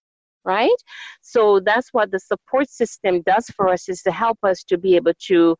Right? 0.45 0.81
So 1.21 1.59
that's 1.59 1.89
what 1.91 2.11
the 2.11 2.19
support 2.19 2.69
system 2.69 3.21
does 3.21 3.45
for 3.55 3.67
us 3.67 3.89
is 3.89 4.01
to 4.03 4.11
help 4.11 4.39
us 4.43 4.63
to 4.63 4.77
be 4.77 4.95
able 4.95 5.13
to, 5.27 5.55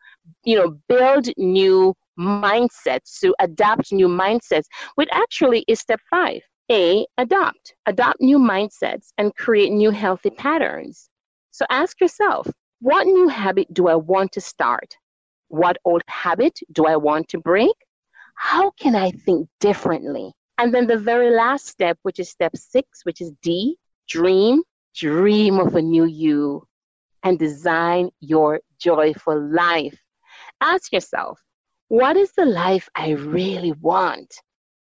you 0.45 0.55
know, 0.55 0.79
build 0.87 1.27
new 1.37 1.93
mindsets, 2.17 3.19
to 3.19 3.35
adapt 3.39 3.91
new 3.91 4.07
mindsets, 4.07 4.65
which 4.95 5.09
actually 5.11 5.63
is 5.67 5.79
step 5.79 5.99
five. 6.09 6.41
A, 6.71 7.05
adopt. 7.17 7.73
Adopt 7.87 8.21
new 8.21 8.39
mindsets 8.39 9.07
and 9.17 9.35
create 9.35 9.71
new 9.71 9.91
healthy 9.91 10.29
patterns. 10.29 11.09
So 11.51 11.65
ask 11.69 11.99
yourself, 11.99 12.47
what 12.79 13.05
new 13.05 13.27
habit 13.27 13.73
do 13.73 13.87
I 13.87 13.95
want 13.95 14.31
to 14.33 14.41
start? 14.41 14.95
What 15.49 15.77
old 15.85 16.01
habit 16.07 16.59
do 16.71 16.85
I 16.85 16.95
want 16.95 17.27
to 17.29 17.39
break? 17.39 17.75
How 18.35 18.71
can 18.71 18.95
I 18.95 19.11
think 19.11 19.49
differently? 19.59 20.31
And 20.57 20.73
then 20.73 20.87
the 20.87 20.97
very 20.97 21.29
last 21.29 21.67
step, 21.67 21.97
which 22.03 22.19
is 22.19 22.29
step 22.29 22.55
six, 22.55 23.03
which 23.03 23.21
is 23.21 23.31
D, 23.41 23.77
dream, 24.07 24.63
dream 24.95 25.59
of 25.59 25.75
a 25.75 25.81
new 25.81 26.05
you 26.05 26.65
and 27.23 27.37
design 27.37 28.09
your 28.19 28.61
joyful 28.79 29.39
life. 29.51 29.97
Ask 30.61 30.93
yourself, 30.93 31.39
what 31.87 32.17
is 32.17 32.31
the 32.33 32.45
life 32.45 32.89
I 32.95 33.11
really 33.11 33.71
want? 33.73 34.33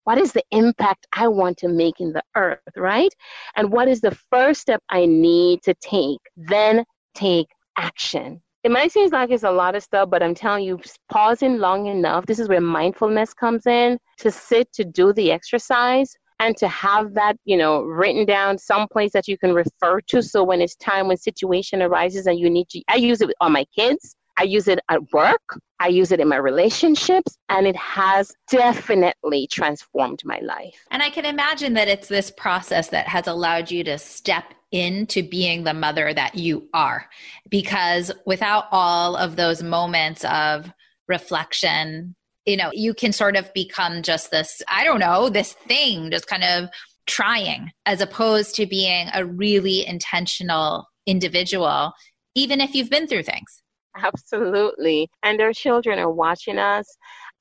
What 0.04 0.18
is 0.18 0.32
the 0.32 0.44
impact 0.52 1.08
I 1.14 1.28
want 1.28 1.58
to 1.58 1.68
make 1.68 2.00
in 2.00 2.14
the 2.14 2.24
earth, 2.36 2.60
right? 2.76 3.14
And 3.56 3.72
what 3.72 3.88
is 3.88 4.02
the 4.02 4.18
first 4.30 4.62
step 4.62 4.82
I 4.90 5.06
need 5.06 5.62
to 5.64 5.74
take? 5.76 6.20
Then 6.36 6.86
take 7.14 7.48
action. 7.78 8.42
It 8.64 8.72
might 8.72 8.92
seem 8.92 9.10
like 9.10 9.32
it's 9.32 9.44
a 9.44 9.52
lot 9.52 9.76
of 9.76 9.82
stuff, 9.82 10.12
but 10.12 10.22
I'm 10.22 10.36
telling 10.36 10.64
you, 10.64 10.80
pausing 11.10 11.58
long 11.58 11.88
enough, 11.88 12.28
this 12.28 12.38
is 12.38 12.48
where 12.48 12.62
mindfulness 12.62 13.34
comes 13.34 13.66
in 13.66 13.98
to 14.20 14.30
sit 14.30 14.72
to 14.74 14.84
do 14.84 15.14
the 15.14 15.32
exercise 15.32 16.14
and 16.40 16.56
to 16.58 16.68
have 16.68 17.16
that, 17.16 17.38
you 17.46 17.58
know, 17.58 17.82
written 17.82 18.24
down 18.26 18.60
someplace 18.60 19.14
that 19.14 19.28
you 19.28 19.38
can 19.38 19.54
refer 19.54 20.00
to. 20.02 20.22
So 20.22 20.44
when 20.44 20.62
it's 20.62 20.76
time, 20.76 21.08
when 21.08 21.18
situation 21.18 21.82
arises 21.82 22.28
and 22.28 22.40
you 22.40 22.52
need 22.52 22.70
to, 22.70 22.84
I 22.88 22.98
use 22.98 23.22
it 23.22 23.32
on 23.42 23.52
my 23.52 23.66
kids. 23.76 24.16
I 24.38 24.44
use 24.44 24.68
it 24.68 24.80
at 24.90 25.02
work. 25.12 25.42
I 25.80 25.88
use 25.88 26.12
it 26.12 26.20
in 26.20 26.28
my 26.28 26.38
relationships, 26.38 27.38
and 27.50 27.68
it 27.68 27.76
has 27.76 28.32
definitely 28.50 29.48
transformed 29.52 30.22
my 30.24 30.40
life. 30.40 30.86
And 30.90 31.04
I 31.04 31.10
can 31.10 31.26
imagine 31.26 31.74
that 31.74 31.88
it's 31.88 32.08
this 32.08 32.32
process 32.32 32.90
that 32.90 33.08
has 33.08 33.28
allowed 33.28 33.72
you 33.72 33.84
to 33.86 33.98
step 33.98 34.54
into 34.72 35.24
being 35.24 35.64
the 35.64 35.74
mother 35.74 36.14
that 36.14 36.36
you 36.36 36.68
are. 36.74 37.08
Because 37.50 38.12
without 38.26 38.66
all 38.72 39.16
of 39.16 39.36
those 39.36 39.62
moments 39.62 40.24
of 40.26 40.72
reflection, 41.08 42.16
you 42.46 42.58
know, 42.58 42.72
you 42.74 42.94
can 42.94 43.12
sort 43.12 43.36
of 43.36 43.54
become 43.54 44.02
just 44.02 44.32
this, 44.32 44.62
I 44.68 44.84
don't 44.84 45.00
know, 45.00 45.30
this 45.30 45.54
thing, 45.54 46.10
just 46.10 46.28
kind 46.28 46.44
of 46.44 46.70
trying, 47.06 47.72
as 47.86 48.02
opposed 48.02 48.56
to 48.56 48.66
being 48.66 49.10
a 49.14 49.26
really 49.26 49.86
intentional 49.86 50.88
individual, 51.06 51.92
even 52.36 52.62
if 52.62 52.74
you've 52.74 52.90
been 52.90 53.08
through 53.08 53.24
things. 53.24 53.62
Absolutely. 53.96 55.10
And 55.22 55.42
our 55.42 55.54
children 55.54 56.00
are 56.00 56.12
watching 56.12 56.58
us. 56.58 56.86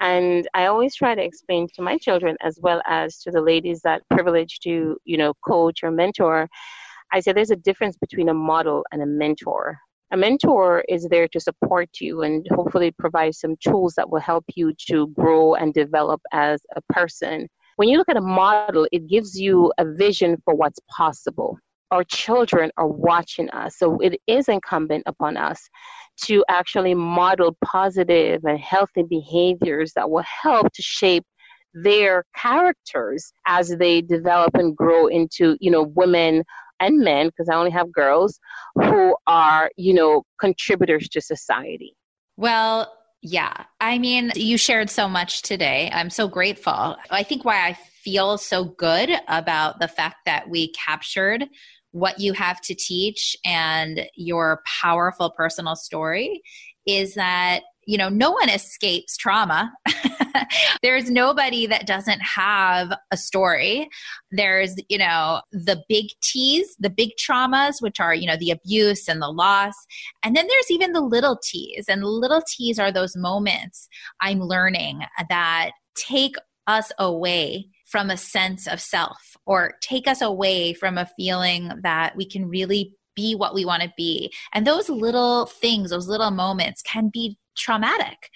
And 0.00 0.48
I 0.54 0.66
always 0.66 0.94
try 0.94 1.14
to 1.14 1.22
explain 1.22 1.68
to 1.74 1.82
my 1.82 1.98
children 1.98 2.36
as 2.42 2.58
well 2.60 2.82
as 2.86 3.18
to 3.20 3.30
the 3.30 3.42
ladies 3.42 3.82
that 3.82 4.02
privilege 4.10 4.58
to, 4.60 4.96
you 5.04 5.16
know, 5.16 5.34
coach 5.46 5.82
or 5.82 5.90
mentor 5.90 6.48
I 7.12 7.20
say 7.20 7.32
there's 7.32 7.50
a 7.50 7.56
difference 7.56 7.96
between 7.96 8.28
a 8.28 8.34
model 8.34 8.84
and 8.92 9.02
a 9.02 9.06
mentor. 9.06 9.78
A 10.12 10.16
mentor 10.16 10.84
is 10.88 11.06
there 11.08 11.28
to 11.28 11.40
support 11.40 11.88
you 12.00 12.22
and 12.22 12.46
hopefully 12.52 12.90
provide 12.90 13.34
some 13.34 13.56
tools 13.64 13.94
that 13.96 14.10
will 14.10 14.20
help 14.20 14.44
you 14.54 14.72
to 14.88 15.08
grow 15.08 15.54
and 15.54 15.72
develop 15.72 16.20
as 16.32 16.60
a 16.74 16.80
person. 16.92 17.48
When 17.76 17.88
you 17.88 17.96
look 17.96 18.08
at 18.08 18.16
a 18.16 18.20
model, 18.20 18.88
it 18.92 19.08
gives 19.08 19.40
you 19.40 19.72
a 19.78 19.84
vision 19.84 20.36
for 20.44 20.54
what's 20.54 20.80
possible. 20.88 21.58
Our 21.92 22.04
children 22.04 22.70
are 22.76 22.86
watching 22.88 23.50
us, 23.50 23.78
so 23.78 23.98
it 24.00 24.20
is 24.26 24.48
incumbent 24.48 25.04
upon 25.06 25.36
us 25.36 25.68
to 26.24 26.44
actually 26.48 26.94
model 26.94 27.56
positive 27.64 28.44
and 28.44 28.58
healthy 28.58 29.02
behaviors 29.02 29.92
that 29.94 30.10
will 30.10 30.24
help 30.42 30.72
to 30.72 30.82
shape 30.82 31.24
their 31.72 32.24
characters 32.36 33.32
as 33.46 33.76
they 33.76 34.02
develop 34.02 34.54
and 34.54 34.76
grow 34.76 35.06
into, 35.06 35.56
you 35.60 35.70
know, 35.70 35.84
women 35.94 36.44
and 36.80 36.98
men, 37.00 37.26
because 37.26 37.48
I 37.48 37.54
only 37.54 37.70
have 37.70 37.92
girls, 37.92 38.40
who 38.74 39.16
are, 39.26 39.70
you 39.76 39.94
know, 39.94 40.24
contributors 40.40 41.08
to 41.10 41.20
society. 41.20 41.94
Well, 42.36 42.92
yeah. 43.22 43.64
I 43.80 43.98
mean, 43.98 44.32
you 44.34 44.56
shared 44.56 44.88
so 44.88 45.08
much 45.08 45.42
today. 45.42 45.90
I'm 45.92 46.10
so 46.10 46.26
grateful. 46.26 46.96
I 47.10 47.22
think 47.22 47.44
why 47.44 47.66
I 47.66 47.74
feel 48.02 48.38
so 48.38 48.64
good 48.64 49.10
about 49.28 49.78
the 49.78 49.88
fact 49.88 50.16
that 50.24 50.48
we 50.48 50.72
captured 50.72 51.44
what 51.92 52.18
you 52.18 52.32
have 52.32 52.60
to 52.62 52.74
teach 52.74 53.36
and 53.44 54.06
your 54.16 54.62
powerful 54.80 55.30
personal 55.36 55.76
story 55.76 56.40
is 56.86 57.14
that 57.14 57.62
you 57.90 57.98
know, 57.98 58.08
no 58.08 58.30
one 58.30 58.48
escapes 58.48 59.16
trauma. 59.16 59.72
There's 60.82 61.10
nobody 61.10 61.66
that 61.66 61.88
doesn't 61.88 62.20
have 62.20 62.92
a 63.10 63.16
story. 63.16 63.88
There's, 64.30 64.76
you 64.88 64.96
know, 64.96 65.40
the 65.50 65.82
big 65.88 66.06
T's, 66.22 66.76
the 66.78 66.88
big 66.88 67.10
traumas, 67.20 67.82
which 67.82 67.98
are, 67.98 68.14
you 68.14 68.28
know, 68.28 68.36
the 68.36 68.52
abuse 68.52 69.08
and 69.08 69.20
the 69.20 69.28
loss. 69.28 69.74
And 70.22 70.36
then 70.36 70.46
there's 70.46 70.70
even 70.70 70.92
the 70.92 71.00
little 71.00 71.36
T's. 71.42 71.86
And 71.88 72.02
the 72.02 72.06
little 72.06 72.42
T's 72.46 72.78
are 72.78 72.92
those 72.92 73.16
moments 73.16 73.88
I'm 74.20 74.38
learning 74.38 75.00
that 75.28 75.72
take 75.96 76.36
us 76.68 76.92
away 76.96 77.66
from 77.86 78.08
a 78.08 78.16
sense 78.16 78.68
of 78.68 78.80
self 78.80 79.36
or 79.46 79.74
take 79.80 80.06
us 80.06 80.22
away 80.22 80.74
from 80.74 80.96
a 80.96 81.10
feeling 81.16 81.72
that 81.82 82.14
we 82.14 82.24
can 82.24 82.48
really 82.48 82.94
be 83.16 83.34
what 83.34 83.52
we 83.52 83.64
want 83.64 83.82
to 83.82 83.92
be. 83.96 84.32
And 84.52 84.64
those 84.64 84.88
little 84.88 85.46
things, 85.46 85.90
those 85.90 86.06
little 86.06 86.30
moments 86.30 86.82
can 86.82 87.10
be 87.12 87.36
traumatic. 87.60 88.30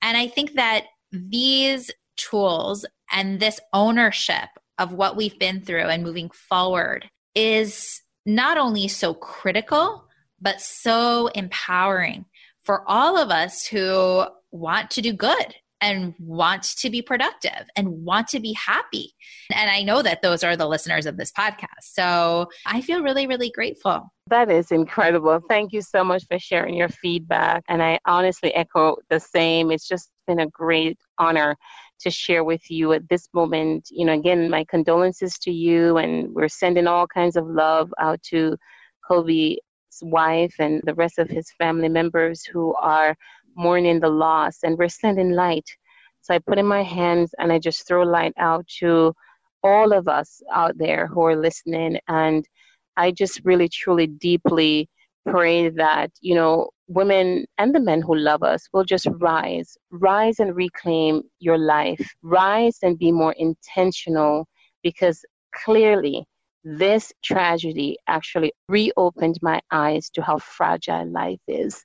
And 0.00 0.16
I 0.16 0.28
think 0.28 0.54
that 0.54 0.86
these 1.12 1.90
tools 2.16 2.86
and 3.12 3.40
this 3.40 3.60
ownership 3.72 4.48
of 4.78 4.92
what 4.92 5.16
we've 5.16 5.38
been 5.38 5.60
through 5.60 5.88
and 5.88 6.02
moving 6.02 6.30
forward 6.30 7.08
is 7.34 8.02
not 8.24 8.58
only 8.58 8.88
so 8.88 9.14
critical, 9.14 10.04
but 10.40 10.60
so 10.60 11.28
empowering 11.28 12.24
for 12.62 12.84
all 12.86 13.16
of 13.16 13.30
us 13.30 13.66
who 13.66 14.24
want 14.50 14.90
to 14.92 15.02
do 15.02 15.12
good 15.12 15.54
and 15.80 16.14
want 16.18 16.62
to 16.78 16.90
be 16.90 17.02
productive 17.02 17.68
and 17.76 18.04
want 18.04 18.28
to 18.28 18.40
be 18.40 18.52
happy. 18.52 19.12
And 19.54 19.70
I 19.70 19.82
know 19.82 20.02
that 20.02 20.22
those 20.22 20.42
are 20.42 20.56
the 20.56 20.66
listeners 20.66 21.06
of 21.06 21.16
this 21.16 21.30
podcast. 21.30 21.66
So 21.82 22.48
I 22.66 22.80
feel 22.80 23.02
really, 23.02 23.26
really 23.26 23.50
grateful. 23.50 24.12
That 24.28 24.50
is 24.50 24.72
incredible. 24.72 25.40
Thank 25.48 25.72
you 25.72 25.80
so 25.80 26.04
much 26.04 26.24
for 26.28 26.38
sharing 26.38 26.74
your 26.74 26.88
feedback. 26.88 27.64
And 27.68 27.82
I 27.82 27.98
honestly 28.06 28.52
echo 28.54 28.96
the 29.08 29.20
same. 29.20 29.70
It's 29.70 29.88
just 29.88 30.10
been 30.26 30.40
a 30.40 30.48
great 30.48 30.98
honor 31.18 31.56
to 32.00 32.10
share 32.10 32.44
with 32.44 32.70
you 32.70 32.92
at 32.92 33.08
this 33.08 33.28
moment. 33.32 33.88
You 33.90 34.06
know, 34.06 34.12
again, 34.12 34.50
my 34.50 34.64
condolences 34.68 35.38
to 35.40 35.50
you, 35.50 35.96
and 35.96 36.34
we're 36.34 36.48
sending 36.48 36.86
all 36.86 37.06
kinds 37.06 37.36
of 37.36 37.46
love 37.46 37.92
out 37.98 38.22
to 38.24 38.56
Kobe's 39.06 39.58
wife 40.02 40.54
and 40.58 40.82
the 40.84 40.94
rest 40.94 41.18
of 41.18 41.30
his 41.30 41.50
family 41.58 41.88
members 41.88 42.44
who 42.44 42.74
are 42.74 43.16
mourning 43.58 44.00
the 44.00 44.08
loss, 44.08 44.58
and 44.62 44.78
we're 44.78 44.88
sending 44.88 45.32
light. 45.32 45.68
So 46.22 46.34
I 46.34 46.38
put 46.38 46.58
in 46.58 46.66
my 46.66 46.82
hands 46.82 47.34
and 47.38 47.52
I 47.52 47.58
just 47.58 47.86
throw 47.86 48.02
light 48.02 48.34
out 48.38 48.66
to 48.80 49.12
all 49.62 49.92
of 49.92 50.08
us 50.08 50.40
out 50.52 50.78
there 50.78 51.06
who 51.06 51.22
are 51.22 51.36
listening. 51.36 51.98
And 52.08 52.46
I 52.96 53.10
just 53.10 53.40
really, 53.44 53.68
truly, 53.68 54.06
deeply 54.06 54.88
pray 55.26 55.68
that, 55.70 56.10
you 56.20 56.34
know, 56.34 56.70
women 56.86 57.44
and 57.58 57.74
the 57.74 57.80
men 57.80 58.00
who 58.00 58.16
love 58.16 58.42
us 58.42 58.66
will 58.72 58.84
just 58.84 59.06
rise, 59.20 59.76
rise 59.90 60.38
and 60.38 60.56
reclaim 60.56 61.22
your 61.38 61.58
life, 61.58 62.14
rise 62.22 62.78
and 62.82 62.98
be 62.98 63.12
more 63.12 63.34
intentional 63.38 64.46
because 64.82 65.24
clearly 65.54 66.24
this 66.64 67.12
tragedy 67.24 67.96
actually 68.06 68.52
reopened 68.68 69.38
my 69.42 69.60
eyes 69.70 70.10
to 70.10 70.22
how 70.22 70.38
fragile 70.38 71.06
life 71.10 71.40
is. 71.46 71.84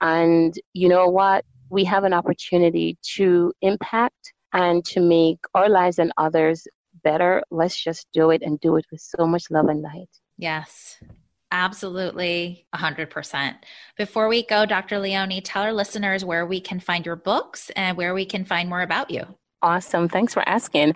And 0.00 0.54
you 0.72 0.88
know 0.88 1.08
what? 1.08 1.44
We 1.70 1.84
have 1.84 2.04
an 2.04 2.12
opportunity 2.12 2.96
to 3.16 3.52
impact 3.60 4.32
and 4.52 4.84
to 4.86 5.00
make 5.00 5.38
our 5.54 5.68
lives 5.68 5.98
and 5.98 6.12
others 6.16 6.66
better, 7.02 7.42
let's 7.50 7.76
just 7.80 8.06
do 8.12 8.30
it 8.30 8.42
and 8.42 8.60
do 8.60 8.76
it 8.76 8.86
with 8.90 9.00
so 9.00 9.26
much 9.26 9.50
love 9.50 9.68
and 9.68 9.82
light. 9.82 10.08
Yes. 10.38 10.98
Absolutely, 11.52 12.66
100%. 12.74 13.54
Before 13.96 14.26
we 14.28 14.44
go, 14.44 14.66
Dr. 14.66 14.98
Leonie, 14.98 15.40
tell 15.40 15.62
our 15.62 15.72
listeners 15.72 16.24
where 16.24 16.44
we 16.44 16.60
can 16.60 16.80
find 16.80 17.06
your 17.06 17.14
books 17.14 17.70
and 17.76 17.96
where 17.96 18.14
we 18.14 18.26
can 18.26 18.44
find 18.44 18.68
more 18.68 18.82
about 18.82 19.12
you. 19.12 19.24
Awesome. 19.62 20.08
Thanks 20.08 20.34
for 20.34 20.42
asking. 20.48 20.94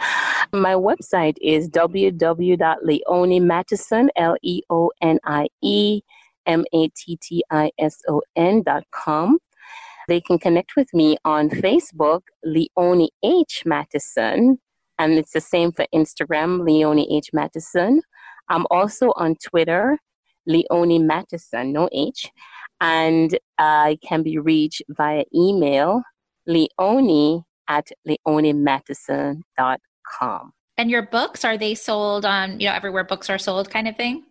My 0.53 0.74
website 0.74 1.36
is 1.40 1.68
www.leoniemattison, 1.68 4.09
L 4.16 4.36
E 4.42 4.62
O 4.68 4.90
N 5.01 5.20
I 5.24 5.46
E 5.62 6.03
M 6.47 6.64
A 6.72 6.88
T 6.97 7.18
T 7.22 7.45
I 7.51 7.70
S 7.78 7.99
O 8.09 8.22
N 8.36 8.62
dot 8.62 8.84
com. 8.93 9.38
They 10.09 10.20
can 10.20 10.38
connect 10.38 10.76
with 10.76 10.93
me 10.93 11.16
on 11.24 11.49
Facebook, 11.51 12.22
Leonie 12.45 13.12
H. 13.22 13.62
Mattison, 13.64 14.59
and 14.99 15.12
it's 15.14 15.32
the 15.32 15.41
same 15.41 15.72
for 15.72 15.86
Instagram, 15.95 16.66
Leonie 16.66 17.16
H. 17.16 17.30
Mattison. 17.32 18.03
I'm 18.49 18.66
also 18.70 19.12
on 19.16 19.36
Twitter, 19.36 19.99
Leonie 20.47 20.99
Mattison, 20.99 21.72
no 21.72 21.88
H, 21.93 22.30
and 22.80 23.38
I 23.59 23.99
can 24.03 24.22
be 24.22 24.38
reached 24.38 24.82
via 24.88 25.24
email, 25.34 26.03
leonie 26.47 27.45
at 27.68 27.88
leoniemattison.com. 28.09 30.53
And 30.76 30.91
your 30.91 31.03
books, 31.03 31.45
are 31.45 31.59
they 31.59 31.74
sold 31.74 32.24
on, 32.24 32.59
you 32.59 32.68
know, 32.68 32.74
everywhere 32.74 33.05
books 33.05 33.30
are 33.30 33.38
sold 33.38 33.70
kind 33.70 33.86
of 33.86 33.97
thing? 33.97 34.24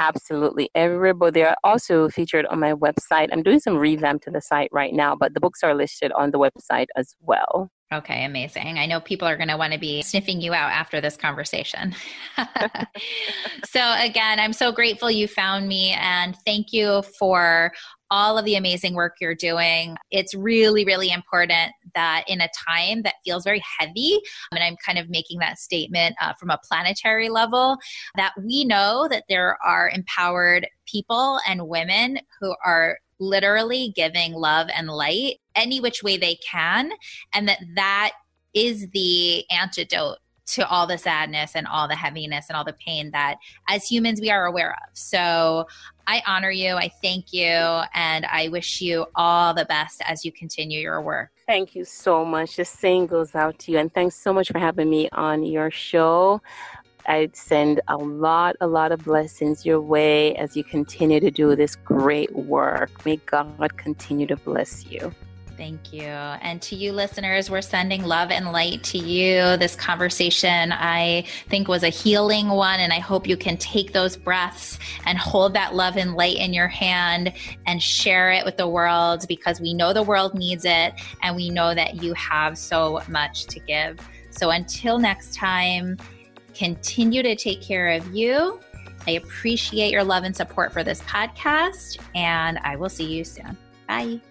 Absolutely, 0.00 0.70
everywhere. 0.74 1.30
They 1.30 1.44
are 1.44 1.56
also 1.62 2.08
featured 2.08 2.46
on 2.46 2.58
my 2.58 2.72
website. 2.72 3.28
I'm 3.32 3.42
doing 3.42 3.60
some 3.60 3.76
revamp 3.76 4.22
to 4.22 4.30
the 4.30 4.40
site 4.40 4.70
right 4.72 4.94
now, 4.94 5.14
but 5.14 5.34
the 5.34 5.40
books 5.40 5.62
are 5.62 5.74
listed 5.74 6.10
on 6.12 6.30
the 6.30 6.38
website 6.38 6.86
as 6.96 7.14
well. 7.20 7.70
Okay, 7.92 8.24
amazing. 8.24 8.78
I 8.78 8.86
know 8.86 9.00
people 9.00 9.26
are 9.26 9.36
going 9.36 9.48
to 9.48 9.56
want 9.56 9.72
to 9.72 9.78
be 9.78 10.00
sniffing 10.02 10.40
you 10.40 10.54
out 10.54 10.70
after 10.70 11.00
this 11.00 11.16
conversation. 11.16 11.92
so, 13.64 13.94
again, 13.98 14.38
I'm 14.38 14.52
so 14.52 14.70
grateful 14.70 15.10
you 15.10 15.26
found 15.26 15.66
me 15.66 15.90
and 16.00 16.36
thank 16.46 16.72
you 16.72 17.02
for 17.18 17.72
all 18.08 18.38
of 18.38 18.44
the 18.44 18.54
amazing 18.54 18.94
work 18.94 19.16
you're 19.20 19.34
doing. 19.34 19.96
It's 20.12 20.36
really, 20.36 20.84
really 20.84 21.10
important 21.10 21.72
that 21.96 22.22
in 22.28 22.40
a 22.40 22.48
time 22.68 23.02
that 23.02 23.14
feels 23.24 23.42
very 23.42 23.62
heavy, 23.80 24.20
and 24.52 24.62
I'm 24.62 24.76
kind 24.86 24.98
of 24.98 25.10
making 25.10 25.40
that 25.40 25.58
statement 25.58 26.14
uh, 26.20 26.34
from 26.38 26.50
a 26.50 26.60
planetary 26.68 27.28
level, 27.28 27.76
that 28.14 28.34
we 28.40 28.64
know 28.64 29.08
that 29.10 29.24
there 29.28 29.58
are 29.66 29.90
empowered 29.92 30.68
people 30.86 31.40
and 31.48 31.66
women 31.66 32.20
who 32.40 32.54
are 32.64 32.98
literally 33.18 33.92
giving 33.96 34.32
love 34.32 34.68
and 34.74 34.88
light 34.88 35.39
any 35.54 35.80
which 35.80 36.02
way 36.02 36.16
they 36.16 36.36
can 36.36 36.90
and 37.34 37.48
that 37.48 37.60
that 37.74 38.12
is 38.54 38.88
the 38.90 39.44
antidote 39.50 40.18
to 40.46 40.68
all 40.68 40.86
the 40.86 40.98
sadness 40.98 41.54
and 41.54 41.66
all 41.66 41.86
the 41.86 41.94
heaviness 41.94 42.46
and 42.48 42.56
all 42.56 42.64
the 42.64 42.74
pain 42.84 43.10
that 43.12 43.36
as 43.68 43.86
humans 43.86 44.20
we 44.20 44.30
are 44.30 44.46
aware 44.46 44.72
of. 44.72 44.96
So 44.96 45.66
I 46.06 46.22
honor 46.26 46.50
you, 46.50 46.74
I 46.74 46.90
thank 47.00 47.32
you, 47.32 47.46
and 47.46 48.26
I 48.26 48.48
wish 48.48 48.80
you 48.80 49.06
all 49.14 49.54
the 49.54 49.64
best 49.64 50.02
as 50.06 50.24
you 50.24 50.32
continue 50.32 50.80
your 50.80 51.00
work. 51.00 51.30
Thank 51.46 51.76
you 51.76 51.84
so 51.84 52.24
much. 52.24 52.56
The 52.56 52.64
same 52.64 53.06
goes 53.06 53.34
out 53.36 53.60
to 53.60 53.72
you, 53.72 53.78
and 53.78 53.92
thanks 53.94 54.16
so 54.16 54.32
much 54.32 54.50
for 54.50 54.58
having 54.58 54.90
me 54.90 55.08
on 55.12 55.44
your 55.44 55.70
show. 55.70 56.42
I 57.06 57.30
send 57.32 57.80
a 57.88 57.96
lot, 57.96 58.56
a 58.60 58.66
lot 58.66 58.92
of 58.92 59.04
blessings 59.04 59.64
your 59.64 59.80
way 59.80 60.34
as 60.34 60.56
you 60.56 60.64
continue 60.64 61.20
to 61.20 61.30
do 61.30 61.54
this 61.54 61.76
great 61.76 62.34
work. 62.34 63.04
May 63.06 63.16
God 63.16 63.76
continue 63.76 64.26
to 64.26 64.36
bless 64.36 64.86
you. 64.86 65.12
Thank 65.60 65.92
you. 65.92 66.04
And 66.04 66.62
to 66.62 66.74
you 66.74 66.90
listeners, 66.90 67.50
we're 67.50 67.60
sending 67.60 68.02
love 68.02 68.30
and 68.30 68.50
light 68.50 68.82
to 68.84 68.98
you. 68.98 69.58
This 69.58 69.76
conversation, 69.76 70.72
I 70.72 71.24
think, 71.50 71.68
was 71.68 71.82
a 71.82 71.90
healing 71.90 72.48
one. 72.48 72.80
And 72.80 72.94
I 72.94 72.98
hope 72.98 73.26
you 73.26 73.36
can 73.36 73.58
take 73.58 73.92
those 73.92 74.16
breaths 74.16 74.78
and 75.04 75.18
hold 75.18 75.52
that 75.52 75.74
love 75.74 75.98
and 75.98 76.14
light 76.14 76.38
in 76.38 76.54
your 76.54 76.68
hand 76.68 77.34
and 77.66 77.82
share 77.82 78.32
it 78.32 78.46
with 78.46 78.56
the 78.56 78.66
world 78.66 79.26
because 79.28 79.60
we 79.60 79.74
know 79.74 79.92
the 79.92 80.02
world 80.02 80.32
needs 80.34 80.64
it 80.64 80.94
and 81.22 81.36
we 81.36 81.50
know 81.50 81.74
that 81.74 82.02
you 82.02 82.14
have 82.14 82.56
so 82.56 83.02
much 83.06 83.44
to 83.48 83.60
give. 83.60 83.98
So 84.30 84.52
until 84.52 84.98
next 84.98 85.34
time, 85.34 85.98
continue 86.54 87.22
to 87.22 87.36
take 87.36 87.60
care 87.60 87.90
of 87.90 88.14
you. 88.14 88.60
I 89.06 89.10
appreciate 89.10 89.92
your 89.92 90.04
love 90.04 90.24
and 90.24 90.34
support 90.34 90.72
for 90.72 90.82
this 90.82 91.02
podcast, 91.02 91.98
and 92.14 92.58
I 92.64 92.76
will 92.76 92.88
see 92.88 93.04
you 93.04 93.24
soon. 93.24 93.58
Bye. 93.86 94.22